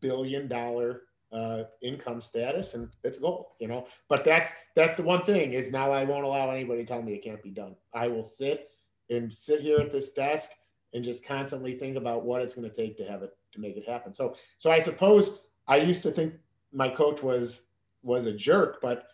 billion 0.00 0.48
dollar 0.48 1.02
uh, 1.32 1.64
income 1.82 2.20
status, 2.20 2.74
and 2.74 2.88
it's 3.02 3.18
a 3.18 3.20
goal, 3.20 3.56
you 3.58 3.68
know. 3.68 3.86
But 4.08 4.24
that's 4.24 4.52
that's 4.74 4.96
the 4.96 5.02
one 5.02 5.24
thing 5.24 5.52
is 5.52 5.72
now 5.72 5.92
I 5.92 6.04
won't 6.04 6.24
allow 6.24 6.50
anybody 6.50 6.82
to 6.82 6.86
tell 6.86 7.02
me 7.02 7.14
it 7.14 7.24
can't 7.24 7.42
be 7.42 7.50
done. 7.50 7.74
I 7.92 8.08
will 8.08 8.22
sit 8.22 8.70
and 9.10 9.32
sit 9.32 9.60
here 9.60 9.80
at 9.80 9.90
this 9.90 10.12
desk 10.12 10.50
and 10.92 11.04
just 11.04 11.26
constantly 11.26 11.74
think 11.74 11.96
about 11.96 12.24
what 12.24 12.40
it's 12.40 12.54
going 12.54 12.68
to 12.68 12.74
take 12.74 12.96
to 12.98 13.04
have 13.04 13.22
it 13.22 13.36
to 13.52 13.60
make 13.60 13.76
it 13.76 13.88
happen. 13.88 14.14
So 14.14 14.36
so 14.58 14.70
I 14.70 14.80
suppose 14.80 15.40
I 15.66 15.76
used 15.76 16.02
to 16.04 16.10
think 16.10 16.34
my 16.72 16.88
coach 16.88 17.22
was 17.22 17.66
was 18.02 18.26
a 18.26 18.32
jerk, 18.32 18.80
but 18.80 19.08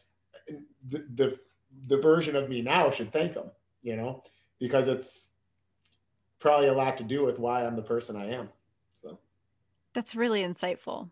the 0.88 1.06
the, 1.14 1.38
the 1.86 1.98
version 1.98 2.36
of 2.36 2.48
me 2.48 2.60
now 2.60 2.90
should 2.90 3.12
thank 3.12 3.34
him 3.34 3.50
you 3.82 3.96
know, 3.96 4.22
because 4.58 4.88
it's 4.88 5.30
probably 6.38 6.68
a 6.68 6.72
lot 6.72 6.98
to 6.98 7.04
do 7.04 7.24
with 7.24 7.38
why 7.38 7.64
I'm 7.64 7.76
the 7.76 7.82
person 7.82 8.16
I 8.16 8.32
am. 8.32 8.48
That's 9.94 10.14
really 10.14 10.42
insightful. 10.42 11.10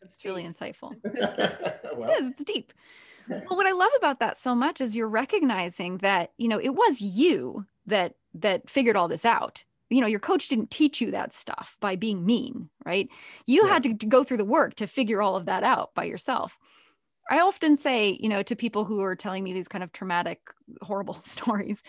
That's 0.00 0.24
really 0.24 0.44
insightful. 0.44 0.94
well, 1.96 2.10
it 2.10 2.22
is, 2.22 2.30
it's 2.30 2.44
deep. 2.44 2.72
Well, 3.28 3.58
what 3.58 3.66
I 3.66 3.72
love 3.72 3.90
about 3.98 4.20
that 4.20 4.38
so 4.38 4.54
much 4.54 4.80
is 4.80 4.96
you're 4.96 5.06
recognizing 5.06 5.98
that, 5.98 6.32
you 6.38 6.48
know, 6.48 6.58
it 6.58 6.70
was 6.70 7.02
you 7.02 7.66
that 7.84 8.14
that 8.32 8.70
figured 8.70 8.96
all 8.96 9.06
this 9.06 9.26
out. 9.26 9.64
You 9.90 10.00
know, 10.00 10.06
your 10.06 10.18
coach 10.18 10.48
didn't 10.48 10.70
teach 10.70 11.02
you 11.02 11.10
that 11.10 11.34
stuff 11.34 11.76
by 11.78 11.94
being 11.94 12.24
mean, 12.24 12.70
right? 12.86 13.06
You 13.46 13.66
yeah. 13.66 13.72
had 13.74 13.82
to 13.82 14.06
go 14.06 14.24
through 14.24 14.38
the 14.38 14.46
work 14.46 14.76
to 14.76 14.86
figure 14.86 15.20
all 15.20 15.36
of 15.36 15.44
that 15.44 15.62
out 15.62 15.94
by 15.94 16.04
yourself. 16.04 16.56
I 17.30 17.40
often 17.40 17.76
say, 17.76 18.16
you 18.18 18.28
know, 18.28 18.42
to 18.42 18.56
people 18.56 18.84
who 18.84 19.02
are 19.02 19.14
telling 19.14 19.44
me 19.44 19.52
these 19.52 19.68
kind 19.68 19.84
of 19.84 19.92
traumatic, 19.92 20.40
horrible 20.82 21.14
stories 21.14 21.82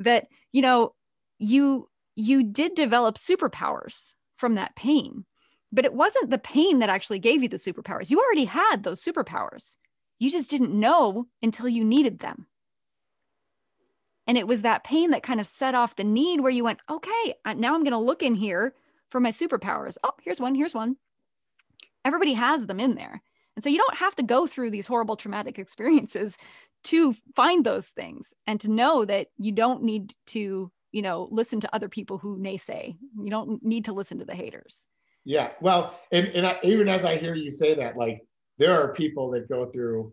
that, 0.00 0.26
you 0.52 0.62
know, 0.62 0.94
you 1.38 1.88
you 2.16 2.42
did 2.42 2.74
develop 2.74 3.16
superpowers 3.16 4.14
from 4.36 4.56
that 4.56 4.74
pain. 4.76 5.24
But 5.72 5.84
it 5.84 5.94
wasn't 5.94 6.30
the 6.30 6.38
pain 6.38 6.80
that 6.80 6.88
actually 6.90 7.18
gave 7.20 7.42
you 7.42 7.48
the 7.48 7.56
superpowers. 7.56 8.10
You 8.10 8.18
already 8.20 8.44
had 8.44 8.82
those 8.82 9.02
superpowers. 9.02 9.76
You 10.18 10.30
just 10.30 10.50
didn't 10.50 10.78
know 10.78 11.26
until 11.42 11.68
you 11.68 11.84
needed 11.84 12.18
them. 12.18 12.46
And 14.26 14.36
it 14.36 14.46
was 14.46 14.62
that 14.62 14.84
pain 14.84 15.10
that 15.10 15.22
kind 15.22 15.40
of 15.40 15.46
set 15.46 15.74
off 15.74 15.96
the 15.96 16.04
need 16.04 16.40
where 16.40 16.52
you 16.52 16.62
went, 16.64 16.80
okay, 16.88 17.34
now 17.56 17.74
I'm 17.74 17.82
going 17.84 17.92
to 17.92 17.98
look 17.98 18.22
in 18.22 18.34
here 18.34 18.74
for 19.10 19.20
my 19.20 19.30
superpowers. 19.30 19.96
Oh, 20.04 20.12
here's 20.22 20.40
one, 20.40 20.54
here's 20.54 20.74
one. 20.74 20.96
Everybody 22.04 22.34
has 22.34 22.66
them 22.66 22.80
in 22.80 22.94
there. 22.94 23.22
And 23.56 23.64
so 23.64 23.70
you 23.70 23.78
don't 23.78 23.96
have 23.96 24.14
to 24.16 24.22
go 24.22 24.46
through 24.46 24.70
these 24.70 24.86
horrible 24.86 25.16
traumatic 25.16 25.58
experiences 25.58 26.38
to 26.84 27.14
find 27.34 27.64
those 27.64 27.88
things 27.88 28.32
and 28.46 28.60
to 28.60 28.70
know 28.70 29.04
that 29.04 29.28
you 29.36 29.52
don't 29.52 29.82
need 29.82 30.14
to, 30.28 30.70
you 30.92 31.02
know, 31.02 31.28
listen 31.30 31.60
to 31.60 31.74
other 31.74 31.88
people 31.88 32.18
who 32.18 32.38
naysay. 32.38 32.96
You 33.18 33.30
don't 33.30 33.62
need 33.64 33.86
to 33.86 33.92
listen 33.92 34.18
to 34.18 34.24
the 34.24 34.34
haters. 34.34 34.86
Yeah. 35.24 35.50
Well, 35.60 35.98
and, 36.12 36.28
and 36.28 36.46
I, 36.46 36.58
even 36.62 36.88
as 36.88 37.04
I 37.04 37.16
hear 37.16 37.34
you 37.34 37.50
say 37.50 37.74
that, 37.74 37.96
like 37.96 38.22
there 38.58 38.80
are 38.80 38.92
people 38.92 39.30
that 39.32 39.48
go 39.48 39.66
through 39.66 40.12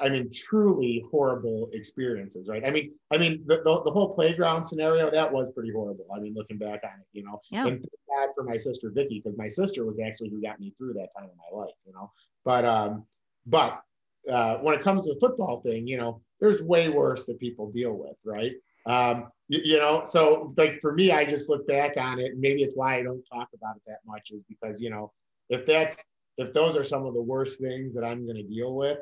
I 0.00 0.08
mean, 0.08 0.30
truly 0.32 1.04
horrible 1.10 1.70
experiences, 1.72 2.48
right? 2.48 2.64
I 2.64 2.70
mean, 2.70 2.92
I 3.10 3.18
mean, 3.18 3.42
the, 3.46 3.56
the, 3.56 3.82
the, 3.82 3.90
whole 3.90 4.14
playground 4.14 4.66
scenario 4.66 5.10
that 5.10 5.32
was 5.32 5.50
pretty 5.52 5.72
horrible. 5.72 6.06
I 6.14 6.20
mean, 6.20 6.34
looking 6.34 6.58
back 6.58 6.80
on 6.84 7.00
it, 7.00 7.06
you 7.12 7.24
know, 7.24 7.40
yeah. 7.50 7.66
and 7.66 7.80
bad 7.80 8.30
for 8.34 8.44
my 8.44 8.56
sister 8.56 8.90
Vicky 8.90 9.20
because 9.24 9.38
my 9.38 9.48
sister 9.48 9.84
was 9.84 10.00
actually 10.00 10.30
who 10.30 10.40
got 10.42 10.60
me 10.60 10.74
through 10.76 10.94
that 10.94 11.08
time 11.16 11.28
in 11.30 11.36
my 11.36 11.58
life, 11.58 11.74
you 11.86 11.92
know. 11.92 12.10
But 12.44 12.64
um, 12.64 13.04
but 13.46 13.82
uh, 14.30 14.56
when 14.58 14.74
it 14.74 14.82
comes 14.82 15.06
to 15.06 15.14
the 15.14 15.20
football 15.20 15.60
thing, 15.60 15.86
you 15.86 15.96
know, 15.96 16.20
there's 16.40 16.62
way 16.62 16.88
worse 16.88 17.26
that 17.26 17.40
people 17.40 17.70
deal 17.70 17.92
with, 17.92 18.16
right? 18.24 18.52
Um, 18.86 19.28
you, 19.48 19.60
you 19.64 19.76
know, 19.78 20.02
so 20.04 20.54
like 20.56 20.80
for 20.80 20.92
me, 20.92 21.12
I 21.12 21.24
just 21.24 21.48
look 21.48 21.66
back 21.66 21.96
on 21.96 22.18
it, 22.18 22.32
and 22.32 22.40
maybe 22.40 22.62
it's 22.62 22.76
why 22.76 22.98
I 22.98 23.02
don't 23.02 23.22
talk 23.32 23.48
about 23.54 23.76
it 23.76 23.82
that 23.86 23.98
much, 24.06 24.30
is 24.30 24.42
because 24.48 24.80
you 24.80 24.90
know, 24.90 25.12
if 25.48 25.66
that's 25.66 26.04
if 26.38 26.52
those 26.52 26.76
are 26.76 26.84
some 26.84 27.06
of 27.06 27.14
the 27.14 27.22
worst 27.22 27.60
things 27.60 27.94
that 27.94 28.04
I'm 28.04 28.24
going 28.24 28.36
to 28.36 28.42
deal 28.42 28.74
with, 28.74 28.98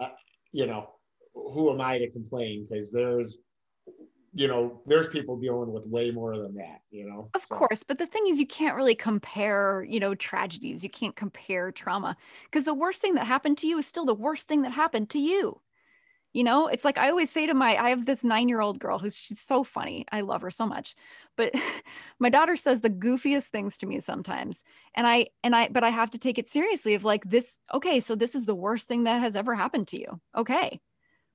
uh, 0.00 0.10
you 0.52 0.66
know, 0.66 0.90
who 1.34 1.72
am 1.72 1.80
I 1.80 1.98
to 1.98 2.10
complain? 2.10 2.66
Because 2.68 2.92
there's, 2.92 3.38
you 4.34 4.48
know, 4.48 4.82
there's 4.86 5.08
people 5.08 5.38
dealing 5.38 5.72
with 5.72 5.86
way 5.86 6.10
more 6.10 6.36
than 6.36 6.54
that, 6.56 6.80
you 6.90 7.08
know. 7.08 7.30
Of 7.34 7.46
so. 7.46 7.56
course, 7.56 7.82
but 7.82 7.98
the 7.98 8.06
thing 8.06 8.26
is, 8.28 8.38
you 8.38 8.46
can't 8.46 8.76
really 8.76 8.94
compare, 8.94 9.84
you 9.88 9.98
know, 9.98 10.14
tragedies. 10.14 10.84
You 10.84 10.90
can't 10.90 11.16
compare 11.16 11.72
trauma 11.72 12.16
because 12.44 12.64
the 12.64 12.74
worst 12.74 13.00
thing 13.00 13.14
that 13.14 13.26
happened 13.26 13.58
to 13.58 13.66
you 13.66 13.78
is 13.78 13.86
still 13.86 14.04
the 14.04 14.14
worst 14.14 14.46
thing 14.46 14.62
that 14.62 14.72
happened 14.72 15.10
to 15.10 15.18
you 15.18 15.60
you 16.38 16.44
know 16.44 16.68
it's 16.68 16.84
like 16.84 16.98
i 16.98 17.10
always 17.10 17.28
say 17.28 17.46
to 17.48 17.52
my 17.52 17.76
i 17.76 17.90
have 17.90 18.06
this 18.06 18.22
nine 18.22 18.48
year 18.48 18.60
old 18.60 18.78
girl 18.78 19.00
who's 19.00 19.18
she's 19.18 19.40
so 19.40 19.64
funny. 19.64 20.06
I 20.12 20.20
love 20.20 20.42
her 20.42 20.52
so 20.52 20.66
much. 20.66 20.94
But 21.36 21.52
my 22.20 22.28
daughter 22.28 22.56
says 22.56 22.80
the 22.80 22.90
goofiest 22.90 23.48
things 23.48 23.76
to 23.78 23.86
me 23.86 23.98
sometimes. 23.98 24.62
And 24.94 25.04
i 25.06 25.26
and 25.42 25.56
i 25.56 25.68
but 25.68 25.82
i 25.82 25.90
have 25.90 26.10
to 26.10 26.18
take 26.18 26.38
it 26.38 26.48
seriously 26.48 26.94
of 26.94 27.02
like 27.02 27.24
this 27.24 27.58
okay 27.74 28.00
so 28.00 28.14
this 28.14 28.36
is 28.36 28.46
the 28.46 28.54
worst 28.54 28.86
thing 28.86 29.04
that 29.04 29.20
has 29.20 29.34
ever 29.34 29.56
happened 29.56 29.88
to 29.88 29.98
you. 29.98 30.20
Okay. 30.36 30.80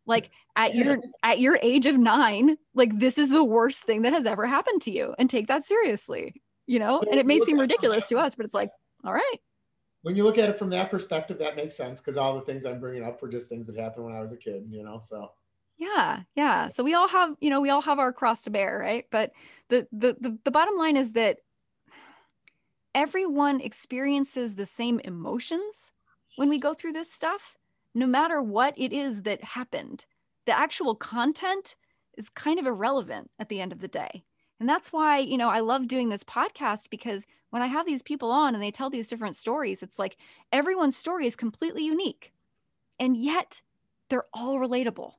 Like 0.06 0.32
at 0.56 0.74
your 0.74 0.98
at 1.22 1.39
your 1.39 1.60
age 1.62 1.86
of 1.86 1.98
nine 1.98 2.56
like 2.74 2.98
this 2.98 3.18
is 3.18 3.30
the 3.30 3.44
worst 3.44 3.82
thing 3.82 4.04
that 4.04 4.13
has 4.13 4.26
ever 4.26 4.48
happened 4.48 4.82
to 4.84 4.92
you. 4.92 5.13
And 5.20 5.30
take 5.30 5.48
that 5.48 5.66
seriously 5.66 6.42
you 6.66 6.80
know? 6.80 7.00
So 7.00 7.10
and 7.12 7.20
it 7.20 7.26
may 7.26 7.39
seem 7.39 7.60
ridiculous 7.60 8.08
to 8.08 8.18
us 8.18 8.36
but 8.36 8.46
it's 8.46 8.54
like 8.54 8.70
all 9.04 9.13
right 9.13 9.38
when 10.04 10.16
you 10.16 10.24
look 10.24 10.38
at 10.38 10.50
it 10.50 10.60
from 10.60 10.70
that 10.70 10.92
perspective, 10.92 11.39
that 11.39 11.56
makes 11.56 11.76
sense 11.76 12.00
because 12.00 12.18
all 12.18 12.36
the 12.36 12.46
things 12.46 12.66
I'm 12.66 12.80
bringing 12.80 13.04
up 13.04 13.22
were 13.22 13.30
just 13.30 13.50
things 13.50 13.68
that 13.68 13.78
happened 13.78 14.06
when 14.06 14.16
I 14.16 14.22
was 14.22 14.34
a 14.34 14.38
kid, 14.38 14.66
you 14.70 14.84
know. 14.84 15.00
So, 15.02 15.32
Yeah, 15.78 16.22
yeah. 16.36 16.68
So 16.68 16.84
we 16.84 16.94
all 16.94 17.08
have, 17.08 17.36
you 17.39 17.50
know, 17.50 17.62
we 17.62 17.70
all 17.70 17.82
have 17.82 18.00
our 18.00 18.13
cross 18.13 18.44
to 18.44 18.50
bear, 18.52 18.78
right? 18.78 19.06
But 19.12 19.32
the 19.70 19.88
the 19.92 20.16
the, 20.20 20.38
the 20.44 20.52
bottom 20.52 20.78
line 20.78 20.98
is 20.98 21.13
that 21.13 21.38
everyone 22.94 23.62
experiences 23.62 24.56
the 24.56 24.66
same 24.66 25.00
emotions 25.00 25.92
when 26.36 26.50
we 26.50 26.60
go 26.60 26.74
through 26.74 26.94
this 26.94 27.12
stuff, 27.12 27.58
no 27.96 28.06
matter 28.06 28.42
what 28.42 28.74
it 28.78 28.94
is 28.94 29.24
that 29.24 29.44
happened. 29.44 30.06
The 30.46 30.58
actual 30.58 30.96
content 30.96 31.76
is 32.18 32.30
kind 32.30 32.60
of 32.60 32.66
irrelevant 32.66 33.32
at 33.39 33.50
the 33.50 33.62
end 33.62 33.72
of 33.72 33.80
the 33.80 33.88
day. 33.88 34.26
And 34.63 34.69
that's 34.69 34.93
why, 34.93 35.17
you 35.17 35.38
know, 35.38 35.49
I 35.49 35.60
love 35.60 35.89
doing 35.89 36.08
this 36.08 36.23
podcast 36.23 36.89
because 36.89 37.28
when 37.49 37.62
I 37.62 37.67
have 37.67 37.86
these 37.86 38.02
people 38.02 38.32
on 38.32 38.54
and 38.54 38.63
they 38.63 38.71
tell 38.71 38.89
these 38.89 39.10
different 39.10 39.36
stories, 39.36 39.84
it's 39.84 39.99
like 39.99 40.15
everyone's 40.54 40.95
story 40.95 41.28
is 41.28 41.36
completely 41.36 41.84
unique. 41.84 42.32
And 42.97 43.17
yet 43.17 43.62
they're 44.08 44.23
all 44.34 44.60
relatable. 44.60 45.15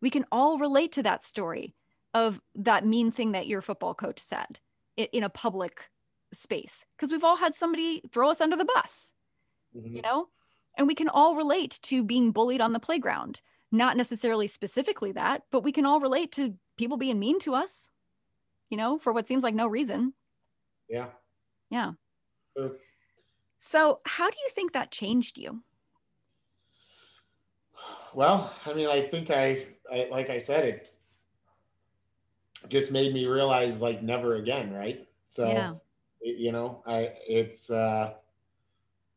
We 0.00 0.08
can 0.08 0.24
all 0.30 0.58
relate 0.58 0.92
to 0.92 1.02
that 1.02 1.24
story 1.24 1.74
of 2.14 2.40
that 2.54 2.86
mean 2.86 3.10
thing 3.10 3.32
that 3.32 3.48
your 3.48 3.60
football 3.60 3.92
coach 3.92 4.20
said 4.20 4.60
in 4.96 5.24
a 5.24 5.28
public 5.28 5.90
space 6.32 6.86
because 6.96 7.10
we've 7.10 7.24
all 7.24 7.38
had 7.38 7.56
somebody 7.56 8.02
throw 8.12 8.30
us 8.30 8.40
under 8.40 8.54
the 8.54 8.66
bus, 8.66 9.14
mm-hmm. 9.76 9.96
you 9.96 10.02
know? 10.02 10.28
And 10.78 10.86
we 10.86 10.94
can 10.94 11.08
all 11.08 11.34
relate 11.34 11.80
to 11.82 12.04
being 12.04 12.30
bullied 12.30 12.60
on 12.60 12.72
the 12.72 12.78
playground. 12.78 13.40
Not 13.72 13.96
necessarily 13.96 14.46
specifically 14.46 15.10
that, 15.10 15.42
but 15.50 15.64
we 15.64 15.72
can 15.72 15.86
all 15.86 15.98
relate 15.98 16.30
to 16.34 16.54
people 16.76 16.96
being 16.96 17.18
mean 17.18 17.40
to 17.40 17.56
us, 17.56 17.90
you 18.70 18.76
know, 18.76 18.98
for 18.98 19.12
what 19.12 19.28
seems 19.28 19.42
like 19.42 19.54
no 19.54 19.66
reason. 19.66 20.12
Yeah. 20.88 21.06
Yeah. 21.70 21.92
Sure. 22.56 22.72
So, 23.58 24.00
how 24.04 24.30
do 24.30 24.36
you 24.44 24.50
think 24.50 24.72
that 24.72 24.90
changed 24.90 25.38
you? 25.38 25.62
Well, 28.14 28.52
I 28.64 28.72
mean, 28.72 28.88
I 28.88 29.02
think 29.02 29.30
I, 29.30 29.66
I 29.92 30.08
like 30.10 30.30
I 30.30 30.38
said, 30.38 30.64
it 30.64 30.94
just 32.68 32.92
made 32.92 33.12
me 33.12 33.26
realize 33.26 33.82
like 33.82 34.02
never 34.02 34.36
again, 34.36 34.72
right? 34.72 35.06
So, 35.28 35.48
yeah. 35.48 35.74
you 36.20 36.52
know, 36.52 36.82
I 36.86 37.10
it's 37.28 37.70
uh, 37.70 38.14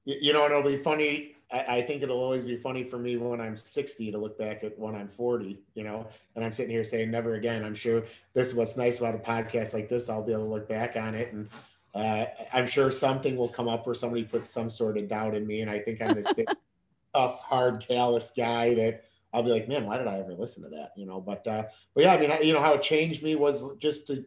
you 0.06 0.34
know, 0.34 0.46
it'll 0.46 0.64
be 0.64 0.78
funny. 0.78 1.36
I, 1.52 1.78
I, 1.78 1.82
think 1.82 2.04
it'll 2.04 2.22
always 2.22 2.44
be 2.44 2.58
funny 2.58 2.84
for 2.84 3.00
me 3.00 3.18
when 3.18 3.42
I'm 3.42 3.58
60 3.58 4.12
to 4.12 4.18
look 4.18 4.38
back 4.38 4.64
at 4.64 4.78
when 4.78 4.96
I'm 4.96 5.08
40, 5.08 5.60
you 5.74 5.84
know, 5.84 6.08
and 6.36 6.46
I'm 6.46 6.52
sitting 6.52 6.72
here 6.72 6.84
saying 6.84 7.10
never 7.10 7.36
again. 7.36 7.64
I'm 7.64 7.76
sure 7.76 8.04
this 8.34 8.48
is 8.48 8.56
what's 8.56 8.78
nice 8.78 9.00
about 9.00 9.16
a 9.16 9.20
podcast 9.20 9.74
like 9.74 9.90
this. 9.90 10.10
I'll 10.10 10.24
be 10.24 10.34
able 10.34 10.46
to 10.46 10.50
look 10.50 10.70
back 10.70 10.96
on 10.96 11.16
it 11.16 11.34
and 11.34 11.50
uh, 11.96 12.26
I'm 12.54 12.68
sure 12.68 12.92
something 12.92 13.36
will 13.36 13.50
come 13.50 13.68
up 13.68 13.86
where 13.86 13.96
somebody 13.96 14.24
puts 14.24 14.50
some 14.50 14.70
sort 14.70 14.98
of 14.98 15.08
doubt 15.08 15.36
in 15.36 15.48
me. 15.48 15.62
And 15.62 15.72
I 15.72 15.80
think 15.80 16.02
I'm 16.02 16.14
this 16.14 16.32
big, 16.34 16.48
tough, 17.16 17.40
hard, 17.40 17.84
callous 17.88 18.32
guy 18.36 18.76
that 18.76 19.06
I'll 19.34 19.44
be 19.44 19.50
like, 19.50 19.68
man, 19.68 19.86
why 19.86 19.98
did 19.98 20.08
I 20.08 20.20
ever 20.20 20.34
listen 20.34 20.64
to 20.64 20.70
that? 20.70 20.92
You 20.96 21.06
know, 21.06 21.20
but, 21.20 21.46
uh, 21.48 21.64
but 21.96 22.04
yeah, 22.04 22.14
I 22.14 22.20
mean, 22.20 22.32
you 22.44 22.54
know, 22.54 22.62
how 22.62 22.74
it 22.74 22.84
changed 22.84 23.24
me 23.24 23.36
was 23.36 23.76
just 23.78 24.08
to 24.08 24.24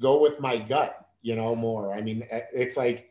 go 0.00 0.20
with 0.20 0.40
my 0.40 0.56
gut, 0.56 1.08
you 1.22 1.34
know, 1.34 1.56
more. 1.56 1.94
I 1.94 2.02
mean, 2.02 2.26
it's 2.30 2.76
like, 2.76 3.10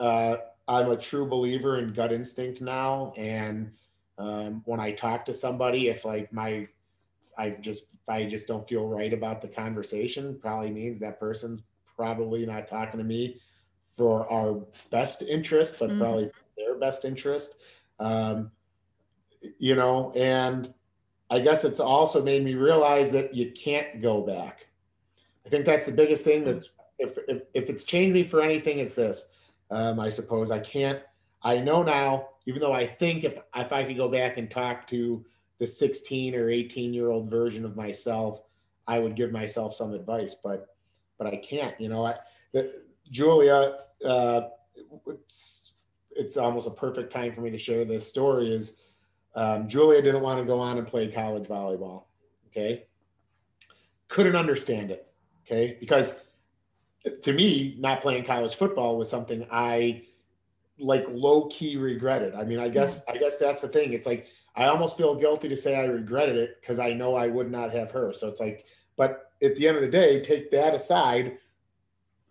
uh, 0.00 0.36
I'm 0.68 0.90
a 0.90 0.96
true 0.96 1.26
believer 1.26 1.78
in 1.78 1.92
gut 1.92 2.12
instinct 2.12 2.60
now. 2.60 3.12
And 3.16 3.72
um, 4.18 4.62
when 4.64 4.80
I 4.80 4.92
talk 4.92 5.24
to 5.26 5.34
somebody, 5.34 5.88
if 5.88 6.04
like 6.04 6.32
my, 6.32 6.68
I 7.36 7.50
just, 7.60 7.86
I 8.08 8.24
just 8.24 8.46
don't 8.46 8.68
feel 8.68 8.86
right 8.86 9.12
about 9.12 9.40
the 9.40 9.48
conversation, 9.48 10.38
probably 10.40 10.70
means 10.70 11.00
that 11.00 11.18
person's 11.18 11.62
probably 11.96 12.46
not 12.46 12.68
talking 12.68 12.98
to 12.98 13.04
me 13.04 13.40
for 13.96 14.30
our 14.30 14.60
best 14.90 15.22
interest, 15.22 15.78
but 15.78 15.90
mm-hmm. 15.90 16.00
probably 16.00 16.30
their 16.56 16.76
best 16.78 17.04
interest. 17.04 17.56
Um, 17.98 18.50
you 19.58 19.74
know, 19.74 20.12
and 20.14 20.72
I 21.30 21.38
guess 21.38 21.64
it's 21.64 21.80
also 21.80 22.22
made 22.22 22.44
me 22.44 22.54
realize 22.54 23.10
that 23.12 23.34
you 23.34 23.52
can't 23.52 24.00
go 24.00 24.20
back. 24.20 24.66
I 25.46 25.48
think 25.48 25.64
that's 25.64 25.84
the 25.84 25.92
biggest 25.92 26.24
thing 26.24 26.44
that's 26.44 26.70
if 26.98 27.18
if, 27.26 27.42
if 27.54 27.70
it's 27.70 27.84
changed 27.84 28.14
me 28.14 28.24
for 28.24 28.42
anything, 28.42 28.78
it's 28.78 28.94
this. 28.94 29.28
Um, 29.72 29.98
I 29.98 30.10
suppose 30.10 30.50
I 30.50 30.58
can't. 30.58 31.00
I 31.42 31.58
know 31.58 31.82
now, 31.82 32.28
even 32.46 32.60
though 32.60 32.74
I 32.74 32.86
think 32.86 33.24
if 33.24 33.38
if 33.56 33.72
I 33.72 33.84
could 33.84 33.96
go 33.96 34.08
back 34.08 34.36
and 34.36 34.50
talk 34.50 34.86
to 34.88 35.24
the 35.58 35.66
16 35.66 36.34
or 36.34 36.50
18 36.50 36.92
year 36.92 37.10
old 37.10 37.30
version 37.30 37.64
of 37.64 37.74
myself, 37.74 38.42
I 38.86 38.98
would 38.98 39.16
give 39.16 39.32
myself 39.32 39.74
some 39.74 39.94
advice, 39.94 40.34
but 40.34 40.68
but 41.18 41.26
I 41.26 41.36
can't. 41.36 41.80
You 41.80 41.88
know, 41.88 42.04
I 42.04 42.16
the, 42.52 42.84
Julia. 43.10 43.78
Uh, 44.04 44.42
it's 45.06 45.74
it's 46.10 46.36
almost 46.36 46.66
a 46.66 46.70
perfect 46.70 47.12
time 47.12 47.32
for 47.32 47.40
me 47.40 47.50
to 47.50 47.58
share 47.58 47.84
this 47.84 48.06
story. 48.06 48.54
Is 48.54 48.82
um, 49.34 49.68
Julia 49.68 50.02
didn't 50.02 50.22
want 50.22 50.38
to 50.38 50.44
go 50.44 50.58
on 50.60 50.78
and 50.78 50.86
play 50.86 51.10
college 51.10 51.44
volleyball. 51.44 52.04
Okay, 52.48 52.84
couldn't 54.08 54.36
understand 54.36 54.90
it. 54.90 55.06
Okay, 55.46 55.76
because 55.80 56.20
to 57.22 57.32
me, 57.32 57.76
not 57.78 58.00
playing 58.00 58.24
college 58.24 58.54
football 58.54 58.96
was 58.96 59.10
something 59.10 59.46
I 59.50 60.02
like 60.78 61.04
low 61.08 61.46
key 61.46 61.76
regretted. 61.76 62.34
I 62.34 62.44
mean, 62.44 62.58
I 62.58 62.68
guess 62.68 63.04
I 63.08 63.16
guess 63.16 63.38
that's 63.38 63.60
the 63.60 63.68
thing. 63.68 63.92
It's 63.92 64.06
like 64.06 64.26
I 64.54 64.66
almost 64.66 64.96
feel 64.96 65.14
guilty 65.14 65.48
to 65.48 65.56
say 65.56 65.76
I 65.76 65.84
regretted 65.84 66.36
it 66.36 66.60
because 66.60 66.78
I 66.78 66.92
know 66.92 67.14
I 67.14 67.28
would 67.28 67.50
not 67.50 67.72
have 67.72 67.90
her. 67.92 68.12
So 68.12 68.28
it's 68.28 68.40
like, 68.40 68.66
but 68.96 69.32
at 69.42 69.56
the 69.56 69.66
end 69.66 69.76
of 69.76 69.82
the 69.82 69.88
day, 69.88 70.20
take 70.20 70.50
that 70.52 70.74
aside. 70.74 71.38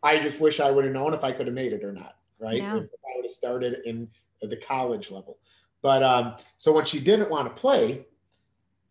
I 0.03 0.19
just 0.19 0.39
wish 0.39 0.59
I 0.59 0.71
would 0.71 0.85
have 0.85 0.93
known 0.93 1.13
if 1.13 1.23
I 1.23 1.31
could 1.31 1.47
have 1.47 1.55
made 1.55 1.73
it 1.73 1.83
or 1.83 1.91
not. 1.91 2.15
Right? 2.39 2.57
Yeah. 2.57 2.77
If 2.77 2.83
I 2.83 3.15
would 3.15 3.25
have 3.25 3.31
started 3.31 3.81
in 3.85 4.07
the 4.41 4.57
college 4.57 5.11
level. 5.11 5.37
But 5.81 6.03
um, 6.03 6.35
so 6.57 6.71
when 6.71 6.85
she 6.85 6.99
didn't 6.99 7.29
want 7.29 7.53
to 7.55 7.59
play, 7.59 8.05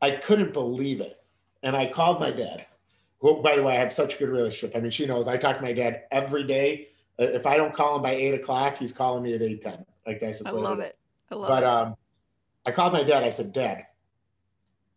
I 0.02 0.12
couldn't 0.12 0.52
believe 0.52 1.00
it, 1.00 1.22
and 1.62 1.76
I 1.76 1.86
called 1.86 2.20
my 2.20 2.30
dad 2.30 2.66
who, 3.20 3.42
by 3.42 3.56
the 3.56 3.62
way, 3.62 3.76
I 3.76 3.80
have 3.80 3.92
such 3.92 4.16
a 4.16 4.18
good 4.18 4.30
relationship. 4.30 4.76
I 4.76 4.80
mean, 4.80 4.90
she 4.90 5.06
knows 5.06 5.28
I 5.28 5.36
talk 5.36 5.56
to 5.56 5.62
my 5.62 5.72
dad 5.72 6.04
every 6.10 6.44
day. 6.44 6.88
Uh, 7.18 7.24
if 7.24 7.46
I 7.46 7.56
don't 7.56 7.74
call 7.74 7.96
him 7.96 8.02
by 8.02 8.12
eight 8.12 8.34
o'clock, 8.34 8.78
he's 8.78 8.92
calling 8.92 9.22
me 9.22 9.34
at 9.34 9.42
eight 9.42 9.62
ten. 9.62 9.84
Like 10.06 10.20
that's 10.20 10.38
just 10.38 10.48
I 10.48 10.52
love 10.52 10.80
it. 10.80 10.96
I 11.30 11.34
love 11.34 11.48
but, 11.48 11.62
it. 11.62 11.66
um, 11.66 11.96
I 12.66 12.70
called 12.70 12.92
my 12.92 13.02
dad. 13.02 13.22
I 13.22 13.30
said, 13.30 13.52
Dad, 13.52 13.86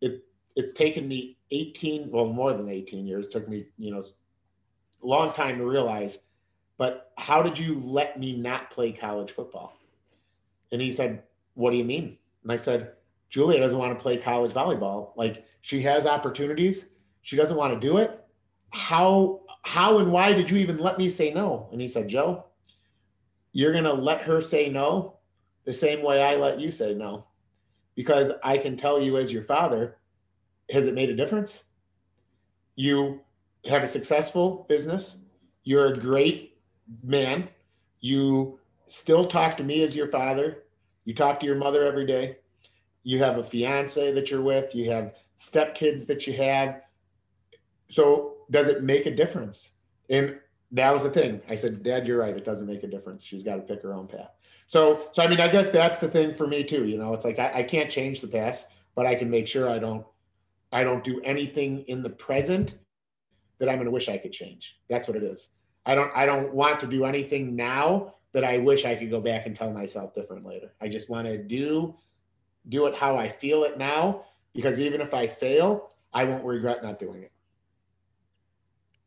it 0.01 0.23
it's 0.55 0.73
taken 0.73 1.07
me 1.07 1.37
18, 1.51 2.11
well, 2.11 2.25
more 2.25 2.53
than 2.53 2.69
18 2.69 3.05
years. 3.05 3.25
It 3.25 3.31
took 3.31 3.47
me, 3.47 3.65
you 3.77 3.91
know, 3.91 3.99
a 3.99 5.05
long 5.05 5.33
time 5.33 5.57
to 5.57 5.65
realize. 5.65 6.23
But 6.77 7.11
how 7.17 7.43
did 7.43 7.57
you 7.57 7.79
let 7.79 8.19
me 8.19 8.35
not 8.35 8.71
play 8.71 8.91
college 8.91 9.31
football? 9.31 9.77
And 10.71 10.81
he 10.81 10.91
said, 10.91 11.23
What 11.53 11.71
do 11.71 11.77
you 11.77 11.85
mean? 11.85 12.17
And 12.43 12.51
I 12.51 12.57
said, 12.57 12.93
Julia 13.29 13.59
doesn't 13.59 13.77
want 13.77 13.97
to 13.97 14.01
play 14.01 14.17
college 14.17 14.51
volleyball. 14.51 15.11
Like 15.15 15.45
she 15.61 15.81
has 15.81 16.05
opportunities 16.05 16.92
she 17.23 17.35
doesn't 17.35 17.57
want 17.57 17.73
to 17.73 17.79
do 17.79 17.97
it. 17.97 18.23
How 18.69 19.41
how 19.63 19.97
and 19.97 20.11
why 20.11 20.33
did 20.33 20.49
you 20.49 20.57
even 20.57 20.77
let 20.77 20.97
me 20.97 21.09
say 21.09 21.33
no? 21.33 21.69
And 21.71 21.81
he 21.81 21.87
said, 21.87 22.09
Joe, 22.09 22.45
you're 23.53 23.71
going 23.71 23.85
to 23.85 23.93
let 23.93 24.21
her 24.23 24.41
say 24.41 24.69
no 24.69 25.17
the 25.63 25.73
same 25.73 26.03
way 26.03 26.21
I 26.21 26.35
let 26.35 26.59
you 26.59 26.69
say 26.69 26.93
no. 26.93 27.27
Because 27.95 28.31
I 28.43 28.57
can 28.57 28.75
tell 28.75 29.01
you 29.01 29.17
as 29.17 29.31
your 29.31 29.43
father, 29.43 29.97
has 30.69 30.87
it 30.87 30.95
made 30.95 31.09
a 31.09 31.15
difference? 31.15 31.63
You 32.75 33.21
have 33.65 33.83
a 33.83 33.87
successful 33.87 34.65
business. 34.67 35.17
You're 35.63 35.93
a 35.93 35.97
great 35.97 36.57
man. 37.03 37.47
You 38.01 38.59
still 38.87 39.23
talk 39.23 39.55
to 39.57 39.63
me 39.63 39.81
as 39.83 39.95
your 39.95 40.07
father. 40.07 40.63
You 41.05 41.13
talk 41.13 41.39
to 41.39 41.45
your 41.45 41.55
mother 41.55 41.85
every 41.85 42.05
day. 42.05 42.37
You 43.03 43.19
have 43.19 43.37
a 43.37 43.43
fiance 43.43 44.11
that 44.11 44.29
you're 44.29 44.41
with. 44.41 44.75
You 44.75 44.91
have 44.91 45.13
stepkids 45.37 46.05
that 46.07 46.27
you 46.27 46.33
have. 46.33 46.81
So 47.93 48.37
does 48.49 48.69
it 48.69 48.81
make 48.81 49.05
a 49.05 49.15
difference? 49.15 49.73
And 50.09 50.39
that 50.71 50.91
was 50.91 51.03
the 51.03 51.11
thing. 51.11 51.41
I 51.47 51.53
said, 51.53 51.83
Dad, 51.83 52.07
you're 52.07 52.17
right. 52.17 52.35
It 52.35 52.43
doesn't 52.43 52.65
make 52.65 52.81
a 52.81 52.87
difference. 52.87 53.23
She's 53.23 53.43
got 53.43 53.57
to 53.57 53.61
pick 53.61 53.83
her 53.83 53.93
own 53.93 54.07
path. 54.07 54.31
So, 54.65 55.09
so 55.11 55.23
I 55.23 55.27
mean, 55.27 55.39
I 55.39 55.47
guess 55.47 55.69
that's 55.69 55.99
the 55.99 56.07
thing 56.07 56.33
for 56.33 56.47
me 56.47 56.63
too. 56.63 56.85
You 56.85 56.97
know, 56.97 57.13
it's 57.13 57.23
like 57.23 57.37
I, 57.37 57.59
I 57.59 57.63
can't 57.63 57.91
change 57.91 58.19
the 58.19 58.27
past, 58.27 58.71
but 58.95 59.05
I 59.05 59.13
can 59.13 59.29
make 59.29 59.47
sure 59.47 59.69
I 59.69 59.77
don't, 59.77 60.03
I 60.71 60.83
don't 60.83 61.03
do 61.03 61.21
anything 61.21 61.83
in 61.83 62.01
the 62.01 62.09
present 62.09 62.79
that 63.59 63.69
I'm 63.69 63.75
going 63.75 63.85
to 63.85 63.91
wish 63.91 64.09
I 64.09 64.17
could 64.17 64.33
change. 64.33 64.79
That's 64.89 65.07
what 65.07 65.15
it 65.15 65.21
is. 65.21 65.49
I 65.85 65.93
don't, 65.93 66.11
I 66.15 66.25
don't 66.25 66.51
want 66.51 66.79
to 66.79 66.87
do 66.87 67.05
anything 67.05 67.55
now 67.55 68.15
that 68.31 68.43
I 68.43 68.57
wish 68.57 68.85
I 68.85 68.95
could 68.95 69.11
go 69.11 69.21
back 69.21 69.45
and 69.45 69.55
tell 69.55 69.71
myself 69.71 70.15
different 70.15 70.47
later. 70.47 70.73
I 70.81 70.87
just 70.87 71.11
want 71.11 71.27
to 71.27 71.37
do, 71.37 71.95
do 72.69 72.87
it 72.87 72.95
how 72.95 73.17
I 73.17 73.29
feel 73.29 73.65
it 73.65 73.77
now, 73.77 74.23
because 74.55 74.79
even 74.79 74.99
if 74.99 75.13
I 75.13 75.27
fail, 75.27 75.91
I 76.11 76.23
won't 76.23 76.43
regret 76.43 76.81
not 76.81 76.99
doing 76.99 77.21
it. 77.21 77.32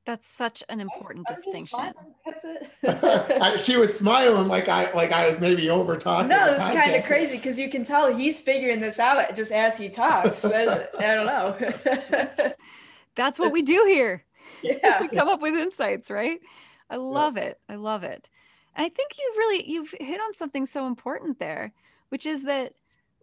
That's 0.06 0.24
such 0.24 0.62
an 0.68 0.78
important 0.78 1.26
distinction. 1.26 1.92
That's 2.24 2.44
it. 2.82 3.58
she 3.64 3.76
was 3.76 3.98
smiling 3.98 4.46
like 4.46 4.68
I 4.68 4.92
like 4.92 5.10
I 5.10 5.26
was 5.26 5.40
maybe 5.40 5.68
over 5.68 5.96
talking. 5.96 6.28
No, 6.28 6.46
it's 6.46 6.68
kind 6.68 6.94
of 6.94 7.04
crazy 7.04 7.36
because 7.36 7.58
you 7.58 7.68
can 7.68 7.82
tell 7.84 8.14
he's 8.14 8.40
figuring 8.40 8.80
this 8.80 9.00
out 9.00 9.34
just 9.34 9.50
as 9.50 9.76
he 9.76 9.88
talks. 9.88 10.44
I, 10.44 10.86
I 10.98 11.14
don't 11.14 11.26
know. 11.26 12.52
That's 13.16 13.40
what 13.40 13.52
we 13.52 13.62
do 13.62 13.84
here. 13.88 14.24
Yeah, 14.62 15.00
we 15.00 15.08
come 15.08 15.28
up 15.28 15.40
with 15.40 15.54
insights, 15.54 16.08
right? 16.08 16.38
I 16.88 16.96
love 16.96 17.36
it. 17.36 17.58
I 17.68 17.74
love 17.74 18.04
it. 18.04 18.30
And 18.76 18.86
I 18.86 18.88
think 18.88 19.10
you've 19.18 19.36
really 19.36 19.68
you've 19.68 19.94
hit 19.98 20.20
on 20.20 20.34
something 20.34 20.66
so 20.66 20.86
important 20.86 21.40
there, 21.40 21.72
which 22.10 22.26
is 22.26 22.44
that 22.44 22.74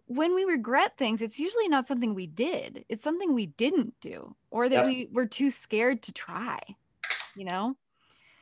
when 0.06 0.34
we 0.34 0.44
regret 0.44 0.96
things, 0.96 1.22
it's 1.22 1.38
usually 1.38 1.68
not 1.68 1.86
something 1.86 2.14
we 2.14 2.26
did. 2.26 2.84
It's 2.88 3.02
something 3.02 3.32
we 3.32 3.46
didn't 3.46 3.94
do 4.00 4.36
or 4.50 4.68
that 4.68 4.84
we 4.84 5.08
were 5.10 5.26
too 5.26 5.50
scared 5.50 6.02
to 6.02 6.12
try, 6.12 6.60
you 7.34 7.44
know? 7.44 7.76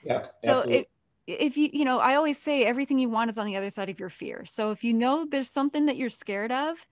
Yeah. 0.04 0.26
So 0.44 0.60
it, 0.60 0.90
if 1.26 1.56
you, 1.56 1.70
you 1.72 1.84
know, 1.84 2.00
I 2.00 2.16
always 2.16 2.38
say 2.38 2.64
everything 2.64 2.98
you 2.98 3.08
want 3.08 3.30
is 3.30 3.38
on 3.38 3.46
the 3.46 3.56
other 3.56 3.70
side 3.70 3.88
of 3.88 4.00
your 4.00 4.10
fear. 4.10 4.44
So 4.44 4.72
if 4.72 4.82
you 4.82 4.92
know 4.92 5.24
there's 5.24 5.50
something 5.50 5.86
that 5.86 5.96
you're 5.96 6.10
scared 6.10 6.50
of, 6.50 6.84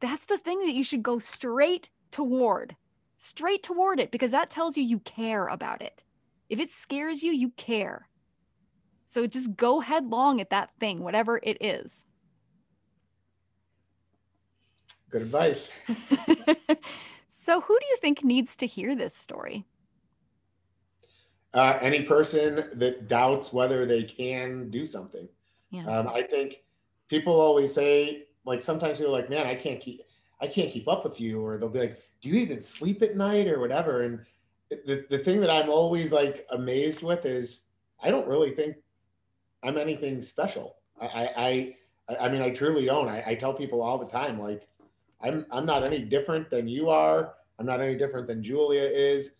that's 0.00 0.24
the 0.24 0.38
thing 0.38 0.58
that 0.60 0.74
you 0.74 0.84
should 0.84 1.02
go 1.02 1.18
straight 1.18 1.90
toward, 2.10 2.76
straight 3.18 3.62
toward 3.62 4.00
it, 4.00 4.10
because 4.10 4.30
that 4.30 4.50
tells 4.50 4.76
you 4.76 4.84
you 4.84 5.00
care 5.00 5.48
about 5.48 5.82
it. 5.82 6.02
If 6.48 6.58
it 6.60 6.70
scares 6.70 7.22
you, 7.22 7.32
you 7.32 7.50
care. 7.50 8.08
So 9.04 9.26
just 9.26 9.54
go 9.54 9.80
headlong 9.80 10.40
at 10.40 10.50
that 10.50 10.70
thing, 10.80 11.00
whatever 11.00 11.38
it 11.42 11.58
is. 11.60 12.04
Good 15.14 15.22
advice. 15.22 15.70
so, 17.28 17.60
who 17.60 17.78
do 17.78 17.86
you 17.88 17.96
think 18.00 18.24
needs 18.24 18.56
to 18.56 18.66
hear 18.66 18.96
this 18.96 19.14
story? 19.14 19.64
Uh, 21.54 21.78
any 21.80 22.02
person 22.02 22.68
that 22.72 23.06
doubts 23.06 23.52
whether 23.52 23.86
they 23.86 24.02
can 24.02 24.70
do 24.70 24.84
something. 24.84 25.28
Yeah. 25.70 25.86
Um, 25.86 26.08
I 26.08 26.22
think 26.22 26.64
people 27.06 27.40
always 27.40 27.72
say, 27.72 28.24
like, 28.44 28.60
sometimes 28.60 28.98
people 28.98 29.14
are 29.14 29.20
like, 29.20 29.30
man, 29.30 29.46
I 29.46 29.54
can't 29.54 29.80
keep, 29.80 30.00
I 30.40 30.48
can't 30.48 30.72
keep 30.72 30.88
up 30.88 31.04
with 31.04 31.20
you. 31.20 31.40
Or 31.40 31.58
they'll 31.58 31.68
be 31.68 31.78
like, 31.78 32.02
do 32.20 32.28
you 32.28 32.40
even 32.40 32.60
sleep 32.60 33.00
at 33.02 33.16
night 33.16 33.46
or 33.46 33.60
whatever? 33.60 34.02
And 34.02 34.18
the, 34.68 35.06
the 35.08 35.18
thing 35.18 35.40
that 35.42 35.50
I'm 35.50 35.70
always 35.70 36.10
like 36.10 36.44
amazed 36.50 37.04
with 37.04 37.24
is 37.24 37.66
I 38.02 38.10
don't 38.10 38.26
really 38.26 38.50
think 38.50 38.78
I'm 39.62 39.78
anything 39.78 40.22
special. 40.22 40.74
I, 41.00 41.76
I, 42.08 42.16
I 42.18 42.28
mean, 42.28 42.42
I 42.42 42.50
truly 42.50 42.86
don't. 42.86 43.08
I, 43.08 43.22
I 43.24 43.34
tell 43.36 43.54
people 43.54 43.80
all 43.80 43.96
the 43.96 44.10
time, 44.10 44.40
like, 44.40 44.66
I'm 45.24 45.46
I'm 45.50 45.66
not 45.66 45.86
any 45.86 46.00
different 46.00 46.50
than 46.50 46.68
you 46.68 46.90
are. 46.90 47.34
I'm 47.58 47.66
not 47.66 47.80
any 47.80 47.96
different 47.96 48.26
than 48.26 48.42
Julia 48.42 48.82
is. 48.82 49.36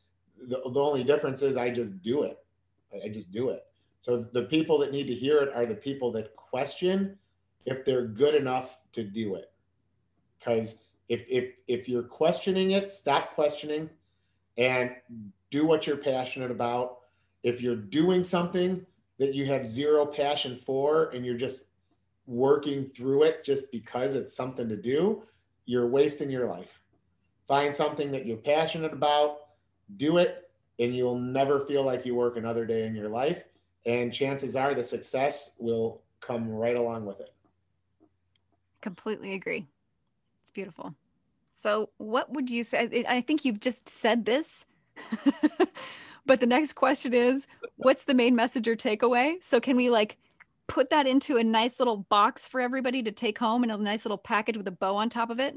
The, 0.49 0.61
the 0.73 0.81
only 0.81 1.05
difference 1.05 1.43
is 1.43 1.57
I 1.57 1.71
just 1.71 2.03
do 2.03 2.23
it. 2.23 2.39
I, 2.93 3.07
I 3.07 3.09
just 3.09 3.31
do 3.31 3.51
it. 3.51 3.67
So 4.01 4.19
the 4.19 4.45
people 4.45 4.79
that 4.79 4.93
need 4.93 5.07
to 5.07 5.15
hear 5.15 5.39
it 5.39 5.55
are 5.55 5.67
the 5.67 5.75
people 5.75 6.11
that 6.13 6.35
question 6.37 7.19
if 7.67 7.85
they're 7.85 8.07
good 8.07 8.35
enough 8.35 8.79
to 8.93 9.03
do 9.03 9.35
it. 9.37 9.51
Because 10.39 10.85
if 11.09 11.25
if 11.29 11.55
if 11.69 11.89
you're 11.89 12.03
questioning 12.03 12.73
it, 12.73 12.89
stop 12.89 13.35
questioning 13.35 13.91
and 14.57 14.93
do 15.51 15.67
what 15.67 15.87
you're 15.87 15.97
passionate 15.97 16.51
about. 16.51 16.99
If 17.43 17.61
you're 17.61 17.77
doing 17.77 18.25
something 18.25 18.85
that 19.19 19.35
you 19.35 19.47
have 19.47 19.67
zero 19.67 20.07
passion 20.07 20.57
for 20.57 21.11
and 21.11 21.25
you're 21.25 21.37
just 21.37 21.69
working 22.27 22.91
through 22.91 23.25
it 23.25 23.45
just 23.45 23.71
because 23.71 24.15
it's 24.15 24.35
something 24.35 24.69
to 24.69 24.77
do, 24.77 25.23
you're 25.67 25.87
wasting 25.87 26.31
your 26.31 26.49
life. 26.49 26.81
Find 27.47 27.75
something 27.75 28.13
that 28.13 28.27
you're 28.27 28.37
passionate 28.37 28.93
about, 28.93 29.39
do 29.97 30.19
it, 30.19 30.51
and 30.79 30.95
you'll 30.95 31.19
never 31.19 31.65
feel 31.67 31.85
like 31.85 32.05
you 32.07 32.15
work 32.15 32.37
another 32.37 32.65
day 32.65 32.87
in 32.87 32.95
your 32.95 33.09
life. 33.09 33.45
And 33.87 34.13
chances 34.13 34.57
are 34.57 34.75
the 34.75 34.83
success 34.83 35.55
will 35.59 36.03
come 36.21 36.49
right 36.49 36.77
along 36.77 37.05
with 37.05 37.21
it. 37.21 37.35
Completely 38.81 39.35
agree. 39.35 39.67
It's 40.43 40.51
beautiful. 40.51 40.95
So, 41.53 41.91
what 41.99 42.33
would 42.33 42.51
you 42.51 42.65
say? 42.65 43.05
I 43.09 43.21
think 43.21 43.45
you've 43.45 43.61
just 43.61 43.89
said 43.89 44.25
this, 44.25 44.67
but 46.27 46.41
the 46.41 46.47
next 46.47 46.73
question 46.73 47.15
is 47.15 47.47
what's 47.77 48.05
the 48.05 48.15
main 48.15 48.35
message 48.35 48.67
or 48.67 48.75
takeaway? 48.75 49.43
So, 49.43 49.61
can 49.61 49.77
we 49.77 49.91
like 49.91 50.17
put 50.67 50.91
that 50.91 51.07
into 51.07 51.37
a 51.37 51.45
nice 51.45 51.79
little 51.79 51.99
box 51.99 52.49
for 52.49 52.61
everybody 52.61 53.03
to 53.03 53.13
take 53.13 53.39
home 53.39 53.65
in 53.65 53.71
a 53.71 53.77
nice 53.77 54.05
little 54.05 54.19
package 54.19 54.57
with 54.57 54.67
a 54.67 54.73
bow 54.73 54.97
on 54.97 55.11
top 55.11 55.31
of 55.31 55.39
it? 55.39 55.55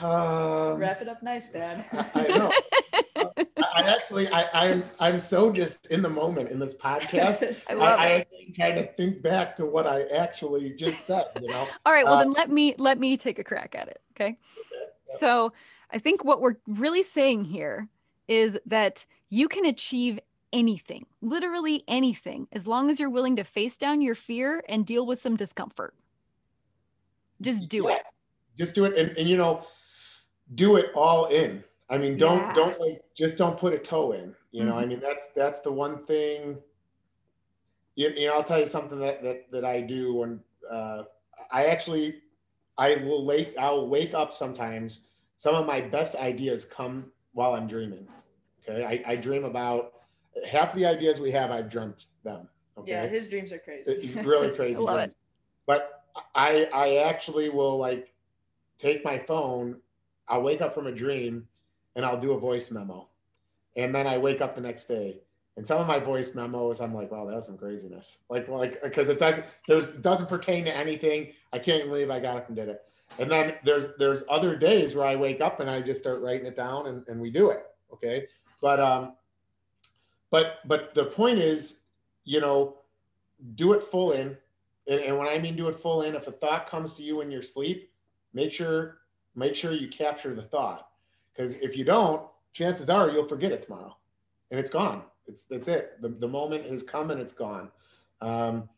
Um, 0.00 0.78
Wrap 0.78 1.00
it 1.00 1.08
up 1.08 1.22
nice, 1.22 1.50
Dad. 1.50 1.84
I, 1.92 2.06
I 2.14 2.38
know. 2.38 2.52
I 3.74 3.80
actually, 3.82 4.28
I, 4.28 4.48
I'm, 4.52 4.84
I'm 5.00 5.18
so 5.18 5.52
just 5.52 5.86
in 5.86 6.02
the 6.02 6.08
moment 6.08 6.50
in 6.50 6.58
this 6.58 6.76
podcast. 6.76 7.56
I, 7.68 7.74
love 7.74 7.98
I, 7.98 8.06
it. 8.08 8.28
I 8.32 8.52
trying 8.52 8.76
to 8.76 8.86
think 8.92 9.22
back 9.22 9.56
to 9.56 9.66
what 9.66 9.86
I 9.86 10.02
actually 10.04 10.74
just 10.74 11.04
said. 11.04 11.26
You 11.40 11.48
know. 11.48 11.66
All 11.86 11.92
right. 11.92 12.04
Well, 12.04 12.14
uh, 12.14 12.18
then 12.18 12.32
let 12.32 12.50
me 12.50 12.74
let 12.78 12.98
me 12.98 13.16
take 13.16 13.38
a 13.38 13.44
crack 13.44 13.74
at 13.76 13.88
it. 13.88 14.00
Okay. 14.14 14.24
okay. 14.24 14.38
Yep. 15.08 15.20
So, 15.20 15.52
I 15.90 15.98
think 15.98 16.24
what 16.24 16.40
we're 16.40 16.56
really 16.66 17.02
saying 17.02 17.44
here 17.44 17.88
is 18.28 18.58
that 18.66 19.04
you 19.28 19.48
can 19.48 19.64
achieve 19.64 20.18
anything, 20.54 21.04
literally 21.20 21.82
anything, 21.88 22.46
as 22.52 22.66
long 22.66 22.88
as 22.90 22.98
you're 22.98 23.10
willing 23.10 23.36
to 23.36 23.44
face 23.44 23.76
down 23.76 24.00
your 24.00 24.14
fear 24.14 24.62
and 24.68 24.86
deal 24.86 25.04
with 25.04 25.20
some 25.20 25.36
discomfort. 25.36 25.94
Just 27.40 27.68
do 27.68 27.88
yeah. 27.88 27.96
it. 27.96 28.02
Just 28.56 28.74
do 28.74 28.84
it. 28.84 28.96
And, 28.96 29.16
and, 29.18 29.28
you 29.28 29.36
know, 29.36 29.66
do 30.54 30.76
it 30.76 30.86
all 30.94 31.26
in. 31.26 31.64
I 31.90 31.98
mean, 31.98 32.16
don't, 32.16 32.38
yeah. 32.38 32.54
don't 32.54 32.80
like, 32.80 33.02
just 33.14 33.36
don't 33.36 33.58
put 33.58 33.74
a 33.74 33.78
toe 33.78 34.12
in, 34.12 34.34
you 34.52 34.64
know, 34.64 34.72
mm-hmm. 34.72 34.80
I 34.80 34.86
mean, 34.86 35.00
that's, 35.00 35.28
that's 35.36 35.60
the 35.60 35.72
one 35.72 36.06
thing, 36.06 36.58
you, 37.96 38.10
you 38.16 38.28
know, 38.28 38.34
I'll 38.34 38.44
tell 38.44 38.60
you 38.60 38.66
something 38.66 38.98
that, 39.00 39.22
that, 39.22 39.50
that 39.50 39.64
I 39.64 39.80
do 39.80 40.14
when, 40.14 40.40
uh, 40.70 41.02
I 41.50 41.66
actually, 41.66 42.22
I 42.78 42.96
will 43.04 43.26
wake, 43.26 43.54
I'll 43.58 43.88
wake 43.88 44.14
up 44.14 44.32
sometimes. 44.32 45.06
Some 45.36 45.56
of 45.56 45.66
my 45.66 45.80
best 45.80 46.14
ideas 46.16 46.64
come 46.64 47.12
while 47.32 47.54
I'm 47.54 47.66
dreaming. 47.66 48.06
Okay. 48.62 48.84
I, 48.84 49.12
I 49.12 49.16
dream 49.16 49.44
about 49.44 49.93
half 50.48 50.74
the 50.74 50.86
ideas 50.86 51.20
we 51.20 51.30
have, 51.32 51.50
I've 51.50 51.68
dreamt 51.68 52.06
them. 52.22 52.48
Okay? 52.78 52.92
Yeah, 52.92 53.06
his 53.06 53.28
dreams 53.28 53.52
are 53.52 53.58
crazy. 53.58 54.12
really 54.22 54.50
crazy. 54.56 54.80
love 54.80 54.96
dreams. 54.96 55.12
it. 55.12 55.16
But 55.66 56.04
I 56.34 56.68
I 56.74 56.96
actually 57.08 57.48
will 57.48 57.78
like 57.78 58.12
take 58.78 59.04
my 59.04 59.18
phone. 59.18 59.80
I'll 60.28 60.42
wake 60.42 60.60
up 60.60 60.72
from 60.72 60.86
a 60.86 60.92
dream, 60.92 61.48
and 61.96 62.04
I'll 62.04 62.20
do 62.20 62.32
a 62.32 62.38
voice 62.38 62.70
memo, 62.70 63.08
and 63.76 63.94
then 63.94 64.06
I 64.06 64.18
wake 64.18 64.40
up 64.40 64.54
the 64.54 64.60
next 64.60 64.86
day. 64.86 65.20
And 65.56 65.64
some 65.64 65.80
of 65.80 65.86
my 65.86 66.00
voice 66.00 66.34
memos, 66.34 66.80
I'm 66.80 66.92
like, 66.92 67.12
wow, 67.12 67.26
that 67.26 67.36
was 67.36 67.46
some 67.46 67.56
craziness. 67.56 68.18
Like, 68.28 68.48
like, 68.48 68.82
because 68.82 69.08
it 69.08 69.20
doesn't, 69.20 69.46
there's 69.68 69.88
doesn't 69.90 70.28
pertain 70.28 70.64
to 70.64 70.76
anything. 70.76 71.32
I 71.52 71.60
can't 71.60 71.84
believe 71.84 72.10
I 72.10 72.18
got 72.18 72.36
up 72.36 72.48
and 72.48 72.56
did 72.56 72.68
it. 72.68 72.82
And 73.20 73.30
then 73.30 73.54
there's 73.62 73.94
there's 73.96 74.24
other 74.28 74.56
days 74.56 74.96
where 74.96 75.06
I 75.06 75.14
wake 75.14 75.40
up 75.40 75.60
and 75.60 75.70
I 75.70 75.80
just 75.80 76.00
start 76.00 76.20
writing 76.20 76.46
it 76.46 76.56
down 76.56 76.88
and, 76.88 77.06
and 77.06 77.20
we 77.20 77.30
do 77.30 77.50
it. 77.50 77.62
Okay. 77.92 78.26
But 78.60 78.80
um, 78.80 79.14
but 80.34 80.66
but 80.66 80.94
the 80.94 81.04
point 81.04 81.38
is, 81.38 81.84
you 82.24 82.40
know, 82.40 82.78
do 83.54 83.72
it 83.72 83.84
full 83.84 84.10
in. 84.10 84.36
And, 84.88 85.00
and 85.00 85.16
when 85.16 85.28
I 85.28 85.38
mean 85.38 85.54
do 85.54 85.68
it 85.68 85.78
full 85.78 86.02
in, 86.02 86.16
if 86.16 86.26
a 86.26 86.32
thought 86.32 86.68
comes 86.68 86.94
to 86.94 87.04
you 87.04 87.20
in 87.20 87.30
your 87.30 87.40
sleep, 87.40 87.92
make 88.32 88.52
sure 88.52 88.98
make 89.36 89.54
sure 89.54 89.70
you 89.70 89.86
capture 89.86 90.34
the 90.34 90.42
thought. 90.42 90.88
Because 91.32 91.54
if 91.58 91.76
you 91.76 91.84
don't, 91.84 92.26
chances 92.52 92.90
are 92.90 93.12
you'll 93.12 93.28
forget 93.28 93.52
it 93.52 93.62
tomorrow. 93.62 93.96
And 94.50 94.58
it's 94.58 94.72
gone. 94.72 95.02
It's 95.28 95.44
that's 95.44 95.68
it. 95.68 96.02
The, 96.02 96.08
the 96.08 96.26
moment 96.26 96.66
has 96.66 96.82
come 96.82 97.12
and 97.12 97.20
it's 97.20 97.32
gone. 97.32 97.70
Um, 98.20 98.68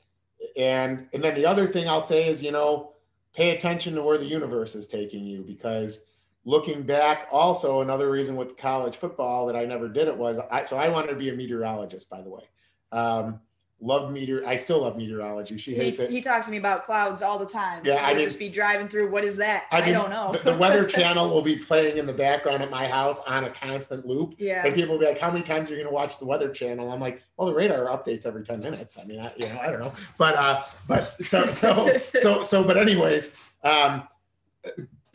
and 0.58 1.08
and 1.14 1.24
then 1.24 1.34
the 1.34 1.46
other 1.46 1.66
thing 1.66 1.88
I'll 1.88 2.02
say 2.02 2.28
is, 2.28 2.42
you 2.42 2.52
know, 2.52 2.92
pay 3.32 3.56
attention 3.56 3.94
to 3.94 4.02
where 4.02 4.18
the 4.18 4.26
universe 4.26 4.74
is 4.74 4.88
taking 4.88 5.24
you 5.24 5.40
because 5.40 6.04
looking 6.46 6.82
back, 6.82 7.28
also 7.30 7.82
another 7.82 8.10
reason 8.10 8.36
with 8.36 8.56
college 8.56 8.96
football 8.96 9.46
that 9.46 9.56
I 9.56 9.66
never 9.66 9.88
did 9.88 10.08
it 10.08 10.16
was 10.16 10.38
I, 10.38 10.64
so 10.64 10.78
I 10.78 10.88
wanted 10.88 11.08
to 11.08 11.16
be 11.16 11.28
a 11.28 11.34
meteorologist, 11.34 12.08
by 12.08 12.22
the 12.22 12.30
way. 12.30 12.44
Um, 12.92 13.40
love 13.80 14.12
meteor. 14.12 14.46
I 14.46 14.54
still 14.54 14.82
love 14.82 14.96
meteorology. 14.96 15.58
She 15.58 15.74
hates 15.74 15.98
he, 15.98 16.04
it. 16.04 16.10
He 16.10 16.20
talks 16.20 16.46
to 16.46 16.52
me 16.52 16.58
about 16.58 16.84
clouds 16.84 17.20
all 17.20 17.36
the 17.36 17.46
time. 17.46 17.82
Yeah, 17.84 17.96
I, 17.96 18.12
I 18.12 18.14
mean, 18.14 18.24
just 18.24 18.38
be 18.38 18.48
driving 18.48 18.86
through. 18.86 19.10
What 19.10 19.24
is 19.24 19.36
that? 19.38 19.64
I, 19.72 19.80
mean, 19.80 19.88
I 19.88 19.92
don't 19.92 20.08
know. 20.08 20.32
the, 20.32 20.52
the, 20.52 20.56
Weather 20.56 20.84
Channel 20.86 21.28
will 21.34 21.42
be 21.42 21.56
playing 21.56 21.98
in 21.98 22.06
the 22.06 22.12
background 22.12 22.62
at 22.62 22.70
my 22.70 22.86
house 22.86 23.20
on 23.26 23.42
a 23.42 23.50
constant 23.50 24.06
loop. 24.06 24.36
Yeah. 24.38 24.64
And 24.64 24.72
people 24.72 24.94
will 24.94 25.00
be 25.00 25.06
like, 25.06 25.18
"How 25.18 25.32
many 25.32 25.44
times 25.44 25.68
are 25.68 25.74
you 25.74 25.80
going 25.80 25.90
to 25.90 25.94
watch 25.94 26.20
the 26.20 26.26
Weather 26.26 26.48
Channel?" 26.48 26.92
I'm 26.92 27.00
like, 27.00 27.22
"Well, 27.36 27.48
the 27.48 27.54
radar 27.54 27.86
updates 27.86 28.24
every 28.24 28.44
ten 28.44 28.60
minutes. 28.60 28.96
I 28.98 29.04
mean, 29.04 29.18
I, 29.18 29.32
you 29.36 29.46
know, 29.48 29.58
I 29.58 29.66
don't 29.66 29.80
know, 29.80 29.92
but 30.16 30.36
uh, 30.36 30.62
but 30.86 31.26
so 31.26 31.50
so 31.50 31.90
so 32.14 32.44
so. 32.44 32.62
But 32.62 32.76
anyways, 32.76 33.36
um, 33.64 34.04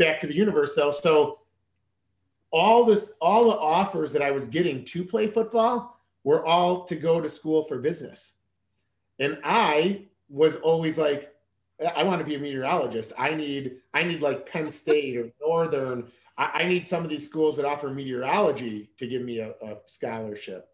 back 0.02 0.20
to 0.20 0.28
the 0.28 0.36
universe 0.36 0.76
though. 0.76 0.92
So 0.92 1.40
all 2.52 2.84
this 2.84 3.14
all 3.22 3.46
the 3.46 3.58
offers 3.58 4.12
that 4.12 4.22
I 4.22 4.32
was 4.32 4.50
getting 4.50 4.84
to 4.86 5.06
play 5.06 5.28
football 5.28 5.98
were 6.24 6.46
all 6.46 6.84
to 6.86 6.96
go 6.96 7.22
to 7.22 7.30
school 7.30 7.64
for 7.64 7.80
business. 7.80 8.36
And 9.20 9.40
I 9.44 10.06
was 10.30 10.56
always 10.58 10.98
like, 10.98 11.34
I 11.96 12.04
want 12.04 12.20
to 12.20 12.26
be 12.26 12.36
a 12.36 12.40
meteorologist. 12.40 13.14
I 13.18 13.34
need 13.34 13.78
I 13.94 14.04
need 14.04 14.22
like 14.22 14.50
Penn 14.50 14.70
State 14.70 15.18
or 15.18 15.32
Northern. 15.40 16.12
I, 16.38 16.62
I 16.62 16.64
need 16.66 16.88
some 16.88 17.04
of 17.04 17.10
these 17.10 17.28
schools 17.28 17.56
that 17.58 17.66
offer 17.66 17.90
meteorology 17.90 18.90
to 18.98 19.08
give 19.08 19.22
me 19.22 19.40
a, 19.40 19.52
a 19.62 19.78
scholarship. 19.86 20.68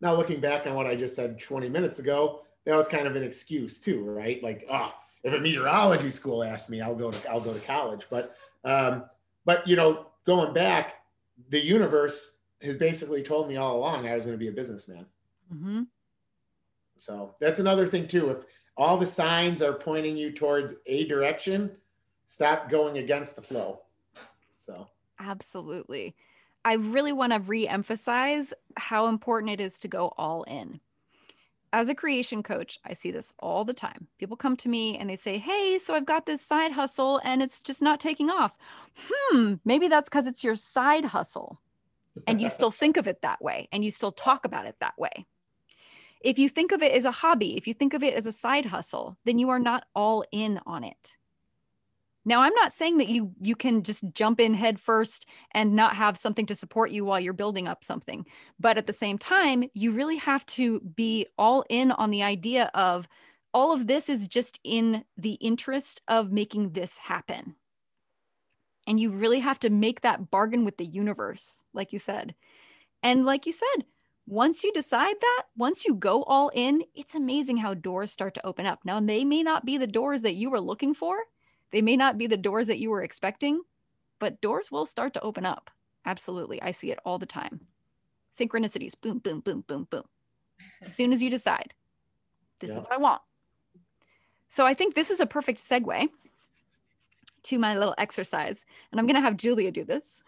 Now 0.00 0.14
looking 0.14 0.40
back 0.40 0.66
on 0.66 0.74
what 0.74 0.86
I 0.86 0.96
just 0.96 1.16
said 1.16 1.40
20 1.40 1.68
minutes 1.68 1.98
ago, 1.98 2.42
that 2.64 2.76
was 2.76 2.88
kind 2.88 3.06
of 3.06 3.16
an 3.16 3.22
excuse 3.22 3.78
too, 3.78 4.04
right? 4.04 4.42
Like, 4.42 4.66
oh, 4.70 4.94
if 5.22 5.34
a 5.34 5.40
meteorology 5.40 6.10
school 6.10 6.42
asked 6.42 6.70
me, 6.70 6.80
I'll 6.80 6.94
go 6.94 7.10
to 7.10 7.30
I'll 7.30 7.40
go 7.40 7.52
to 7.52 7.60
college. 7.60 8.06
But 8.10 8.34
um, 8.64 9.04
but 9.44 9.66
you 9.66 9.76
know, 9.76 10.06
going 10.26 10.52
back, 10.52 11.02
the 11.48 11.64
universe 11.64 12.38
has 12.62 12.76
basically 12.76 13.22
told 13.22 13.48
me 13.48 13.56
all 13.56 13.76
along 13.76 14.06
I 14.06 14.14
was 14.14 14.24
going 14.24 14.34
to 14.34 14.38
be 14.38 14.48
a 14.48 14.52
businessman. 14.52 15.06
Mm-hmm. 15.52 15.82
So 16.98 17.34
that's 17.40 17.58
another 17.58 17.86
thing 17.86 18.06
too. 18.06 18.30
If 18.30 18.44
all 18.76 18.96
the 18.96 19.06
signs 19.06 19.62
are 19.62 19.72
pointing 19.72 20.16
you 20.16 20.32
towards 20.32 20.74
a 20.86 21.06
direction, 21.06 21.70
stop 22.26 22.70
going 22.70 22.98
against 22.98 23.36
the 23.36 23.42
flow. 23.42 23.80
So, 24.54 24.88
absolutely. 25.18 26.14
I 26.64 26.74
really 26.74 27.12
want 27.12 27.32
to 27.32 27.40
re 27.40 27.66
emphasize 27.66 28.52
how 28.76 29.08
important 29.08 29.52
it 29.52 29.60
is 29.60 29.78
to 29.80 29.88
go 29.88 30.12
all 30.18 30.42
in. 30.44 30.80
As 31.72 31.88
a 31.88 31.94
creation 31.94 32.42
coach, 32.42 32.78
I 32.84 32.94
see 32.94 33.12
this 33.12 33.32
all 33.38 33.64
the 33.64 33.74
time. 33.74 34.08
People 34.18 34.36
come 34.36 34.56
to 34.56 34.68
me 34.68 34.98
and 34.98 35.08
they 35.08 35.16
say, 35.16 35.38
Hey, 35.38 35.78
so 35.78 35.94
I've 35.94 36.06
got 36.06 36.26
this 36.26 36.42
side 36.42 36.72
hustle 36.72 37.20
and 37.22 37.42
it's 37.42 37.60
just 37.60 37.80
not 37.80 38.00
taking 38.00 38.28
off. 38.28 38.56
Hmm, 39.08 39.54
maybe 39.64 39.86
that's 39.86 40.08
because 40.08 40.26
it's 40.26 40.42
your 40.42 40.56
side 40.56 41.04
hustle. 41.04 41.60
And 42.26 42.40
you 42.40 42.50
still 42.50 42.72
think 42.72 42.96
of 42.96 43.06
it 43.06 43.22
that 43.22 43.40
way 43.40 43.68
and 43.72 43.84
you 43.84 43.90
still 43.90 44.10
talk 44.10 44.44
about 44.44 44.66
it 44.66 44.76
that 44.80 44.98
way. 44.98 45.26
If 46.20 46.38
you 46.38 46.48
think 46.48 46.72
of 46.72 46.82
it 46.82 46.92
as 46.92 47.04
a 47.04 47.12
hobby, 47.12 47.56
if 47.56 47.66
you 47.66 47.72
think 47.72 47.94
of 47.94 48.02
it 48.02 48.14
as 48.14 48.26
a 48.26 48.32
side 48.32 48.66
hustle, 48.66 49.16
then 49.24 49.38
you 49.38 49.48
are 49.50 49.58
not 49.58 49.84
all 49.94 50.24
in 50.32 50.60
on 50.66 50.84
it. 50.84 51.16
Now, 52.24 52.42
I'm 52.42 52.54
not 52.54 52.72
saying 52.72 52.98
that 52.98 53.08
you 53.08 53.32
you 53.40 53.56
can 53.56 53.82
just 53.82 54.04
jump 54.12 54.40
in 54.40 54.54
head 54.54 54.78
first 54.78 55.26
and 55.52 55.74
not 55.74 55.96
have 55.96 56.18
something 56.18 56.46
to 56.46 56.54
support 56.54 56.90
you 56.90 57.04
while 57.04 57.18
you're 57.18 57.32
building 57.32 57.66
up 57.66 57.82
something. 57.82 58.26
But 58.58 58.76
at 58.76 58.86
the 58.86 58.92
same 58.92 59.16
time, 59.16 59.64
you 59.72 59.92
really 59.92 60.18
have 60.18 60.44
to 60.46 60.80
be 60.80 61.26
all 61.38 61.64
in 61.70 61.92
on 61.92 62.10
the 62.10 62.22
idea 62.22 62.70
of 62.74 63.08
all 63.52 63.72
of 63.72 63.86
this 63.86 64.08
is 64.08 64.28
just 64.28 64.60
in 64.62 65.04
the 65.16 65.34
interest 65.34 66.02
of 66.08 66.30
making 66.30 66.70
this 66.70 66.98
happen. 66.98 67.56
And 68.86 68.98
you 69.00 69.10
really 69.10 69.40
have 69.40 69.58
to 69.60 69.70
make 69.70 70.02
that 70.02 70.30
bargain 70.30 70.64
with 70.64 70.76
the 70.76 70.84
universe, 70.84 71.64
like 71.72 71.92
you 71.92 71.98
said. 71.98 72.34
And 73.02 73.24
like 73.24 73.46
you 73.46 73.52
said, 73.52 73.84
once 74.26 74.62
you 74.62 74.72
decide 74.72 75.16
that, 75.20 75.42
once 75.56 75.84
you 75.84 75.94
go 75.94 76.22
all 76.22 76.50
in, 76.54 76.84
it's 76.94 77.14
amazing 77.14 77.56
how 77.56 77.74
doors 77.74 78.12
start 78.12 78.34
to 78.34 78.46
open 78.46 78.66
up. 78.66 78.80
Now, 78.84 79.00
they 79.00 79.24
may 79.24 79.42
not 79.42 79.64
be 79.64 79.76
the 79.78 79.86
doors 79.86 80.22
that 80.22 80.34
you 80.34 80.50
were 80.50 80.60
looking 80.60 80.94
for, 80.94 81.16
they 81.72 81.82
may 81.82 81.96
not 81.96 82.18
be 82.18 82.26
the 82.26 82.36
doors 82.36 82.66
that 82.66 82.78
you 82.78 82.90
were 82.90 83.02
expecting, 83.02 83.60
but 84.18 84.40
doors 84.40 84.70
will 84.70 84.86
start 84.86 85.14
to 85.14 85.20
open 85.22 85.46
up. 85.46 85.70
Absolutely. 86.04 86.60
I 86.62 86.70
see 86.70 86.90
it 86.90 86.98
all 87.04 87.18
the 87.18 87.26
time. 87.26 87.60
Synchronicities 88.38 88.92
boom, 89.00 89.18
boom, 89.18 89.40
boom, 89.40 89.64
boom, 89.66 89.86
boom. 89.90 90.04
As 90.82 90.94
soon 90.94 91.12
as 91.12 91.22
you 91.22 91.30
decide, 91.30 91.74
this 92.60 92.70
yeah. 92.70 92.74
is 92.74 92.80
what 92.80 92.92
I 92.92 92.98
want. 92.98 93.22
So 94.48 94.66
I 94.66 94.74
think 94.74 94.94
this 94.94 95.10
is 95.10 95.20
a 95.20 95.26
perfect 95.26 95.60
segue 95.60 96.08
to 97.44 97.58
my 97.58 97.76
little 97.76 97.94
exercise. 97.98 98.64
And 98.90 99.00
I'm 99.00 99.06
going 99.06 99.16
to 99.16 99.22
have 99.22 99.36
Julia 99.36 99.70
do 99.70 99.84
this. 99.84 100.22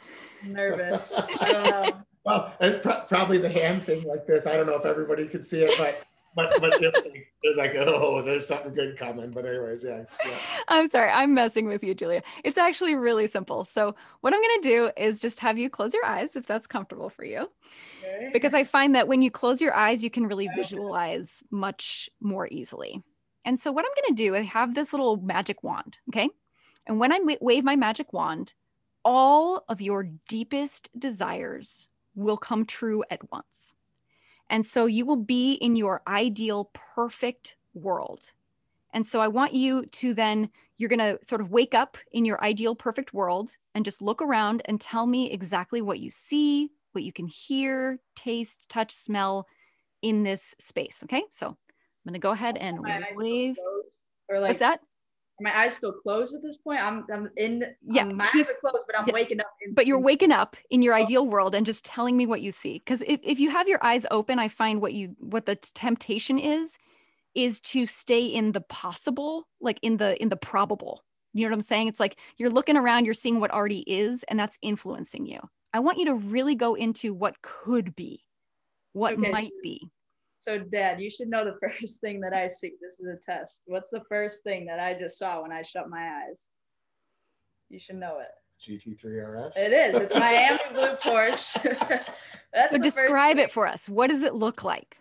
nervous. 0.44 1.20
I 1.40 1.52
don't 1.52 1.70
know. 1.70 2.02
Well, 2.24 2.54
it's 2.60 2.80
pr- 2.82 3.06
probably 3.08 3.38
the 3.38 3.48
hand 3.48 3.84
thing 3.84 4.04
like 4.04 4.26
this. 4.26 4.46
I 4.46 4.56
don't 4.56 4.66
know 4.66 4.76
if 4.76 4.86
everybody 4.86 5.26
can 5.26 5.42
see 5.42 5.62
it, 5.62 5.74
but 5.76 6.06
but 6.34 6.60
but 6.60 6.82
it 6.82 6.94
was, 7.44 7.56
like, 7.56 7.74
oh, 7.76 8.22
there's 8.22 8.46
something 8.46 8.74
good 8.74 8.96
coming. 8.96 9.30
But 9.30 9.46
anyways, 9.46 9.84
yeah, 9.84 10.04
yeah. 10.24 10.36
I'm 10.68 10.88
sorry, 10.88 11.10
I'm 11.10 11.34
messing 11.34 11.66
with 11.66 11.84
you, 11.84 11.94
Julia. 11.94 12.22
It's 12.44 12.58
actually 12.58 12.94
really 12.94 13.26
simple. 13.26 13.64
So 13.64 13.94
what 14.20 14.34
I'm 14.34 14.40
gonna 14.40 14.62
do 14.62 14.90
is 14.96 15.20
just 15.20 15.40
have 15.40 15.58
you 15.58 15.68
close 15.68 15.94
your 15.94 16.04
eyes 16.04 16.36
if 16.36 16.46
that's 16.46 16.66
comfortable 16.66 17.10
for 17.10 17.24
you, 17.24 17.48
okay. 18.02 18.30
because 18.32 18.54
I 18.54 18.64
find 18.64 18.94
that 18.94 19.08
when 19.08 19.22
you 19.22 19.30
close 19.30 19.60
your 19.60 19.74
eyes, 19.74 20.02
you 20.02 20.10
can 20.10 20.26
really 20.26 20.48
visualize 20.56 21.42
much 21.50 22.08
more 22.20 22.48
easily. 22.50 23.02
And 23.44 23.58
so 23.58 23.72
what 23.72 23.84
I'm 23.84 24.02
gonna 24.02 24.16
do, 24.16 24.36
I 24.36 24.42
have 24.42 24.74
this 24.74 24.92
little 24.92 25.16
magic 25.16 25.62
wand, 25.62 25.98
okay? 26.10 26.30
And 26.86 26.98
when 26.98 27.12
I 27.12 27.20
wave 27.40 27.64
my 27.64 27.76
magic 27.76 28.12
wand, 28.12 28.54
all 29.04 29.64
of 29.68 29.80
your 29.80 30.08
deepest 30.28 30.88
desires 30.98 31.88
will 32.14 32.36
come 32.36 32.64
true 32.64 33.02
at 33.10 33.30
once. 33.30 33.74
And 34.52 34.66
so 34.66 34.84
you 34.84 35.06
will 35.06 35.16
be 35.16 35.54
in 35.54 35.76
your 35.76 36.02
ideal, 36.06 36.70
perfect 36.74 37.56
world. 37.72 38.32
And 38.92 39.06
so 39.06 39.22
I 39.22 39.28
want 39.28 39.54
you 39.54 39.86
to 39.86 40.12
then, 40.12 40.50
you're 40.76 40.90
going 40.90 40.98
to 40.98 41.18
sort 41.24 41.40
of 41.40 41.50
wake 41.50 41.74
up 41.74 41.96
in 42.12 42.26
your 42.26 42.42
ideal, 42.44 42.74
perfect 42.74 43.14
world 43.14 43.56
and 43.74 43.82
just 43.82 44.02
look 44.02 44.20
around 44.20 44.60
and 44.66 44.78
tell 44.78 45.06
me 45.06 45.30
exactly 45.30 45.80
what 45.80 46.00
you 46.00 46.10
see, 46.10 46.70
what 46.92 47.02
you 47.02 47.14
can 47.14 47.26
hear, 47.26 47.98
taste, 48.14 48.68
touch, 48.68 48.92
smell 48.92 49.46
in 50.02 50.22
this 50.22 50.54
space. 50.58 51.00
Okay. 51.04 51.22
So 51.30 51.46
I'm 51.46 51.56
going 52.04 52.12
to 52.12 52.20
go 52.20 52.32
ahead 52.32 52.58
and 52.58 52.78
wave. 53.16 53.56
Or 54.28 54.38
like, 54.38 54.50
What's 54.50 54.60
that? 54.60 54.80
My 55.42 55.56
eyes 55.58 55.74
still 55.74 55.92
closed 55.92 56.34
at 56.34 56.42
this 56.42 56.56
point. 56.56 56.80
I'm 56.80 57.04
I'm 57.12 57.30
in 57.36 57.64
yeah, 57.84 58.02
um, 58.02 58.16
my 58.16 58.26
keep, 58.26 58.42
eyes 58.42 58.50
are 58.50 58.60
closed, 58.60 58.84
but 58.86 58.98
I'm 58.98 59.06
yes, 59.06 59.14
waking 59.14 59.40
up. 59.40 59.46
In, 59.60 59.74
but 59.74 59.86
you're 59.86 59.98
in, 59.98 60.04
waking 60.04 60.32
up 60.32 60.56
in 60.70 60.82
your 60.82 60.94
oh. 60.94 61.02
ideal 61.02 61.26
world 61.26 61.54
and 61.54 61.66
just 61.66 61.84
telling 61.84 62.16
me 62.16 62.26
what 62.26 62.40
you 62.40 62.50
see. 62.50 62.74
Because 62.74 63.02
if, 63.02 63.20
if 63.22 63.40
you 63.40 63.50
have 63.50 63.68
your 63.68 63.82
eyes 63.84 64.06
open, 64.10 64.38
I 64.38 64.48
find 64.48 64.80
what 64.80 64.92
you 64.94 65.16
what 65.18 65.46
the 65.46 65.56
temptation 65.56 66.38
is 66.38 66.78
is 67.34 67.60
to 67.62 67.86
stay 67.86 68.26
in 68.26 68.52
the 68.52 68.60
possible, 68.60 69.48
like 69.60 69.78
in 69.82 69.96
the 69.96 70.20
in 70.22 70.28
the 70.28 70.36
probable. 70.36 71.02
You 71.34 71.44
know 71.44 71.50
what 71.50 71.56
I'm 71.56 71.60
saying? 71.62 71.88
It's 71.88 72.00
like 72.00 72.18
you're 72.36 72.50
looking 72.50 72.76
around, 72.76 73.06
you're 73.06 73.14
seeing 73.14 73.40
what 73.40 73.50
already 73.50 73.80
is, 73.80 74.22
and 74.24 74.38
that's 74.38 74.58
influencing 74.62 75.26
you. 75.26 75.40
I 75.72 75.80
want 75.80 75.98
you 75.98 76.04
to 76.06 76.14
really 76.14 76.54
go 76.54 76.74
into 76.74 77.14
what 77.14 77.40
could 77.40 77.96
be, 77.96 78.24
what 78.92 79.14
okay. 79.14 79.30
might 79.30 79.52
be. 79.62 79.90
So, 80.42 80.58
Dad, 80.58 81.00
you 81.00 81.08
should 81.08 81.28
know 81.28 81.44
the 81.44 81.56
first 81.68 82.00
thing 82.00 82.20
that 82.20 82.34
I 82.34 82.48
see. 82.48 82.72
This 82.82 82.98
is 82.98 83.06
a 83.06 83.16
test. 83.16 83.62
What's 83.66 83.90
the 83.90 84.02
first 84.08 84.42
thing 84.42 84.66
that 84.66 84.80
I 84.80 84.98
just 84.98 85.18
saw 85.18 85.40
when 85.40 85.52
I 85.52 85.62
shut 85.62 85.88
my 85.88 86.24
eyes? 86.26 86.50
You 87.70 87.78
should 87.78 87.96
know 87.96 88.18
it. 88.18 88.28
GT3 88.60 89.46
RS. 89.46 89.56
It 89.56 89.72
is. 89.72 89.96
It's 89.96 90.14
Miami 90.14 90.58
Blue 90.74 90.94
Porsche. 91.02 92.04
That's 92.52 92.70
so 92.72 92.82
describe 92.82 93.38
it 93.38 93.50
for 93.50 93.66
us. 93.66 93.88
What 93.88 94.08
does 94.08 94.22
it 94.22 94.34
look 94.34 94.62
like? 94.62 94.98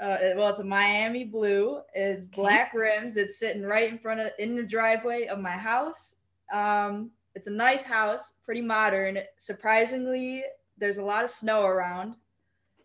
Uh, 0.00 0.18
it, 0.20 0.36
well, 0.36 0.50
it's 0.50 0.60
a 0.60 0.64
Miami 0.64 1.24
Blue. 1.24 1.80
It's 1.94 2.24
black 2.24 2.72
rims. 2.72 3.16
It's 3.16 3.38
sitting 3.38 3.62
right 3.62 3.90
in 3.90 3.98
front 3.98 4.20
of 4.20 4.30
in 4.38 4.54
the 4.54 4.64
driveway 4.64 5.26
of 5.26 5.40
my 5.40 5.50
house. 5.50 6.16
Um, 6.52 7.10
it's 7.34 7.48
a 7.48 7.52
nice 7.52 7.84
house, 7.84 8.34
pretty 8.44 8.60
modern. 8.62 9.18
Surprisingly, 9.36 10.44
there's 10.78 10.98
a 10.98 11.04
lot 11.04 11.24
of 11.24 11.30
snow 11.30 11.64
around 11.64 12.14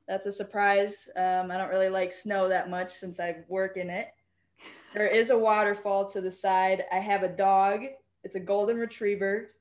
that's 0.08 0.26
a 0.26 0.32
surprise. 0.32 1.10
Um, 1.16 1.52
I 1.52 1.58
don't 1.58 1.70
really 1.70 1.90
like 1.90 2.12
snow 2.12 2.50
that 2.50 2.70
much 2.70 2.92
since 2.92 3.20
I 3.20 3.38
work 3.48 3.78
in 3.78 3.90
it. 3.90 4.08
There 4.94 5.08
is 5.08 5.30
a 5.30 5.38
waterfall 5.38 6.10
to 6.10 6.20
the 6.20 6.30
side. 6.30 6.84
I 6.92 7.00
have 7.00 7.24
a 7.24 7.30
dog. 7.30 7.86
It's 8.26 8.36
a 8.36 8.42
golden 8.42 8.78
retriever. 8.78 9.52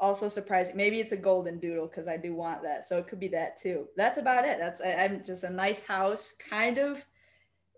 Also 0.00 0.26
surprising. 0.26 0.76
Maybe 0.76 0.98
it's 0.98 1.12
a 1.12 1.16
golden 1.16 1.60
doodle 1.60 1.86
because 1.86 2.08
I 2.08 2.16
do 2.16 2.34
want 2.34 2.64
that. 2.64 2.84
So 2.84 2.98
it 2.98 3.06
could 3.06 3.20
be 3.20 3.28
that 3.28 3.56
too. 3.56 3.86
That's 3.96 4.18
about 4.18 4.44
it. 4.44 4.58
That's 4.58 4.80
I, 4.80 5.04
I'm 5.04 5.24
just 5.24 5.44
a 5.44 5.50
nice 5.50 5.84
house, 5.84 6.32
kind 6.32 6.78
of 6.78 6.98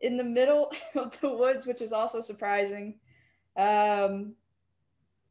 in 0.01 0.17
the 0.17 0.25
middle 0.25 0.73
of 0.95 1.21
the 1.21 1.33
woods, 1.33 1.67
which 1.67 1.83
is 1.83 1.93
also 1.93 2.23
surprising. 2.23 2.99
Um, 3.55 4.35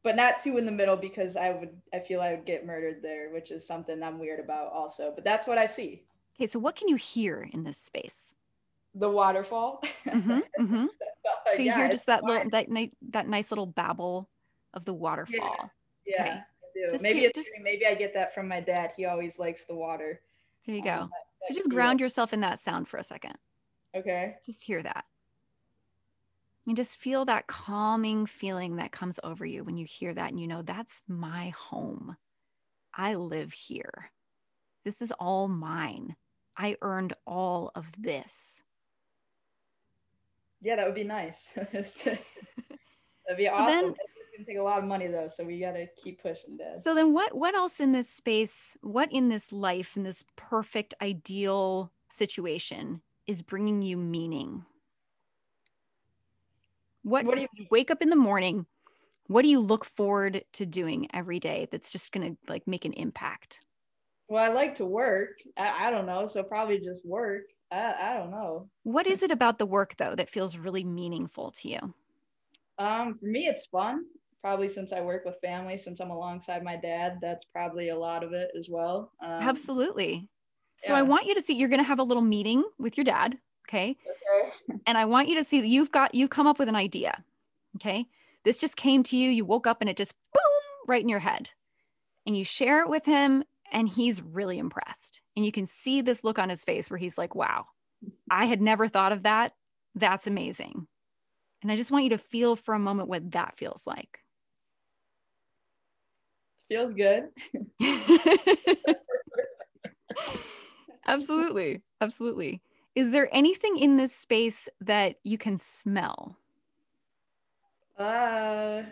but 0.02 0.16
not 0.16 0.38
too 0.42 0.58
in 0.58 0.64
the 0.64 0.72
middle 0.72 0.96
because 0.96 1.36
I 1.36 1.50
would 1.50 1.76
I 1.92 1.98
feel 1.98 2.20
I 2.20 2.30
would 2.30 2.46
get 2.46 2.64
murdered 2.64 3.02
there, 3.02 3.30
which 3.30 3.50
is 3.50 3.66
something 3.66 4.02
I'm 4.02 4.18
weird 4.18 4.40
about 4.40 4.72
also. 4.72 5.12
But 5.14 5.24
that's 5.24 5.46
what 5.46 5.58
I 5.58 5.66
see. 5.66 6.04
Okay, 6.38 6.46
so 6.46 6.58
what 6.58 6.76
can 6.76 6.88
you 6.88 6.96
hear 6.96 7.48
in 7.52 7.64
this 7.64 7.78
space? 7.78 8.34
The 8.94 9.10
waterfall. 9.10 9.82
Mm-hmm, 10.06 10.30
mm-hmm. 10.60 10.86
so, 10.86 10.92
uh, 10.92 11.56
so, 11.56 11.62
you 11.62 11.66
yeah, 11.66 11.76
hear 11.76 11.88
just 11.88 12.06
that 12.06 12.24
little 12.24 12.48
that 12.50 12.68
nice 12.68 12.90
that 13.10 13.28
nice 13.28 13.50
little 13.50 13.66
babble 13.66 14.28
of 14.72 14.84
the 14.84 14.94
waterfall. 14.94 15.70
Yeah, 16.06 16.24
yeah 16.24 16.42
okay. 16.78 16.90
Just 16.90 17.02
maybe 17.02 17.20
hear, 17.20 17.28
it's 17.28 17.38
just, 17.38 17.50
maybe 17.62 17.86
I 17.86 17.94
get 17.94 18.14
that 18.14 18.34
from 18.34 18.48
my 18.48 18.60
dad. 18.60 18.92
He 18.96 19.04
always 19.04 19.38
likes 19.38 19.66
the 19.66 19.74
water. 19.74 20.20
There 20.66 20.74
you 20.74 20.82
go. 20.82 20.90
Um, 20.90 21.10
that, 21.10 21.48
so 21.48 21.54
just 21.54 21.70
ground 21.70 22.00
yourself 22.00 22.32
in 22.32 22.40
that 22.40 22.60
sound 22.60 22.88
for 22.88 22.98
a 22.98 23.04
second. 23.04 23.34
Okay. 23.96 24.36
Just 24.44 24.62
hear 24.62 24.82
that. 24.82 25.04
And 26.66 26.76
just 26.76 26.98
feel 26.98 27.24
that 27.24 27.46
calming 27.46 28.26
feeling 28.26 28.76
that 28.76 28.92
comes 28.92 29.18
over 29.24 29.46
you 29.46 29.64
when 29.64 29.76
you 29.78 29.86
hear 29.86 30.12
that 30.12 30.30
and 30.30 30.38
you 30.38 30.46
know 30.46 30.62
that's 30.62 31.00
my 31.08 31.50
home. 31.50 32.16
I 32.94 33.14
live 33.14 33.52
here. 33.52 34.10
This 34.84 35.00
is 35.00 35.12
all 35.12 35.48
mine. 35.48 36.16
I 36.58 36.76
earned 36.82 37.14
all 37.24 37.70
of 37.76 37.86
this. 37.96 38.62
Yeah, 40.60 40.76
that 40.76 40.86
would 40.86 40.96
be 40.96 41.04
nice. 41.04 41.50
That'd 41.54 42.18
be 43.36 43.48
awesome. 43.48 43.66
Then, 43.66 43.84
it's 43.90 44.36
gonna 44.36 44.46
take 44.46 44.58
a 44.58 44.62
lot 44.62 44.78
of 44.78 44.84
money 44.84 45.06
though, 45.06 45.28
so 45.28 45.44
we 45.44 45.60
gotta 45.60 45.86
keep 45.96 46.20
pushing, 46.20 46.56
Dad. 46.56 46.82
So 46.82 46.94
then, 46.94 47.12
what 47.12 47.36
what 47.36 47.54
else 47.54 47.78
in 47.78 47.92
this 47.92 48.10
space? 48.10 48.76
What 48.80 49.12
in 49.12 49.28
this 49.28 49.52
life, 49.52 49.96
in 49.96 50.02
this 50.02 50.24
perfect, 50.34 50.94
ideal 51.00 51.92
situation, 52.10 53.02
is 53.28 53.40
bringing 53.40 53.82
you 53.82 53.96
meaning? 53.96 54.64
What, 57.04 57.24
what 57.24 57.36
do 57.36 57.42
you, 57.42 57.48
you 57.54 57.66
wake 57.70 57.90
up 57.90 58.02
in 58.02 58.10
the 58.10 58.16
morning? 58.16 58.66
What 59.28 59.42
do 59.42 59.48
you 59.48 59.60
look 59.60 59.84
forward 59.84 60.42
to 60.54 60.66
doing 60.66 61.06
every 61.14 61.38
day 61.38 61.68
that's 61.70 61.92
just 61.92 62.10
gonna 62.10 62.36
like 62.48 62.66
make 62.66 62.84
an 62.84 62.94
impact? 62.94 63.60
Well, 64.28 64.44
I 64.44 64.52
like 64.52 64.74
to 64.76 64.86
work. 64.86 65.38
I, 65.56 65.88
I 65.88 65.90
don't 65.90 66.06
know. 66.06 66.26
So 66.26 66.42
probably 66.42 66.80
just 66.80 67.06
work. 67.06 67.42
I, 67.70 67.94
I 68.00 68.14
don't 68.14 68.30
know. 68.30 68.68
What 68.82 69.06
is 69.06 69.22
it 69.22 69.30
about 69.30 69.58
the 69.58 69.66
work 69.66 69.96
though 69.96 70.14
that 70.14 70.30
feels 70.30 70.56
really 70.56 70.84
meaningful 70.84 71.52
to 71.52 71.68
you? 71.68 71.94
Um, 72.78 73.18
for 73.18 73.26
me, 73.26 73.46
it's 73.46 73.66
fun. 73.66 74.04
Probably 74.40 74.68
since 74.68 74.92
I 74.92 75.00
work 75.00 75.24
with 75.24 75.34
family, 75.42 75.76
since 75.76 76.00
I'm 76.00 76.10
alongside 76.10 76.62
my 76.62 76.76
dad, 76.76 77.18
that's 77.20 77.44
probably 77.44 77.88
a 77.88 77.98
lot 77.98 78.22
of 78.22 78.32
it 78.32 78.50
as 78.56 78.68
well. 78.70 79.12
Um, 79.22 79.30
Absolutely. 79.30 80.28
So 80.76 80.92
yeah. 80.92 81.00
I 81.00 81.02
want 81.02 81.26
you 81.26 81.34
to 81.34 81.42
see 81.42 81.54
you're 81.54 81.68
going 81.68 81.80
to 81.80 81.86
have 81.86 81.98
a 81.98 82.04
little 82.04 82.22
meeting 82.22 82.62
with 82.78 82.96
your 82.96 83.04
dad 83.04 83.36
Okay. 83.68 83.96
Okay. 84.00 84.80
And 84.86 84.96
I 84.96 85.04
want 85.04 85.28
you 85.28 85.36
to 85.36 85.44
see 85.44 85.60
that 85.60 85.68
you've 85.68 85.92
got, 85.92 86.14
you've 86.14 86.30
come 86.30 86.46
up 86.46 86.58
with 86.58 86.68
an 86.68 86.76
idea. 86.76 87.22
Okay. 87.76 88.06
This 88.44 88.58
just 88.58 88.76
came 88.76 89.02
to 89.04 89.16
you. 89.16 89.30
You 89.30 89.44
woke 89.44 89.66
up 89.66 89.78
and 89.80 89.90
it 89.90 89.96
just 89.96 90.14
boom 90.32 90.86
right 90.86 91.02
in 91.02 91.08
your 91.08 91.18
head. 91.18 91.50
And 92.26 92.36
you 92.36 92.44
share 92.44 92.82
it 92.82 92.88
with 92.88 93.04
him 93.04 93.44
and 93.72 93.88
he's 93.88 94.22
really 94.22 94.58
impressed. 94.58 95.20
And 95.36 95.44
you 95.44 95.52
can 95.52 95.66
see 95.66 96.00
this 96.00 96.24
look 96.24 96.38
on 96.38 96.48
his 96.48 96.64
face 96.64 96.90
where 96.90 96.98
he's 96.98 97.18
like, 97.18 97.34
wow, 97.34 97.66
I 98.30 98.46
had 98.46 98.60
never 98.60 98.88
thought 98.88 99.12
of 99.12 99.22
that. 99.24 99.52
That's 99.94 100.26
amazing. 100.26 100.86
And 101.62 101.72
I 101.72 101.76
just 101.76 101.90
want 101.90 102.04
you 102.04 102.10
to 102.10 102.18
feel 102.18 102.56
for 102.56 102.74
a 102.74 102.78
moment 102.78 103.08
what 103.08 103.30
that 103.32 103.58
feels 103.58 103.86
like. 103.86 104.20
Feels 106.68 106.92
good. 106.92 107.28
absolutely. 111.06 111.82
Absolutely. 112.00 112.60
Is 112.94 113.12
there 113.12 113.28
anything 113.32 113.78
in 113.78 113.96
this 113.96 114.14
space 114.14 114.68
that 114.80 115.16
you 115.24 115.38
can 115.38 115.58
smell? 115.58 116.36
Uh, 117.98 118.82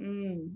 mm. 0.00 0.52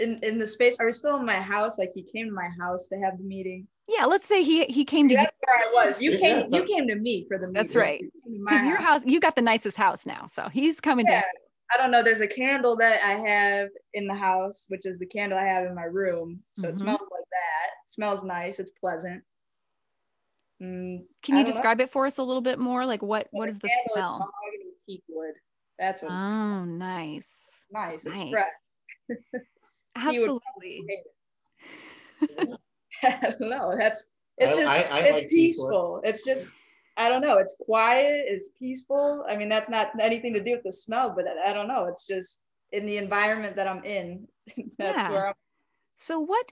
In 0.00 0.18
in 0.22 0.38
the 0.38 0.46
space, 0.46 0.76
I 0.80 0.84
was 0.86 0.98
still 0.98 1.16
in 1.18 1.26
my 1.26 1.40
house? 1.40 1.78
Like 1.78 1.90
he 1.94 2.02
came 2.02 2.26
to 2.28 2.32
my 2.32 2.48
house 2.58 2.88
to 2.88 2.96
have 3.00 3.18
the 3.18 3.24
meeting. 3.24 3.66
Yeah, 3.86 4.06
let's 4.06 4.24
say 4.26 4.42
he 4.42 4.64
he 4.64 4.84
came 4.84 5.08
to 5.08 5.14
you. 5.14 5.18
That's 5.20 5.32
where 5.46 5.56
I 5.68 5.86
was. 5.86 6.00
You 6.00 6.12
Yeah, 6.12 6.18
came. 6.18 6.48
so- 6.48 6.56
You 6.56 6.64
came 6.64 6.88
to 6.88 6.94
me 6.96 7.26
for 7.28 7.36
the 7.38 7.46
meeting. 7.48 7.52
That's 7.62 7.76
right. 7.76 8.00
You 8.00 8.10
came 8.24 8.34
to 8.38 8.42
my 8.42 8.50
Because 8.52 8.64
your 8.66 8.80
house, 8.80 9.02
you 9.04 9.20
got 9.20 9.36
the 9.36 9.42
nicest 9.42 9.76
house 9.76 10.06
now. 10.06 10.26
So 10.26 10.48
he's 10.48 10.80
coming 10.80 11.06
Yeah. 11.06 11.20
to 11.20 11.26
I 11.72 11.76
don't 11.76 11.92
know. 11.92 12.02
There's 12.02 12.20
a 12.20 12.26
candle 12.26 12.74
that 12.78 13.00
I 13.04 13.12
have 13.12 13.68
in 13.94 14.08
the 14.08 14.14
house, 14.14 14.64
which 14.70 14.86
is 14.86 14.98
the 14.98 15.06
candle 15.06 15.38
I 15.38 15.44
have 15.44 15.66
in 15.66 15.74
my 15.74 15.84
room. 15.84 16.42
So 16.54 16.66
Mhm. 16.66 16.70
it 16.70 16.76
smells 16.78 17.00
like 17.00 17.28
that. 17.30 17.68
It 17.86 17.92
smells 17.92 18.24
nice. 18.24 18.58
It's 18.58 18.72
pleasant. 18.72 19.22
Mm, 20.60 21.06
Can 21.22 21.36
you 21.36 21.44
don't 21.44 21.44
know. 21.44 21.44
describe 21.44 21.80
it 21.80 21.90
for 21.90 22.06
us 22.06 22.18
a 22.18 22.22
little 22.24 22.42
bit 22.42 22.58
more? 22.58 22.84
Like 22.86 23.02
what 23.02 23.28
Well, 23.32 23.40
what 23.40 23.48
is 23.50 23.58
the 23.60 23.68
candle 23.68 23.84
is 23.86 23.92
smell? 23.92 24.18
mahogany 24.18 24.72
teak 24.84 25.04
wood. 25.08 25.34
That's 25.78 26.02
what 26.02 26.12
it's 26.12 26.26
Oh, 26.26 26.64
nice. 26.64 27.60
nice. 27.70 28.04
It's 28.04 28.18
Nice. 28.18 28.30
fresh. 28.30 28.46
He 30.08 30.20
would 30.20 30.40
Absolutely. 30.40 30.86
I 33.02 33.34
don't 33.38 33.50
know. 33.50 33.74
That's 33.78 34.06
it's 34.38 34.56
just 34.56 34.68
I- 34.68 34.82
I 34.82 35.00
it's 35.00 35.10
like 35.12 35.28
teak 35.28 35.30
wood. 35.30 35.30
peaceful. 35.30 36.00
It's 36.04 36.24
just 36.24 36.54
I 36.96 37.08
don't 37.08 37.22
know. 37.22 37.38
It's 37.38 37.56
quiet. 37.64 38.24
It's 38.26 38.50
peaceful. 38.58 39.24
I 39.28 39.36
mean, 39.36 39.48
that's 39.48 39.70
not 39.70 39.90
anything 40.00 40.34
to 40.34 40.42
do 40.42 40.52
with 40.52 40.64
the 40.64 40.72
smell, 40.72 41.14
but 41.16 41.24
I, 41.26 41.50
I 41.50 41.52
don't 41.52 41.68
know. 41.68 41.86
It's 41.86 42.06
just 42.06 42.44
in 42.72 42.84
the 42.84 42.98
environment 42.98 43.56
that 43.56 43.66
I'm 43.66 43.84
in. 43.84 44.26
that's 44.78 45.04
Yeah. 45.04 45.10
where 45.10 45.26
I'm. 45.28 45.34
So 45.94 46.20
what 46.20 46.50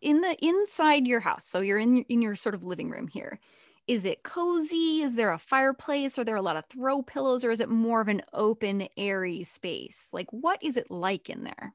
in 0.00 0.20
the 0.20 0.36
inside 0.44 1.06
your 1.06 1.20
house? 1.20 1.44
So 1.44 1.60
you're 1.60 1.78
in 1.78 1.98
in 2.04 2.22
your 2.22 2.36
sort 2.36 2.54
of 2.54 2.64
living 2.64 2.90
room 2.90 3.08
here. 3.08 3.38
Is 3.86 4.04
it 4.04 4.22
cozy? 4.22 5.02
Is 5.02 5.16
there 5.16 5.32
a 5.32 5.38
fireplace? 5.38 6.18
Are 6.18 6.24
there 6.24 6.36
a 6.36 6.42
lot 6.42 6.56
of 6.56 6.64
throw 6.66 7.02
pillows 7.02 7.44
or 7.44 7.50
is 7.50 7.58
it 7.60 7.68
more 7.68 8.00
of 8.00 8.08
an 8.08 8.22
open 8.32 8.88
airy 8.96 9.42
space? 9.42 10.10
Like 10.12 10.28
what 10.30 10.62
is 10.62 10.76
it 10.76 10.90
like 10.90 11.28
in 11.28 11.42
there? 11.44 11.74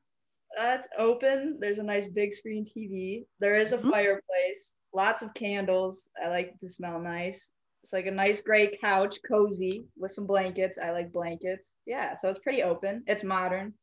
It's 0.58 0.88
open. 0.98 1.58
There's 1.60 1.80
a 1.80 1.84
nice 1.84 2.08
big 2.08 2.32
screen 2.34 2.64
TV. 2.66 3.26
There 3.40 3.56
is 3.56 3.74
a 3.74 3.78
Mhm. 3.78 3.92
fireplace. 3.92 4.76
Lots 4.94 5.22
of 5.22 5.34
candles. 5.34 6.10
I 6.24 6.30
like 6.30 6.48
it 6.48 6.60
to 6.60 6.70
smell 6.70 7.00
nice. 7.00 7.52
It's 7.84 7.94
like 7.94 8.08
a 8.08 8.12
nice 8.12 8.42
gray 8.42 8.76
couch, 8.78 9.18
cozy 9.28 9.86
with 9.98 10.12
some 10.12 10.26
blankets. 10.26 10.78
I 10.78 10.92
like 10.92 11.12
blankets. 11.12 11.76
Yeah, 11.86 12.16
so 12.16 12.30
it's 12.30 12.40
pretty 12.40 12.64
open. 12.64 13.04
It's 13.06 13.24
modern. 13.24 13.74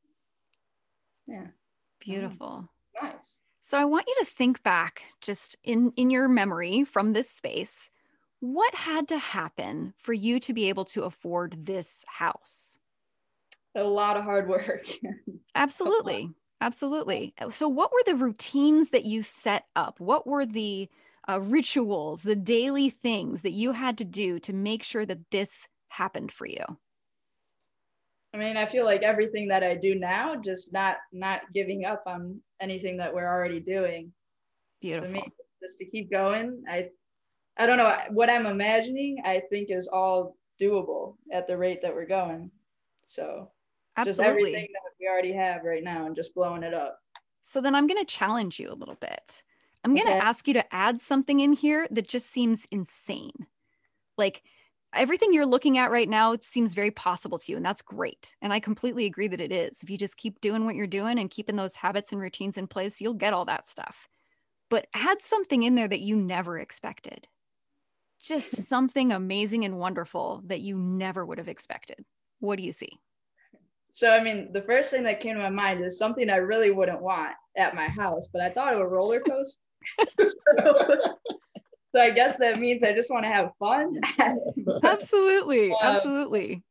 Yeah, 1.26 1.48
Beautiful. 2.00 2.68
nice. 3.00 3.40
So 3.60 3.78
I 3.78 3.84
want 3.84 4.08
you 4.08 4.16
to 4.18 4.24
think 4.24 4.62
back 4.64 5.02
just 5.20 5.56
in 5.62 5.92
in 5.96 6.10
your 6.10 6.26
memory 6.26 6.84
from 6.84 7.12
this 7.12 7.30
space. 7.30 7.90
What 8.40 8.74
had 8.74 9.06
to 9.08 9.18
happen 9.18 9.94
for 9.98 10.12
you 10.12 10.40
to 10.40 10.52
be 10.52 10.68
able 10.68 10.84
to 10.86 11.04
afford 11.04 11.64
this 11.64 12.04
house? 12.08 12.78
A 13.76 13.84
lot 13.84 14.16
of 14.16 14.24
hard 14.24 14.48
work. 14.48 14.84
Absolutely. 15.54 16.34
Absolutely. 16.62 17.34
So 17.50 17.68
what 17.68 17.90
were 17.92 18.04
the 18.06 18.14
routines 18.14 18.90
that 18.90 19.04
you 19.04 19.22
set 19.24 19.66
up? 19.74 19.98
What 19.98 20.28
were 20.28 20.46
the 20.46 20.88
uh, 21.28 21.40
rituals, 21.40 22.22
the 22.22 22.36
daily 22.36 22.88
things 22.88 23.42
that 23.42 23.50
you 23.50 23.72
had 23.72 23.98
to 23.98 24.04
do 24.04 24.38
to 24.38 24.52
make 24.52 24.84
sure 24.84 25.04
that 25.04 25.28
this 25.32 25.66
happened 25.88 26.30
for 26.30 26.46
you? 26.46 26.64
I 28.32 28.38
mean, 28.38 28.56
I 28.56 28.64
feel 28.64 28.84
like 28.84 29.02
everything 29.02 29.48
that 29.48 29.64
I 29.64 29.74
do 29.74 29.96
now, 29.96 30.36
just 30.36 30.72
not 30.72 30.98
not 31.12 31.40
giving 31.52 31.84
up 31.84 32.04
on 32.06 32.40
anything 32.60 32.96
that 32.98 33.12
we're 33.12 33.28
already 33.28 33.58
doing. 33.58 34.12
Beautiful. 34.80 35.08
To 35.08 35.12
me, 35.12 35.24
just 35.60 35.78
to 35.78 35.84
keep 35.84 36.12
going. 36.12 36.62
I 36.68 36.90
I 37.56 37.66
don't 37.66 37.76
know 37.76 37.96
what 38.10 38.30
I'm 38.30 38.46
imagining. 38.46 39.18
I 39.24 39.42
think 39.50 39.70
is 39.70 39.88
all 39.88 40.36
doable 40.60 41.16
at 41.32 41.48
the 41.48 41.58
rate 41.58 41.82
that 41.82 41.92
we're 41.94 42.06
going. 42.06 42.52
So 43.04 43.50
just 44.00 44.18
Absolutely. 44.18 44.50
everything 44.50 44.68
that 44.72 44.82
we 45.00 45.08
already 45.08 45.32
have 45.32 45.64
right 45.64 45.84
now 45.84 46.06
and 46.06 46.16
just 46.16 46.34
blowing 46.34 46.62
it 46.62 46.74
up. 46.74 46.98
So 47.40 47.60
then 47.60 47.74
I'm 47.74 47.86
going 47.86 47.98
to 47.98 48.04
challenge 48.04 48.58
you 48.60 48.70
a 48.70 48.74
little 48.74 48.94
bit. 48.94 49.42
I'm 49.84 49.94
going 49.94 50.06
to 50.06 50.12
Okay. 50.12 50.22
ask 50.22 50.46
you 50.46 50.54
to 50.54 50.74
add 50.74 51.00
something 51.00 51.40
in 51.40 51.52
here 51.52 51.88
that 51.90 52.08
just 52.08 52.30
seems 52.30 52.66
insane. 52.70 53.32
Like 54.16 54.42
everything 54.94 55.32
you're 55.32 55.46
looking 55.46 55.78
at 55.78 55.90
right 55.90 56.08
now 56.08 56.36
seems 56.40 56.74
very 56.74 56.90
possible 56.90 57.38
to 57.38 57.52
you, 57.52 57.56
and 57.56 57.66
that's 57.66 57.82
great. 57.82 58.36
And 58.42 58.52
I 58.52 58.60
completely 58.60 59.06
agree 59.06 59.28
that 59.28 59.40
it 59.40 59.52
is. 59.52 59.82
If 59.82 59.90
you 59.90 59.98
just 59.98 60.16
keep 60.16 60.40
doing 60.40 60.64
what 60.64 60.76
you're 60.76 60.86
doing 60.86 61.18
and 61.18 61.30
keeping 61.30 61.56
those 61.56 61.76
habits 61.76 62.12
and 62.12 62.20
routines 62.20 62.56
in 62.58 62.68
place, 62.68 63.00
you'll 63.00 63.14
get 63.14 63.32
all 63.32 63.44
that 63.46 63.66
stuff. 63.66 64.08
But 64.70 64.86
add 64.94 65.22
something 65.22 65.62
in 65.64 65.74
there 65.74 65.88
that 65.88 66.00
you 66.00 66.16
never 66.16 66.58
expected. 66.58 67.28
Just 68.20 68.54
something 68.68 69.12
amazing 69.12 69.64
and 69.64 69.78
wonderful 69.78 70.42
that 70.46 70.60
you 70.60 70.78
never 70.78 71.26
would 71.26 71.38
have 71.38 71.48
expected. 71.48 72.04
What 72.40 72.56
do 72.56 72.62
you 72.64 72.72
see? 72.72 72.98
So 73.92 74.10
I 74.10 74.22
mean, 74.22 74.52
the 74.52 74.62
first 74.62 74.90
thing 74.90 75.02
that 75.04 75.20
came 75.20 75.36
to 75.36 75.42
my 75.42 75.50
mind 75.50 75.84
is 75.84 75.98
something 75.98 76.30
I 76.30 76.36
really 76.36 76.70
wouldn't 76.70 77.02
want 77.02 77.32
at 77.56 77.74
my 77.74 77.88
house, 77.88 78.28
but 78.32 78.42
I 78.42 78.48
thought 78.48 78.74
of 78.74 78.80
a 78.80 78.86
roller 78.86 79.20
coaster. 79.28 79.60
so, 80.18 80.96
so 81.94 82.00
I 82.00 82.10
guess 82.10 82.38
that 82.38 82.58
means 82.58 82.82
I 82.82 82.92
just 82.92 83.10
want 83.10 83.24
to 83.24 83.28
have 83.28 83.50
fun. 83.58 84.00
absolutely 84.82 85.70
Um, 85.72 85.78
absolutely 85.82 86.62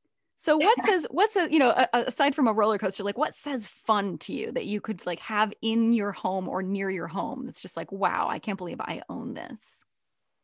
so 0.42 0.58
what 0.58 0.82
says 0.86 1.06
what 1.12 1.32
says 1.32 1.50
you 1.52 1.60
know 1.60 1.86
aside 1.94 2.34
from 2.34 2.48
a 2.48 2.54
roller 2.54 2.78
coaster 2.78 3.04
like 3.04 3.18
what 3.18 3.36
says 3.36 3.68
fun 3.68 4.18
to 4.18 4.34
you 4.34 4.52
that 4.52 4.66
you 4.66 4.82
could 4.82 5.06
like 5.06 5.20
have 5.20 5.54
in 5.62 5.94
your 5.94 6.12
home 6.12 6.50
or 6.50 6.64
near 6.64 6.90
your 6.90 7.08
home 7.08 7.46
that's 7.46 7.62
just 7.62 7.78
like 7.78 7.92
wow 7.92 8.28
i 8.30 8.40
can't 8.40 8.58
believe 8.58 8.82
i 8.82 9.02
own 9.10 9.34
this 9.34 9.86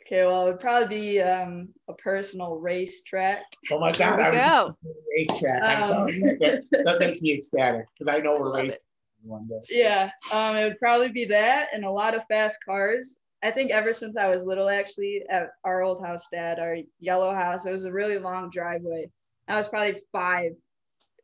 okay, 0.07 0.25
well, 0.25 0.47
it 0.47 0.51
would 0.51 0.59
probably 0.59 0.87
be 0.87 1.21
um, 1.21 1.69
a 1.89 1.93
personal 1.93 2.55
race 2.55 3.03
track. 3.03 3.43
Oh 3.71 3.79
my 3.79 3.91
there 3.91 4.15
God, 4.17 4.33
we 4.33 4.39
I 4.39 4.63
was 4.63 4.73
go 4.73 4.77
racetrack. 5.15 5.61
I'm 5.63 5.77
Um, 5.77 5.83
sorry. 5.83 6.19
That, 6.39 6.63
that- 6.71 6.85
that 6.85 6.99
makes 6.99 7.21
me 7.21 7.33
ecstatic 7.33 7.85
because 7.93 8.07
I 8.07 8.19
know 8.19 8.37
we're 8.39 8.55
racing 8.55 8.77
one 9.23 9.47
day. 9.47 9.59
Yeah, 9.69 10.09
um, 10.31 10.55
it 10.55 10.63
would 10.63 10.79
probably 10.79 11.09
be 11.09 11.25
that 11.25 11.69
and 11.73 11.83
a 11.83 11.91
lot 11.91 12.15
of 12.15 12.23
fast 12.27 12.59
cars. 12.65 13.17
I 13.43 13.51
think 13.51 13.69
ever 13.71 13.93
since 13.93 14.17
I 14.17 14.29
was 14.29 14.45
little, 14.45 14.69
actually, 14.69 15.23
at 15.29 15.49
our 15.63 15.83
old 15.83 16.03
house, 16.03 16.27
dad, 16.31 16.59
our 16.59 16.77
yellow 16.99 17.33
house, 17.35 17.65
it 17.65 17.71
was 17.71 17.85
a 17.85 17.91
really 17.91 18.17
long 18.17 18.49
driveway. 18.49 19.11
I 19.47 19.55
was 19.55 19.67
probably 19.67 19.95
five 20.11 20.53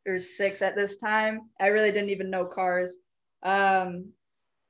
or 0.06 0.18
six 0.20 0.62
at 0.62 0.76
this 0.76 0.96
time. 0.98 1.48
I 1.60 1.68
really 1.68 1.90
didn't 1.90 2.10
even 2.10 2.30
know 2.30 2.44
cars. 2.44 2.96
Um, 3.42 4.12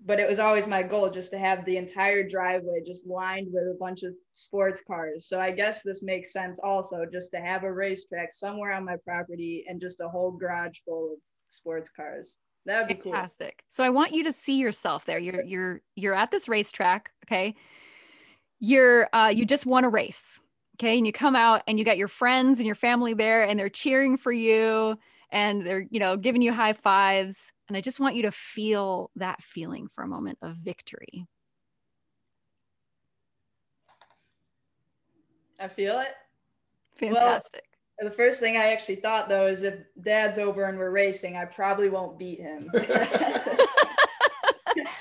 but 0.04 0.20
it 0.20 0.28
was 0.28 0.38
always 0.38 0.66
my 0.66 0.82
goal 0.82 1.08
just 1.08 1.30
to 1.30 1.38
have 1.38 1.64
the 1.64 1.76
entire 1.76 2.22
driveway 2.22 2.82
just 2.84 3.06
lined 3.06 3.48
with 3.50 3.64
a 3.64 3.76
bunch 3.80 4.02
of 4.02 4.12
sports 4.34 4.82
cars. 4.86 5.26
So 5.26 5.40
I 5.40 5.50
guess 5.50 5.82
this 5.82 6.02
makes 6.02 6.32
sense 6.32 6.58
also 6.58 7.04
just 7.10 7.30
to 7.32 7.38
have 7.38 7.64
a 7.64 7.72
racetrack 7.72 8.32
somewhere 8.32 8.72
on 8.72 8.84
my 8.84 8.96
property 9.04 9.64
and 9.66 9.80
just 9.80 10.00
a 10.00 10.08
whole 10.08 10.32
garage 10.32 10.78
full 10.84 11.14
of 11.14 11.18
sports 11.48 11.88
cars. 11.88 12.36
That 12.66 12.80
would 12.80 12.88
be 12.88 12.94
cool. 12.94 13.12
fantastic 13.12 13.62
so 13.68 13.84
i 13.84 13.90
want 13.90 14.14
you 14.14 14.24
to 14.24 14.32
see 14.32 14.56
yourself 14.56 15.04
there 15.04 15.18
you're 15.18 15.44
you're 15.44 15.82
you're 15.96 16.14
at 16.14 16.30
this 16.30 16.48
racetrack 16.48 17.10
okay 17.26 17.54
you're 18.58 19.06
uh 19.12 19.28
you 19.28 19.44
just 19.44 19.66
won 19.66 19.84
a 19.84 19.88
race 19.90 20.40
okay 20.78 20.96
and 20.96 21.06
you 21.06 21.12
come 21.12 21.36
out 21.36 21.62
and 21.66 21.78
you 21.78 21.84
got 21.84 21.98
your 21.98 22.08
friends 22.08 22.60
and 22.60 22.66
your 22.66 22.74
family 22.74 23.12
there 23.12 23.42
and 23.42 23.58
they're 23.58 23.68
cheering 23.68 24.16
for 24.16 24.32
you 24.32 24.98
and 25.34 25.66
they're 25.66 25.84
you 25.90 26.00
know 26.00 26.16
giving 26.16 26.40
you 26.40 26.52
high 26.52 26.72
fives 26.72 27.52
and 27.68 27.76
i 27.76 27.80
just 27.82 28.00
want 28.00 28.14
you 28.14 28.22
to 28.22 28.30
feel 28.30 29.10
that 29.16 29.42
feeling 29.42 29.88
for 29.88 30.02
a 30.02 30.08
moment 30.08 30.38
of 30.40 30.56
victory 30.56 31.26
I 35.60 35.68
feel 35.68 36.00
it. 36.00 36.14
fantastic 36.96 37.62
The 38.00 38.10
first 38.10 38.40
thing 38.40 38.56
I 38.56 38.72
actually 38.72 38.96
thought 38.96 39.28
though 39.28 39.46
is 39.46 39.62
if 39.62 39.74
dad's 40.02 40.38
over 40.38 40.64
and 40.64 40.76
we're 40.76 40.90
racing, 40.90 41.36
I 41.36 41.44
probably 41.44 41.88
won't 41.88 42.18
beat 42.18 42.40
him. 42.40 42.68
but 42.74 42.86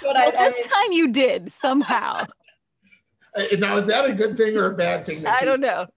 well, 0.04 0.16
I, 0.16 0.28
I 0.28 0.32
this 0.32 0.54
mean, 0.54 0.64
time 0.64 0.92
you 0.92 1.08
did 1.12 1.52
somehow 1.52 2.26
Now, 3.58 3.78
is 3.78 3.88
that 3.88 4.06
a 4.08 4.14
good 4.14 4.38
thing 4.38 4.56
or 4.56 4.68
a 4.68 4.76
bad 4.76 5.06
thing? 5.08 5.26
i 5.26 5.40
you- 5.40 5.46
don't 5.48 5.60
know 5.60 5.88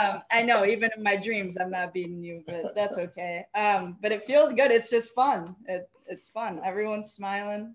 um, 0.00 0.22
I 0.30 0.42
know 0.42 0.64
even 0.64 0.90
in 0.96 1.02
my 1.02 1.16
dreams 1.16 1.56
I'm 1.56 1.70
not 1.70 1.92
beating 1.92 2.22
you, 2.22 2.42
but 2.46 2.74
that's 2.74 2.98
okay. 2.98 3.46
Um, 3.54 3.96
but 4.00 4.12
it 4.12 4.22
feels 4.22 4.52
good. 4.52 4.70
It's 4.70 4.90
just 4.90 5.14
fun. 5.14 5.54
It, 5.66 5.88
it's 6.06 6.30
fun. 6.30 6.60
Everyone's 6.64 7.12
smiling. 7.12 7.74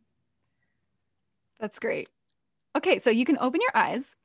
That's 1.59 1.79
great. 1.79 2.09
Okay, 2.75 2.99
so 2.99 3.09
you 3.09 3.25
can 3.25 3.37
open 3.39 3.61
your 3.61 3.71
eyes. 3.75 4.15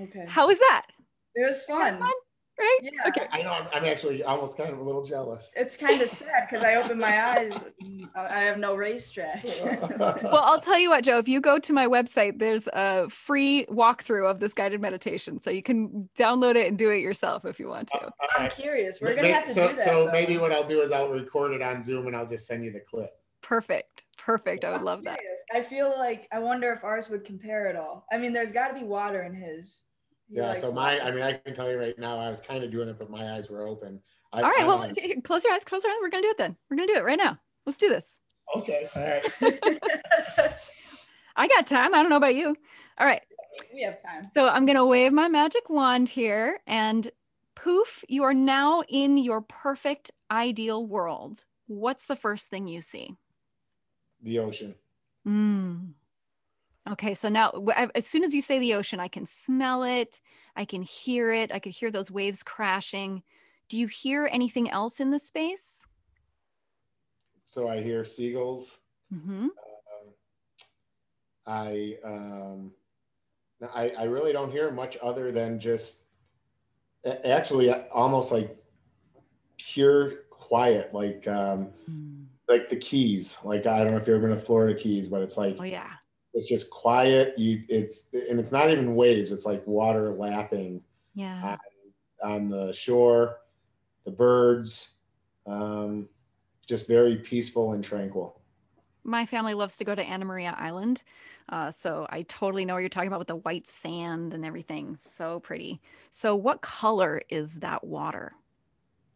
Okay. 0.00 0.24
How 0.26 0.48
was 0.48 0.58
that? 0.58 0.86
It 1.34 1.46
was 1.46 1.64
fun. 1.64 1.98
fun? 1.98 2.12
Right? 2.58 2.78
Yeah. 2.82 2.90
Okay. 3.08 3.26
I 3.32 3.42
know 3.42 3.50
I'm, 3.50 3.66
I'm 3.72 3.84
actually 3.84 4.22
almost 4.22 4.56
kind 4.56 4.70
of 4.70 4.78
a 4.78 4.82
little 4.82 5.04
jealous. 5.04 5.50
It's 5.56 5.76
kind 5.76 6.00
of 6.00 6.08
sad 6.08 6.48
because 6.48 6.62
I 6.62 6.74
open 6.74 6.98
my 6.98 7.26
eyes, 7.28 7.52
uh, 8.14 8.28
I 8.30 8.40
have 8.40 8.58
no 8.58 8.74
racetrack. 8.74 9.44
Well, 10.22 10.42
I'll 10.42 10.60
tell 10.60 10.78
you 10.78 10.90
what, 10.90 11.04
Joe, 11.04 11.18
if 11.18 11.28
you 11.28 11.40
go 11.40 11.58
to 11.58 11.72
my 11.72 11.86
website, 11.86 12.38
there's 12.38 12.68
a 12.72 13.08
free 13.08 13.66
walkthrough 13.66 14.30
of 14.30 14.38
this 14.38 14.54
guided 14.54 14.80
meditation. 14.80 15.40
So 15.42 15.50
you 15.50 15.62
can 15.62 16.08
download 16.16 16.56
it 16.56 16.68
and 16.68 16.78
do 16.78 16.90
it 16.90 17.00
yourself 17.00 17.44
if 17.44 17.58
you 17.58 17.68
want 17.68 17.88
to. 17.88 18.06
Uh, 18.06 18.10
I'm 18.36 18.50
curious. 18.50 19.00
We're 19.00 19.14
gonna 19.14 19.32
have 19.32 19.46
to 19.46 19.54
so, 19.54 19.68
do 19.68 19.76
that. 19.76 19.84
So 19.84 20.06
though. 20.06 20.12
maybe 20.12 20.38
what 20.38 20.52
I'll 20.52 20.66
do 20.66 20.82
is 20.82 20.92
I'll 20.92 21.08
record 21.08 21.52
it 21.52 21.62
on 21.62 21.82
Zoom 21.82 22.06
and 22.06 22.16
I'll 22.16 22.26
just 22.26 22.46
send 22.46 22.64
you 22.64 22.72
the 22.72 22.80
clip. 22.80 23.10
Perfect. 23.42 24.04
Perfect. 24.16 24.64
I 24.64 24.70
would 24.70 24.78
I'm 24.78 24.84
love 24.84 25.04
that. 25.04 25.18
I 25.52 25.60
feel 25.60 25.94
like 25.98 26.28
I 26.32 26.38
wonder 26.38 26.72
if 26.72 26.84
ours 26.84 27.10
would 27.10 27.24
compare 27.24 27.66
at 27.66 27.76
all. 27.76 28.06
I 28.12 28.18
mean, 28.18 28.32
there's 28.32 28.52
got 28.52 28.68
to 28.68 28.74
be 28.74 28.84
water 28.84 29.22
in 29.22 29.34
his. 29.34 29.82
He 30.28 30.36
Yeah. 30.36 30.54
So 30.54 30.72
my 30.72 31.00
i 31.00 31.10
mean, 31.10 31.22
I 31.22 31.34
can 31.34 31.54
tell 31.54 31.70
you 31.70 31.78
right 31.78 31.98
now, 31.98 32.18
I 32.18 32.28
was 32.28 32.40
kind 32.40 32.64
of 32.64 32.70
doing 32.70 32.88
it, 32.88 32.98
but 32.98 33.10
my 33.10 33.34
eyes 33.34 33.50
were 33.50 33.66
open. 33.66 34.00
I, 34.32 34.42
All 34.42 34.50
right. 34.50 34.62
I 34.62 34.66
Well, 34.66 34.78
don't- 34.78 35.24
close 35.24 35.44
your 35.44 35.52
eyes. 35.52 35.64
Close 35.64 35.84
your 35.84 35.92
eyes. 35.92 35.98
We're 36.00 36.10
going 36.10 36.22
to 36.22 36.28
do 36.28 36.30
it 36.30 36.38
then. 36.38 36.56
We're 36.70 36.76
going 36.76 36.88
to 36.88 36.94
do 36.94 36.98
it 37.00 37.04
right 37.04 37.18
now. 37.18 37.38
Let's 37.66 37.78
do 37.78 37.88
this. 37.88 38.20
okay. 38.56 38.88
All 38.96 39.02
right. 39.02 39.32
I 41.36 41.48
got 41.48 41.66
time. 41.66 41.94
I 41.94 42.02
don't 42.02 42.10
know 42.10 42.16
about 42.16 42.34
you. 42.34 42.56
All 42.98 43.06
right. 43.06 43.22
we 43.74 43.82
have 43.82 44.02
time. 44.02 44.30
So 44.34 44.48
I'm 44.48 44.66
going 44.66 44.76
to 44.76 44.84
wave 44.86 45.12
my 45.12 45.28
magic 45.28 45.68
wand 45.70 46.08
here 46.08 46.60
and 46.66 47.10
poof, 47.54 48.04
you 48.08 48.24
are 48.24 48.34
now 48.34 48.82
in 48.88 49.16
your 49.18 49.40
perfect 49.40 50.10
ideal 50.30 50.84
world. 50.84 51.44
What's 51.66 52.06
the 52.06 52.16
first 52.16 52.48
thing 52.50 52.66
you 52.66 52.82
see? 52.82 53.14
The 54.22 54.38
ocean. 54.40 54.74
Mm. 55.26 55.92
Okay, 56.90 57.14
so 57.14 57.28
now 57.28 57.50
as 57.94 58.06
soon 58.06 58.24
as 58.24 58.34
you 58.34 58.40
say 58.42 58.58
the 58.58 58.74
ocean, 58.74 58.98
I 58.98 59.06
can 59.08 59.24
smell 59.24 59.84
it, 59.84 60.20
I 60.56 60.64
can 60.64 60.82
hear 60.82 61.32
it, 61.32 61.52
I 61.52 61.60
can 61.60 61.70
hear 61.70 61.90
those 61.92 62.10
waves 62.10 62.42
crashing. 62.42 63.22
Do 63.68 63.78
you 63.78 63.86
hear 63.86 64.28
anything 64.32 64.68
else 64.68 64.98
in 64.98 65.10
the 65.10 65.18
space? 65.18 65.86
So 67.44 67.68
I 67.68 67.82
hear 67.82 68.04
seagulls. 68.04 68.80
hmm 69.10 69.44
Um, 69.44 69.50
I, 71.46 71.98
um, 72.04 72.72
I, 73.74 73.90
I 73.90 74.04
really 74.04 74.32
don't 74.32 74.50
hear 74.50 74.70
much 74.72 74.96
other 75.02 75.30
than 75.30 75.60
just 75.60 76.08
actually 77.24 77.70
almost 77.70 78.32
like 78.32 78.56
pure 79.56 80.24
quiet, 80.30 80.92
like, 80.92 81.26
um, 81.28 81.72
like 82.48 82.68
the 82.68 82.76
Keys. 82.76 83.38
Like, 83.44 83.66
I 83.66 83.78
don't 83.84 83.92
know 83.92 83.96
if 83.98 84.06
you've 84.06 84.16
ever 84.16 84.28
been 84.28 84.36
to 84.36 84.42
Florida 84.42 84.78
Keys, 84.78 85.08
but 85.08 85.22
it's 85.22 85.36
like, 85.36 85.56
Oh 85.60 85.64
yeah. 85.64 85.90
It's 86.34 86.48
just 86.48 86.70
quiet. 86.70 87.38
You, 87.38 87.62
it's, 87.68 88.08
and 88.30 88.40
it's 88.40 88.52
not 88.52 88.70
even 88.70 88.94
waves. 88.94 89.32
It's 89.32 89.46
like 89.46 89.66
water 89.66 90.14
lapping 90.14 90.82
Yeah. 91.14 91.56
on 92.22 92.48
the 92.48 92.72
shore, 92.72 93.38
the 94.04 94.10
birds, 94.10 94.94
um, 95.46 96.08
just 96.66 96.86
very 96.88 97.16
peaceful 97.16 97.72
and 97.72 97.82
tranquil. 97.82 98.40
My 99.04 99.26
family 99.26 99.54
loves 99.54 99.76
to 99.78 99.84
go 99.84 99.94
to 99.96 100.02
Anna 100.02 100.24
Maria 100.24 100.54
Island. 100.56 101.02
Uh, 101.48 101.72
so 101.72 102.06
I 102.08 102.22
totally 102.22 102.64
know 102.64 102.74
what 102.74 102.80
you're 102.80 102.88
talking 102.88 103.08
about 103.08 103.18
with 103.18 103.28
the 103.28 103.36
white 103.36 103.66
sand 103.66 104.32
and 104.32 104.46
everything. 104.46 104.96
So 104.96 105.40
pretty. 105.40 105.80
So 106.10 106.36
what 106.36 106.60
color 106.62 107.20
is 107.28 107.56
that 107.56 107.82
water? 107.82 108.32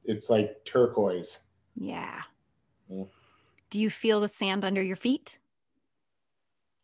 It's 0.05 0.29
like 0.29 0.64
turquoise. 0.64 1.45
Yeah. 1.77 2.23
Yeah. 2.89 3.05
Do 3.71 3.81
you 3.81 3.91
feel 3.91 4.21
the 4.21 4.29
sand 4.29 4.64
under 4.64 4.83
your 4.83 4.97
feet? 4.97 5.39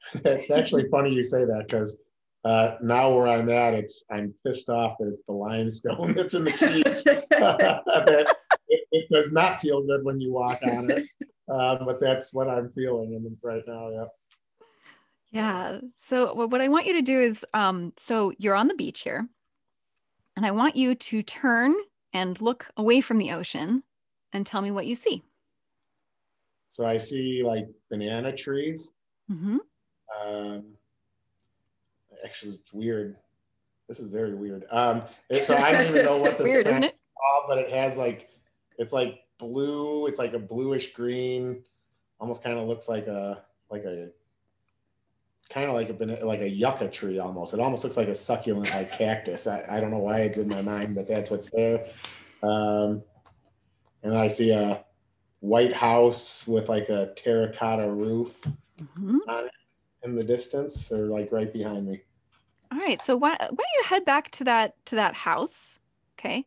it's 0.25 0.51
actually 0.51 0.89
funny 0.91 1.13
you 1.13 1.23
say 1.23 1.45
that 1.45 1.65
because 1.67 2.03
uh, 2.45 2.77
now 2.83 3.15
where 3.15 3.29
I'm 3.29 3.49
at, 3.51 3.75
it's 3.75 4.03
I'm 4.11 4.35
pissed 4.45 4.69
off 4.69 4.97
that 4.99 5.09
it's 5.09 5.23
the 5.27 5.33
limestone 5.33 6.15
that's 6.17 6.35
in 6.35 6.45
the 6.45 6.53
keys. 6.53 7.05
that 7.31 8.37
it, 8.69 8.81
it 8.91 9.09
does 9.11 9.33
not 9.33 9.61
feel 9.61 9.87
good 9.87 10.05
when 10.05 10.21
you 10.21 10.33
walk 10.33 10.61
on 10.65 10.91
it, 10.91 11.07
uh, 11.53 11.85
but 11.85 12.01
that's 12.01 12.35
what 12.35 12.49
I'm 12.49 12.73
feeling 12.73 13.37
right 13.43 13.63
now. 13.67 13.91
Yeah. 13.91 14.05
Yeah. 15.31 15.79
So 15.97 16.35
what 16.35 16.61
I 16.61 16.69
want 16.69 16.87
you 16.87 16.93
to 16.95 17.03
do 17.03 17.21
is, 17.21 17.47
um, 17.55 17.93
so 17.97 18.33
you're 18.39 18.55
on 18.55 18.69
the 18.69 18.75
beach 18.75 19.01
here, 19.01 19.27
and 20.37 20.45
I 20.45 20.51
want 20.51 20.77
you 20.77 20.95
to 20.95 21.23
turn 21.23 21.75
and 22.13 22.41
look 22.41 22.69
away 22.77 23.01
from 23.01 23.19
the 23.19 23.33
ocean 23.33 23.83
and 24.33 24.45
tell 24.45 24.61
me 24.61 24.71
what 24.71 24.87
you 24.87 24.95
see. 24.95 25.23
So 26.69 26.85
I 26.85 26.97
see 26.97 27.43
like 27.45 27.67
banana 27.91 28.33
trees. 28.33 28.91
hmm 29.29 29.59
Um, 30.21 30.65
actually, 32.25 32.53
it's 32.53 32.73
weird. 32.73 33.17
This 33.89 34.01
is 34.01 34.09
very 34.09 34.35
weird. 34.35 34.65
Um, 34.71 35.03
so 35.45 35.57
I 35.57 35.73
don't 35.73 35.87
even 35.89 36.05
know 36.05 36.17
what 36.19 36.39
this 36.39 36.49
Weird, 36.49 36.67
plant 36.67 36.85
it? 36.85 36.95
is 36.95 37.03
called, 37.19 37.45
but 37.49 37.59
it 37.59 37.71
has 37.71 37.97
like 37.97 38.29
it's 38.79 38.93
like 38.93 39.21
blue. 39.39 40.07
It's 40.07 40.19
like 40.19 40.33
a 40.35 40.39
bluish 40.39 40.93
green. 40.95 41.65
Almost 42.21 42.43
kind 42.43 42.59
of 42.59 42.69
looks 42.69 42.89
like 42.89 43.07
a 43.07 43.43
like 43.71 43.85
a 43.85 44.11
kind 45.51 45.69
of 45.69 45.75
like 45.75 45.91
a 45.91 46.25
like 46.25 46.41
a 46.41 46.49
yucca 46.49 46.89
tree 46.89 47.19
almost. 47.19 47.53
It 47.55 47.61
almost 47.61 47.85
looks 47.85 47.97
like 47.97 48.09
a 48.09 48.15
succulent 48.15 48.71
like 48.73 48.93
cactus. 48.93 49.47
I, 49.47 49.65
I 49.69 49.81
don't 49.81 49.91
know 49.91 49.99
why 49.99 50.21
it's 50.21 50.39
in 50.39 50.49
my 50.49 50.63
mind, 50.63 50.95
but 50.95 51.07
that's 51.09 51.31
what's 51.31 51.51
there. 51.51 51.87
Um, 52.43 53.03
and 54.03 54.13
then 54.13 54.17
I 54.19 54.29
see 54.29 54.53
a 54.53 54.85
white 55.41 55.73
house 55.75 56.47
with 56.47 56.69
like 56.69 56.89
a 56.89 57.13
terracotta 57.17 57.91
roof 57.91 58.41
Mhm. 58.99 59.19
on 59.29 59.45
it 59.47 59.53
in 60.05 60.15
the 60.15 60.25
distance 60.25 60.91
or 60.93 61.07
like 61.07 61.31
right 61.33 61.53
behind 61.53 61.87
me. 61.87 62.03
All 62.71 62.79
right. 62.79 63.01
So 63.03 63.17
why, 63.17 63.31
why 63.31 63.47
don't 63.47 63.59
you 63.59 63.83
head 63.85 64.05
back 64.05 64.31
to 64.33 64.45
that 64.45 64.75
to 64.87 64.97
that 64.97 65.15
house? 65.15 65.79
Okay. 66.19 66.47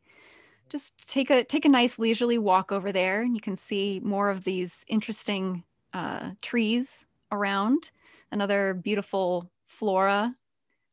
Just 0.69 1.07
take 1.07 1.29
a 1.29 1.43
take 1.43 1.65
a 1.65 1.69
nice 1.69 1.99
leisurely 1.99 2.37
walk 2.39 2.71
over 2.71 2.91
there, 2.91 3.21
and 3.21 3.35
you 3.35 3.41
can 3.41 3.55
see 3.55 4.01
more 4.03 4.29
of 4.29 4.43
these 4.43 4.83
interesting 4.87 5.63
uh, 5.93 6.31
trees 6.41 7.05
around. 7.31 7.91
Another 8.31 8.73
beautiful 8.73 9.51
flora 9.67 10.35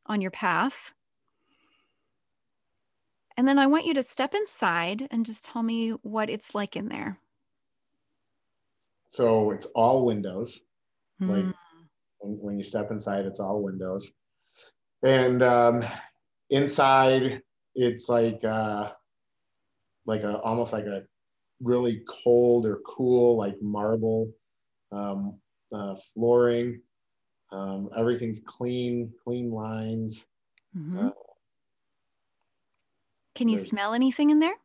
on 0.05 0.21
your 0.21 0.31
path. 0.31 0.91
And 3.35 3.47
then 3.47 3.57
I 3.57 3.65
want 3.65 3.85
you 3.87 3.95
to 3.95 4.03
step 4.03 4.35
inside 4.35 5.07
and 5.09 5.25
just 5.25 5.43
tell 5.43 5.63
me 5.63 5.89
what 6.03 6.29
it's 6.29 6.53
like 6.53 6.75
in 6.75 6.89
there. 6.89 7.17
So 9.09 9.49
it's 9.51 9.65
all 9.67 10.05
windows. 10.05 10.61
Like- 11.19 11.45
When, 12.23 12.37
when 12.39 12.57
you 12.57 12.63
step 12.63 12.89
inside, 12.91 13.25
it's 13.25 13.39
all 13.39 13.61
windows. 13.61 14.11
And 15.05 15.43
um, 15.43 15.81
inside, 16.49 17.41
it's 17.75 18.07
like 18.07 18.43
uh, 18.43 18.91
like 20.05 20.21
a 20.23 20.39
almost 20.39 20.73
like 20.73 20.85
a 20.85 21.03
really 21.61 22.01
cold 22.07 22.65
or 22.65 22.79
cool 22.85 23.37
like 23.37 23.61
marble 23.61 24.31
um, 24.91 25.39
uh, 25.73 25.95
flooring. 26.13 26.81
Um, 27.51 27.89
everything's 27.95 28.41
clean, 28.45 29.11
clean 29.23 29.51
lines. 29.51 30.25
Mhm. 30.75 31.07
uh, 31.07 31.11
Can 33.35 33.49
you 33.49 33.57
smell 33.57 33.93
anything 33.93 34.29
in 34.29 34.39
there? 34.39 34.55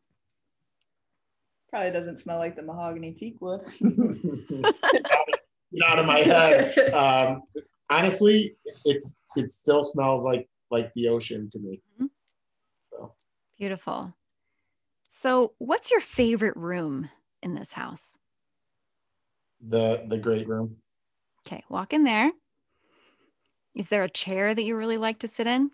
Probably 1.70 1.90
doesn't 1.90 2.18
smell 2.18 2.38
like 2.38 2.56
the 2.56 2.62
mahogany 2.62 3.12
teak 3.12 3.40
wood. 3.40 3.62
Get 5.72 5.88
out 5.88 5.98
of 5.98 6.06
my 6.06 6.18
head. 6.18 6.92
Um, 6.94 7.42
honestly, 7.90 8.56
it's 8.84 9.18
it 9.36 9.52
still 9.52 9.84
smells 9.84 10.24
like 10.24 10.48
like 10.70 10.92
the 10.94 11.08
ocean 11.08 11.48
to 11.52 11.58
me. 11.58 11.82
Mhm. 12.00 12.08
So 12.90 13.14
Beautiful. 13.58 14.14
So, 15.08 15.52
what's 15.58 15.90
your 15.90 16.00
favorite 16.00 16.56
room 16.56 17.08
in 17.42 17.54
this 17.54 17.72
house? 17.72 18.18
the 19.60 20.04
the 20.08 20.18
great 20.18 20.46
room. 20.48 20.76
Okay, 21.46 21.64
walk 21.68 21.92
in 21.92 22.04
there. 22.04 22.30
Is 23.74 23.88
there 23.88 24.04
a 24.04 24.08
chair 24.08 24.54
that 24.54 24.64
you 24.64 24.76
really 24.76 24.98
like 24.98 25.18
to 25.20 25.28
sit 25.28 25.46
in? 25.46 25.70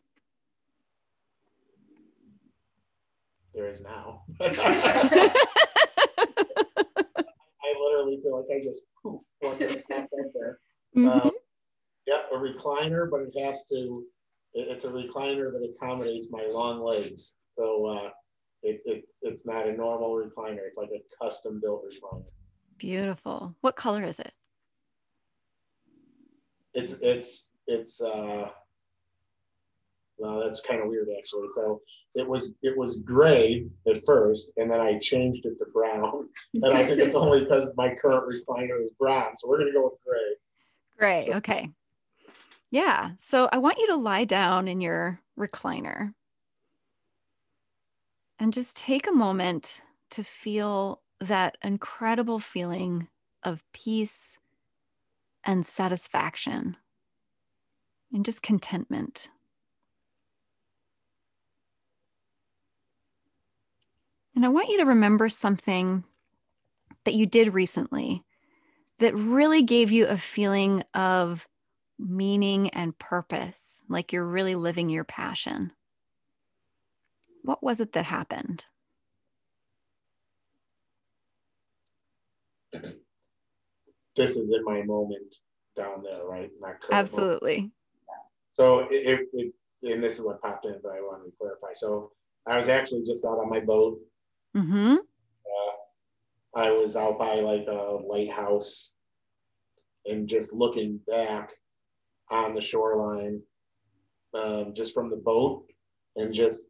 There 3.54 3.68
is 3.68 3.82
now. 3.82 4.24
I 8.04 8.06
literally 8.06 8.22
feel 8.22 8.36
like 8.48 8.60
I 8.60 8.64
just 8.64 8.86
poof 9.02 9.20
one 9.40 9.58
just 9.58 9.80
popped 9.88 10.12
up 10.12 10.32
there. 10.34 10.58
Mhm. 10.96 11.24
Um, 11.26 11.30
yeah, 12.06 12.22
a 12.32 12.36
recliner, 12.36 13.10
but 13.10 13.22
it 13.22 13.38
has 13.44 13.66
to. 13.68 14.04
it- 14.52 14.68
it's 14.68 14.84
a 14.84 14.90
recliner 14.90 15.50
that 15.50 15.62
accommodates 15.74 16.30
my 16.30 16.44
long 16.46 16.80
legs. 16.82 17.36
So 17.50 17.86
uh, 17.86 18.10
it, 18.62 18.80
it 18.84 19.04
it's 19.22 19.44
not 19.46 19.66
a 19.66 19.72
normal 19.72 20.10
recliner. 20.16 20.60
It's 20.66 20.78
like 20.78 20.90
a 20.90 21.02
custom 21.22 21.60
built 21.60 21.84
recliner. 21.84 22.24
Beautiful. 22.78 23.54
What 23.62 23.74
color 23.76 24.04
is 24.04 24.20
it? 24.20 24.32
It's 26.74 27.00
it's 27.00 27.50
it's. 27.66 28.00
uh 28.00 28.50
well, 30.18 30.40
that's 30.44 30.60
kind 30.62 30.80
of 30.80 30.88
weird 30.88 31.08
actually. 31.18 31.48
So 31.50 31.80
it 32.14 32.26
was 32.28 32.54
it 32.62 32.76
was 32.76 33.00
gray 33.00 33.66
at 33.88 33.98
first, 34.04 34.52
and 34.56 34.70
then 34.70 34.80
I 34.80 34.98
changed 34.98 35.44
it 35.46 35.58
to 35.58 35.66
brown. 35.72 36.28
And 36.54 36.66
I 36.72 36.84
think 36.84 37.00
it's 37.00 37.16
only 37.16 37.40
because 37.40 37.74
my 37.76 37.94
current 37.94 38.24
recliner 38.32 38.84
is 38.84 38.90
brown. 38.98 39.32
So 39.38 39.48
we're 39.48 39.58
gonna 39.58 39.72
go 39.72 39.84
with 39.84 39.98
gray. 40.06 40.36
Gray. 40.98 41.22
So- 41.26 41.32
Okay. 41.38 41.70
Yeah. 42.70 43.10
So 43.18 43.48
I 43.52 43.58
want 43.58 43.78
you 43.78 43.86
to 43.88 43.96
lie 43.96 44.24
down 44.24 44.66
in 44.68 44.80
your 44.80 45.20
recliner 45.38 46.12
and 48.38 48.52
just 48.52 48.76
take 48.76 49.06
a 49.06 49.12
moment 49.12 49.80
to 50.10 50.22
feel 50.24 51.00
that 51.20 51.56
incredible 51.62 52.38
feeling 52.38 53.08
of 53.42 53.64
peace 53.72 54.38
and 55.44 55.64
satisfaction 55.64 56.76
and 58.12 58.24
just 58.24 58.42
contentment. 58.42 59.30
And 64.34 64.44
I 64.44 64.48
want 64.48 64.68
you 64.68 64.78
to 64.78 64.84
remember 64.84 65.28
something 65.28 66.04
that 67.04 67.14
you 67.14 67.26
did 67.26 67.54
recently 67.54 68.24
that 68.98 69.14
really 69.14 69.62
gave 69.62 69.92
you 69.92 70.06
a 70.06 70.16
feeling 70.16 70.82
of 70.94 71.46
meaning 71.98 72.70
and 72.70 72.98
purpose, 72.98 73.82
like 73.88 74.12
you're 74.12 74.26
really 74.26 74.54
living 74.54 74.88
your 74.88 75.04
passion. 75.04 75.72
What 77.42 77.62
was 77.62 77.80
it 77.80 77.92
that 77.92 78.06
happened? 78.06 78.66
This 84.16 84.30
is 84.30 84.38
in 84.38 84.64
my 84.64 84.82
moment 84.82 85.36
down 85.76 86.02
there, 86.02 86.24
right? 86.24 86.50
Absolutely. 86.90 87.58
Moment. 87.58 87.72
So 88.52 88.80
it, 88.90 89.28
it, 89.34 89.52
it, 89.82 89.92
and 89.92 90.02
this 90.02 90.18
is 90.18 90.24
what 90.24 90.40
popped 90.40 90.64
in, 90.66 90.78
but 90.82 90.92
I 90.92 91.00
wanted 91.00 91.26
to 91.26 91.32
clarify. 91.38 91.72
So 91.72 92.12
I 92.46 92.56
was 92.56 92.68
actually 92.68 93.04
just 93.04 93.24
out 93.24 93.38
on 93.38 93.50
my 93.50 93.60
boat. 93.60 93.98
Mm-hmm. 94.56 94.94
Uh, 94.94 96.60
I 96.60 96.70
was 96.70 96.96
out 96.96 97.18
by 97.18 97.36
like 97.40 97.66
a 97.68 97.98
lighthouse 98.06 98.94
and 100.06 100.28
just 100.28 100.54
looking 100.54 101.00
back 101.08 101.50
on 102.30 102.54
the 102.54 102.60
shoreline, 102.60 103.40
um, 104.34 104.72
just 104.74 104.94
from 104.94 105.10
the 105.10 105.16
boat, 105.16 105.64
and 106.16 106.32
just 106.32 106.68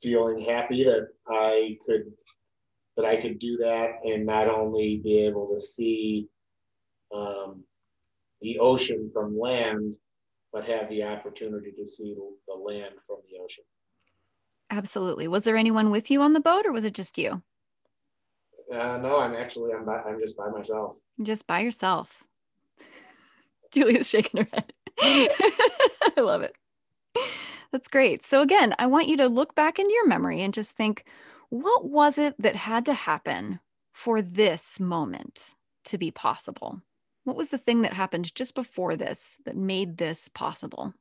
feeling 0.00 0.40
happy 0.40 0.84
that 0.84 1.08
I 1.28 1.76
could 1.86 2.12
that 2.96 3.06
I 3.06 3.20
could 3.20 3.38
do 3.38 3.56
that 3.58 4.00
and 4.04 4.26
not 4.26 4.48
only 4.48 5.00
be 5.02 5.24
able 5.24 5.48
to 5.54 5.60
see 5.60 6.26
um, 7.14 7.62
the 8.40 8.58
ocean 8.58 9.10
from 9.12 9.38
land, 9.38 9.96
but 10.52 10.64
have 10.64 10.88
the 10.88 11.04
opportunity 11.04 11.72
to 11.78 11.86
see 11.86 12.16
the 12.48 12.54
land 12.54 12.94
from 13.06 13.18
the 13.30 13.38
ocean. 13.42 13.64
Absolutely. 14.70 15.28
Was 15.28 15.44
there 15.44 15.56
anyone 15.56 15.90
with 15.90 16.10
you 16.10 16.20
on 16.22 16.32
the 16.32 16.40
boat, 16.40 16.66
or 16.66 16.72
was 16.72 16.84
it 16.84 16.94
just 16.94 17.18
you? 17.18 17.42
Uh, 18.72 18.98
no, 18.98 19.18
I'm 19.20 19.34
actually 19.34 19.72
I'm 19.72 19.84
by, 19.84 20.00
I'm 20.02 20.20
just 20.20 20.36
by 20.36 20.48
myself. 20.48 20.96
Just 21.22 21.46
by 21.46 21.60
yourself. 21.60 22.22
Julia's 23.72 24.08
shaking 24.08 24.42
her 24.42 24.48
head. 24.52 24.72
I 25.00 26.12
love 26.18 26.42
it. 26.42 26.56
That's 27.72 27.88
great. 27.88 28.22
So 28.22 28.40
again, 28.40 28.74
I 28.78 28.86
want 28.86 29.08
you 29.08 29.16
to 29.18 29.26
look 29.26 29.54
back 29.54 29.78
into 29.78 29.92
your 29.92 30.06
memory 30.06 30.42
and 30.42 30.54
just 30.54 30.72
think, 30.72 31.04
what 31.50 31.86
was 31.86 32.18
it 32.18 32.34
that 32.38 32.56
had 32.56 32.84
to 32.86 32.94
happen 32.94 33.60
for 33.92 34.20
this 34.22 34.78
moment 34.80 35.54
to 35.84 35.98
be 35.98 36.10
possible? 36.10 36.82
What 37.24 37.36
was 37.36 37.50
the 37.50 37.58
thing 37.58 37.82
that 37.82 37.94
happened 37.94 38.34
just 38.34 38.54
before 38.54 38.96
this 38.96 39.38
that 39.44 39.56
made 39.56 39.98
this 39.98 40.28
possible? 40.28 40.94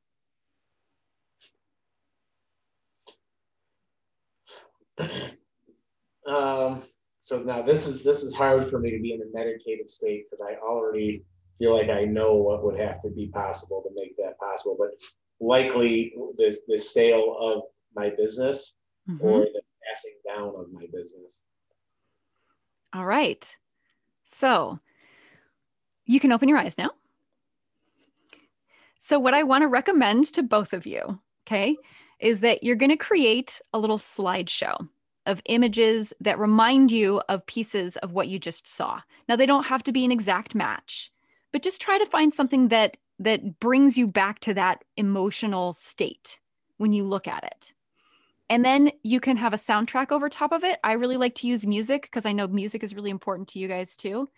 Um, 6.28 6.84
so 7.20 7.42
now 7.42 7.62
this 7.62 7.88
is 7.88 8.04
this 8.04 8.22
is 8.22 8.36
hard 8.36 8.70
for 8.70 8.80
me 8.80 8.92
to 8.92 9.00
be 9.00 9.14
in 9.14 9.22
a 9.22 9.26
meditative 9.34 9.90
state 9.90 10.26
because 10.26 10.46
I 10.46 10.60
already 10.62 11.24
feel 11.58 11.74
like 11.74 11.90
I 11.90 12.04
know 12.04 12.36
what 12.36 12.64
would 12.66 12.78
have 12.80 13.02
to 13.04 13.10
be 13.10 13.28
possible 13.28 13.82
to 13.84 13.90
make 13.96 14.18
that 14.18 14.38
possible. 14.38 14.76
But 14.78 14.90
likely 15.40 16.14
this 16.38 16.62
the 16.68 16.78
sale 16.78 17.38
of 17.40 17.64
my 17.96 18.10
business 18.10 18.76
mm-hmm. 19.10 19.26
or 19.26 19.40
the 19.40 19.62
passing 19.88 20.16
down 20.28 20.54
of 20.58 20.72
my 20.72 20.86
business. 20.94 21.42
All 22.94 23.06
right. 23.06 23.56
So 24.26 24.80
you 26.06 26.20
can 26.20 26.32
open 26.32 26.50
your 26.50 26.58
eyes 26.58 26.78
now. 26.78 26.92
So, 29.00 29.20
what 29.20 29.34
I 29.34 29.44
want 29.44 29.62
to 29.62 29.68
recommend 29.68 30.26
to 30.34 30.44
both 30.44 30.74
of 30.74 30.86
you, 30.86 31.20
okay, 31.46 31.78
is 32.20 32.40
that 32.42 32.64
you're 32.64 32.76
going 32.76 32.90
to 32.90 32.98
create 32.98 33.62
a 33.74 33.80
little 33.80 33.98
slideshow 33.98 34.88
of 35.26 35.42
images 35.46 36.14
that 36.22 36.40
remind 36.40 36.92
you 36.92 37.22
of 37.28 37.46
pieces 37.46 37.98
of 37.98 38.14
what 38.14 38.28
you 38.30 38.40
just 38.40 38.68
saw. 38.68 39.02
Now, 39.28 39.36
they 39.36 39.46
don't 39.46 39.66
have 39.66 39.84
to 39.84 39.92
be 39.92 40.06
an 40.06 40.12
exact 40.12 40.56
match, 40.56 41.12
but 41.52 41.62
just 41.62 41.82
try 41.82 41.98
to 41.98 42.06
find 42.06 42.34
something 42.34 42.70
that 42.70 42.98
that 43.20 43.60
brings 43.60 43.98
you 43.98 44.08
back 44.08 44.40
to 44.40 44.54
that 44.54 44.84
emotional 44.96 45.74
state 45.74 46.40
when 46.78 46.94
you 46.94 47.04
look 47.04 47.28
at 47.28 47.44
it. 47.44 47.74
And 48.50 48.64
then 48.64 48.92
you 49.04 49.20
can 49.20 49.36
have 49.38 49.54
a 49.54 49.58
soundtrack 49.58 50.12
over 50.12 50.30
top 50.30 50.54
of 50.54 50.64
it. 50.64 50.80
I 50.84 50.94
really 50.94 51.18
like 51.18 51.36
to 51.36 51.48
use 51.48 51.68
music 51.68 52.04
because 52.04 52.26
I 52.26 52.32
know 52.32 52.48
music 52.48 52.84
is 52.84 52.96
really 52.96 53.10
important 53.10 53.50
to 53.50 53.60
you 53.60 53.68
guys 53.68 53.96
too. 53.96 54.30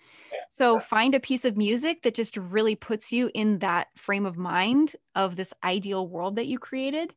So 0.50 0.80
find 0.80 1.14
a 1.14 1.20
piece 1.20 1.46
of 1.46 1.58
music 1.58 2.02
that 2.02 2.16
just 2.16 2.36
really 2.36 2.76
puts 2.76 3.12
you 3.12 3.30
in 3.36 3.60
that 3.60 3.90
frame 3.96 4.26
of 4.26 4.36
mind 4.36 4.96
of 5.14 5.36
this 5.36 5.54
ideal 5.64 6.08
world 6.08 6.38
that 6.38 6.48
you 6.48 6.58
created. 6.58 7.14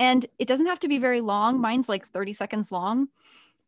And 0.00 0.24
it 0.38 0.48
doesn't 0.48 0.66
have 0.66 0.80
to 0.80 0.88
be 0.88 0.98
very 0.98 1.20
long. 1.20 1.60
Mine's 1.60 1.88
like 1.88 2.08
30 2.08 2.32
seconds 2.32 2.72
long. 2.72 3.08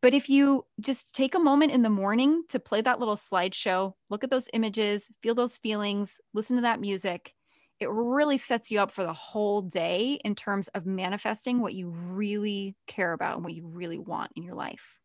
But 0.01 0.13
if 0.13 0.29
you 0.29 0.65
just 0.81 1.13
take 1.13 1.35
a 1.35 1.39
moment 1.39 1.71
in 1.71 1.83
the 1.83 1.89
morning 1.89 2.43
to 2.49 2.59
play 2.59 2.81
that 2.81 2.99
little 2.99 3.15
slideshow, 3.15 3.93
look 4.09 4.23
at 4.25 4.31
those 4.31 4.49
images, 4.51 5.09
feel 5.21 5.35
those 5.35 5.55
feelings, 5.55 6.19
listen 6.33 6.57
to 6.57 6.63
that 6.63 6.81
music, 6.81 7.33
it 7.79 7.89
really 7.89 8.37
sets 8.37 8.71
you 8.71 8.79
up 8.79 8.91
for 8.91 9.03
the 9.03 9.13
whole 9.13 9.61
day 9.61 10.19
in 10.25 10.35
terms 10.35 10.67
of 10.69 10.85
manifesting 10.85 11.61
what 11.61 11.73
you 11.73 11.89
really 11.89 12.75
care 12.87 13.13
about 13.13 13.35
and 13.35 13.45
what 13.45 13.53
you 13.53 13.65
really 13.67 13.99
want 13.99 14.31
in 14.35 14.43
your 14.43 14.55
life. 14.55 14.99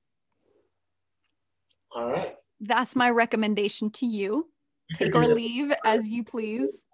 All 1.94 2.10
right. 2.10 2.34
That's 2.60 2.96
my 2.96 3.10
recommendation 3.10 3.90
to 3.92 4.06
you. 4.06 4.48
Take 4.94 5.14
or 5.14 5.26
leave 5.34 5.72
as 5.84 6.08
you 6.08 6.24
please. 6.24 6.84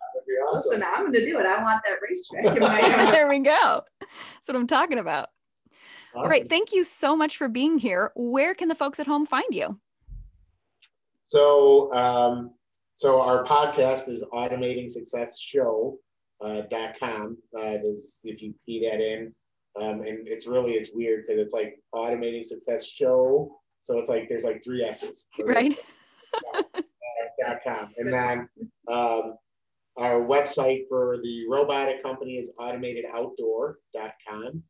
Awesome. 0.55 0.71
Listen, 0.71 0.87
I'm 0.95 1.01
going 1.03 1.13
to 1.13 1.27
do 1.27 1.39
it. 1.39 1.47
I 1.47 1.63
want 1.63 1.83
that 1.85 1.99
racetrack 2.03 2.57
in 2.57 2.63
my 2.63 3.11
There 3.11 3.29
we 3.29 3.41
go. 3.41 3.83
That's 4.01 4.49
what 4.49 4.57
I'm 4.57 4.67
talking 4.67 4.99
about. 4.99 5.29
Awesome. 6.15 6.23
All 6.23 6.27
right. 6.27 6.49
Thank 6.49 6.73
you 6.73 6.85
so 6.85 7.17
much 7.17 7.37
for 7.37 7.49
being 7.49 7.79
here. 7.79 8.13
Where 8.15 8.55
can 8.55 8.69
the 8.69 8.75
folks 8.75 9.01
at 9.01 9.07
home 9.07 9.27
find 9.27 9.53
you? 9.53 9.79
So, 11.27 11.93
um, 11.93 12.53
so 12.97 13.21
our 13.21 13.45
podcast 13.45 14.09
is 14.09 14.25
automating 14.33 14.91
success 14.91 15.41
show 15.41 15.99
uh, 16.45 16.63
dot 16.71 16.99
com. 16.99 17.37
Uh, 17.59 17.79
this, 17.83 18.21
if 18.25 18.43
you 18.43 18.55
key 18.65 18.89
that 18.89 19.01
in, 19.01 19.35
um, 19.81 20.03
and 20.03 20.29
it's 20.29 20.47
really 20.47 20.73
it's 20.73 20.91
weird 20.93 21.25
because 21.27 21.41
it's 21.41 21.55
like 21.55 21.81
automating 21.95 22.47
success 22.47 22.87
show. 22.87 23.61
So 23.81 23.99
it's 23.99 24.09
like 24.09 24.29
there's 24.29 24.45
like 24.45 24.63
three 24.63 24.85
S's. 24.85 25.27
Right. 25.45 25.77
dot 27.45 27.59
com, 27.67 27.91
and 27.97 28.13
then 28.13 28.49
um, 28.89 29.35
our 29.97 30.21
website 30.21 30.89
for 30.89 31.19
the 31.23 31.47
robotic 31.49 32.03
company 32.03 32.35
is 32.35 32.53
automatedoutdoor.com. 32.59 34.63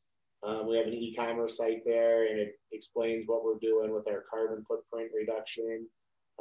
Um, 0.43 0.69
we 0.69 0.77
have 0.77 0.87
an 0.87 0.93
e-commerce 0.93 1.57
site 1.57 1.81
there, 1.87 2.27
and 2.27 2.39
it 2.39 2.53
explains 2.73 3.25
what 3.27 3.43
we're 3.43 3.59
doing 3.61 3.95
with 3.95 4.07
our 4.07 4.25
carbon 4.31 4.63
footprint 4.69 5.11
reduction. 5.19 5.87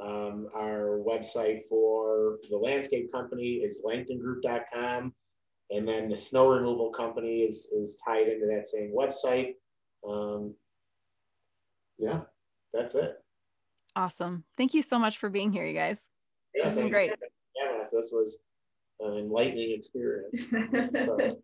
Um, 0.01 0.47
our 0.55 0.99
website 1.07 1.61
for 1.69 2.39
the 2.49 2.57
landscape 2.57 3.11
company 3.13 3.61
is 3.63 3.85
langtongroup.com. 3.85 5.13
And 5.71 5.87
then 5.87 6.09
the 6.09 6.15
snow 6.15 6.49
removal 6.49 6.91
company 6.91 7.43
is, 7.43 7.71
is 7.73 8.01
tied 8.05 8.27
into 8.27 8.47
that 8.47 8.67
same 8.67 8.93
website. 8.93 9.53
Um, 10.07 10.53
yeah, 11.97 12.21
that's 12.73 12.95
it. 12.95 13.15
Awesome. 13.95 14.43
Thank 14.57 14.73
you 14.73 14.81
so 14.81 14.99
much 14.99 15.17
for 15.17 15.29
being 15.29 15.53
here, 15.53 15.65
you 15.65 15.73
guys. 15.73 16.09
Yeah, 16.53 16.65
has 16.65 16.75
been 16.75 16.89
great. 16.89 17.13
Yeah, 17.55 17.77
this 17.79 18.11
was 18.11 18.43
an 19.05 19.17
enlightening 19.17 19.71
experience. 19.71 20.45
So. 21.05 21.39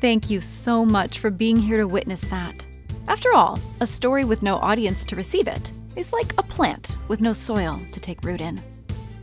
Thank 0.00 0.30
you 0.30 0.40
so 0.40 0.84
much 0.84 1.20
for 1.20 1.30
being 1.30 1.56
here 1.56 1.76
to 1.76 1.86
witness 1.86 2.22
that. 2.22 2.66
After 3.06 3.32
all, 3.34 3.58
a 3.80 3.86
story 3.86 4.24
with 4.24 4.42
no 4.42 4.56
audience 4.56 5.04
to 5.06 5.16
receive 5.16 5.46
it 5.46 5.72
is 5.94 6.12
like 6.12 6.32
a 6.38 6.42
plant 6.42 6.96
with 7.08 7.20
no 7.20 7.32
soil 7.32 7.80
to 7.92 8.00
take 8.00 8.24
root 8.24 8.40
in. 8.40 8.60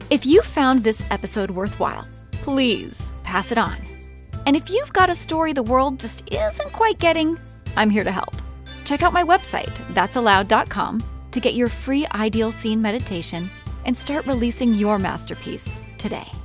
If 0.09 0.25
you 0.25 0.41
found 0.41 0.83
this 0.83 1.03
episode 1.11 1.51
worthwhile, 1.51 2.07
please 2.31 3.11
pass 3.23 3.51
it 3.51 3.57
on. 3.57 3.77
And 4.45 4.55
if 4.55 4.69
you've 4.69 4.93
got 4.93 5.09
a 5.09 5.15
story 5.15 5.53
the 5.53 5.63
world 5.63 5.99
just 5.99 6.23
isn't 6.31 6.71
quite 6.71 6.99
getting, 6.99 7.37
I'm 7.75 7.89
here 7.89 8.03
to 8.03 8.11
help. 8.11 8.35
Check 8.85 9.03
out 9.03 9.13
my 9.13 9.23
website, 9.23 9.75
that'sallowed.com, 9.93 11.03
to 11.31 11.39
get 11.39 11.53
your 11.53 11.69
free 11.69 12.07
ideal 12.15 12.51
scene 12.51 12.81
meditation 12.81 13.49
and 13.89 13.97
start 13.97 14.23
releasing 14.27 14.75
your 14.75 14.99
masterpiece 14.99 15.83
today. 15.97 16.38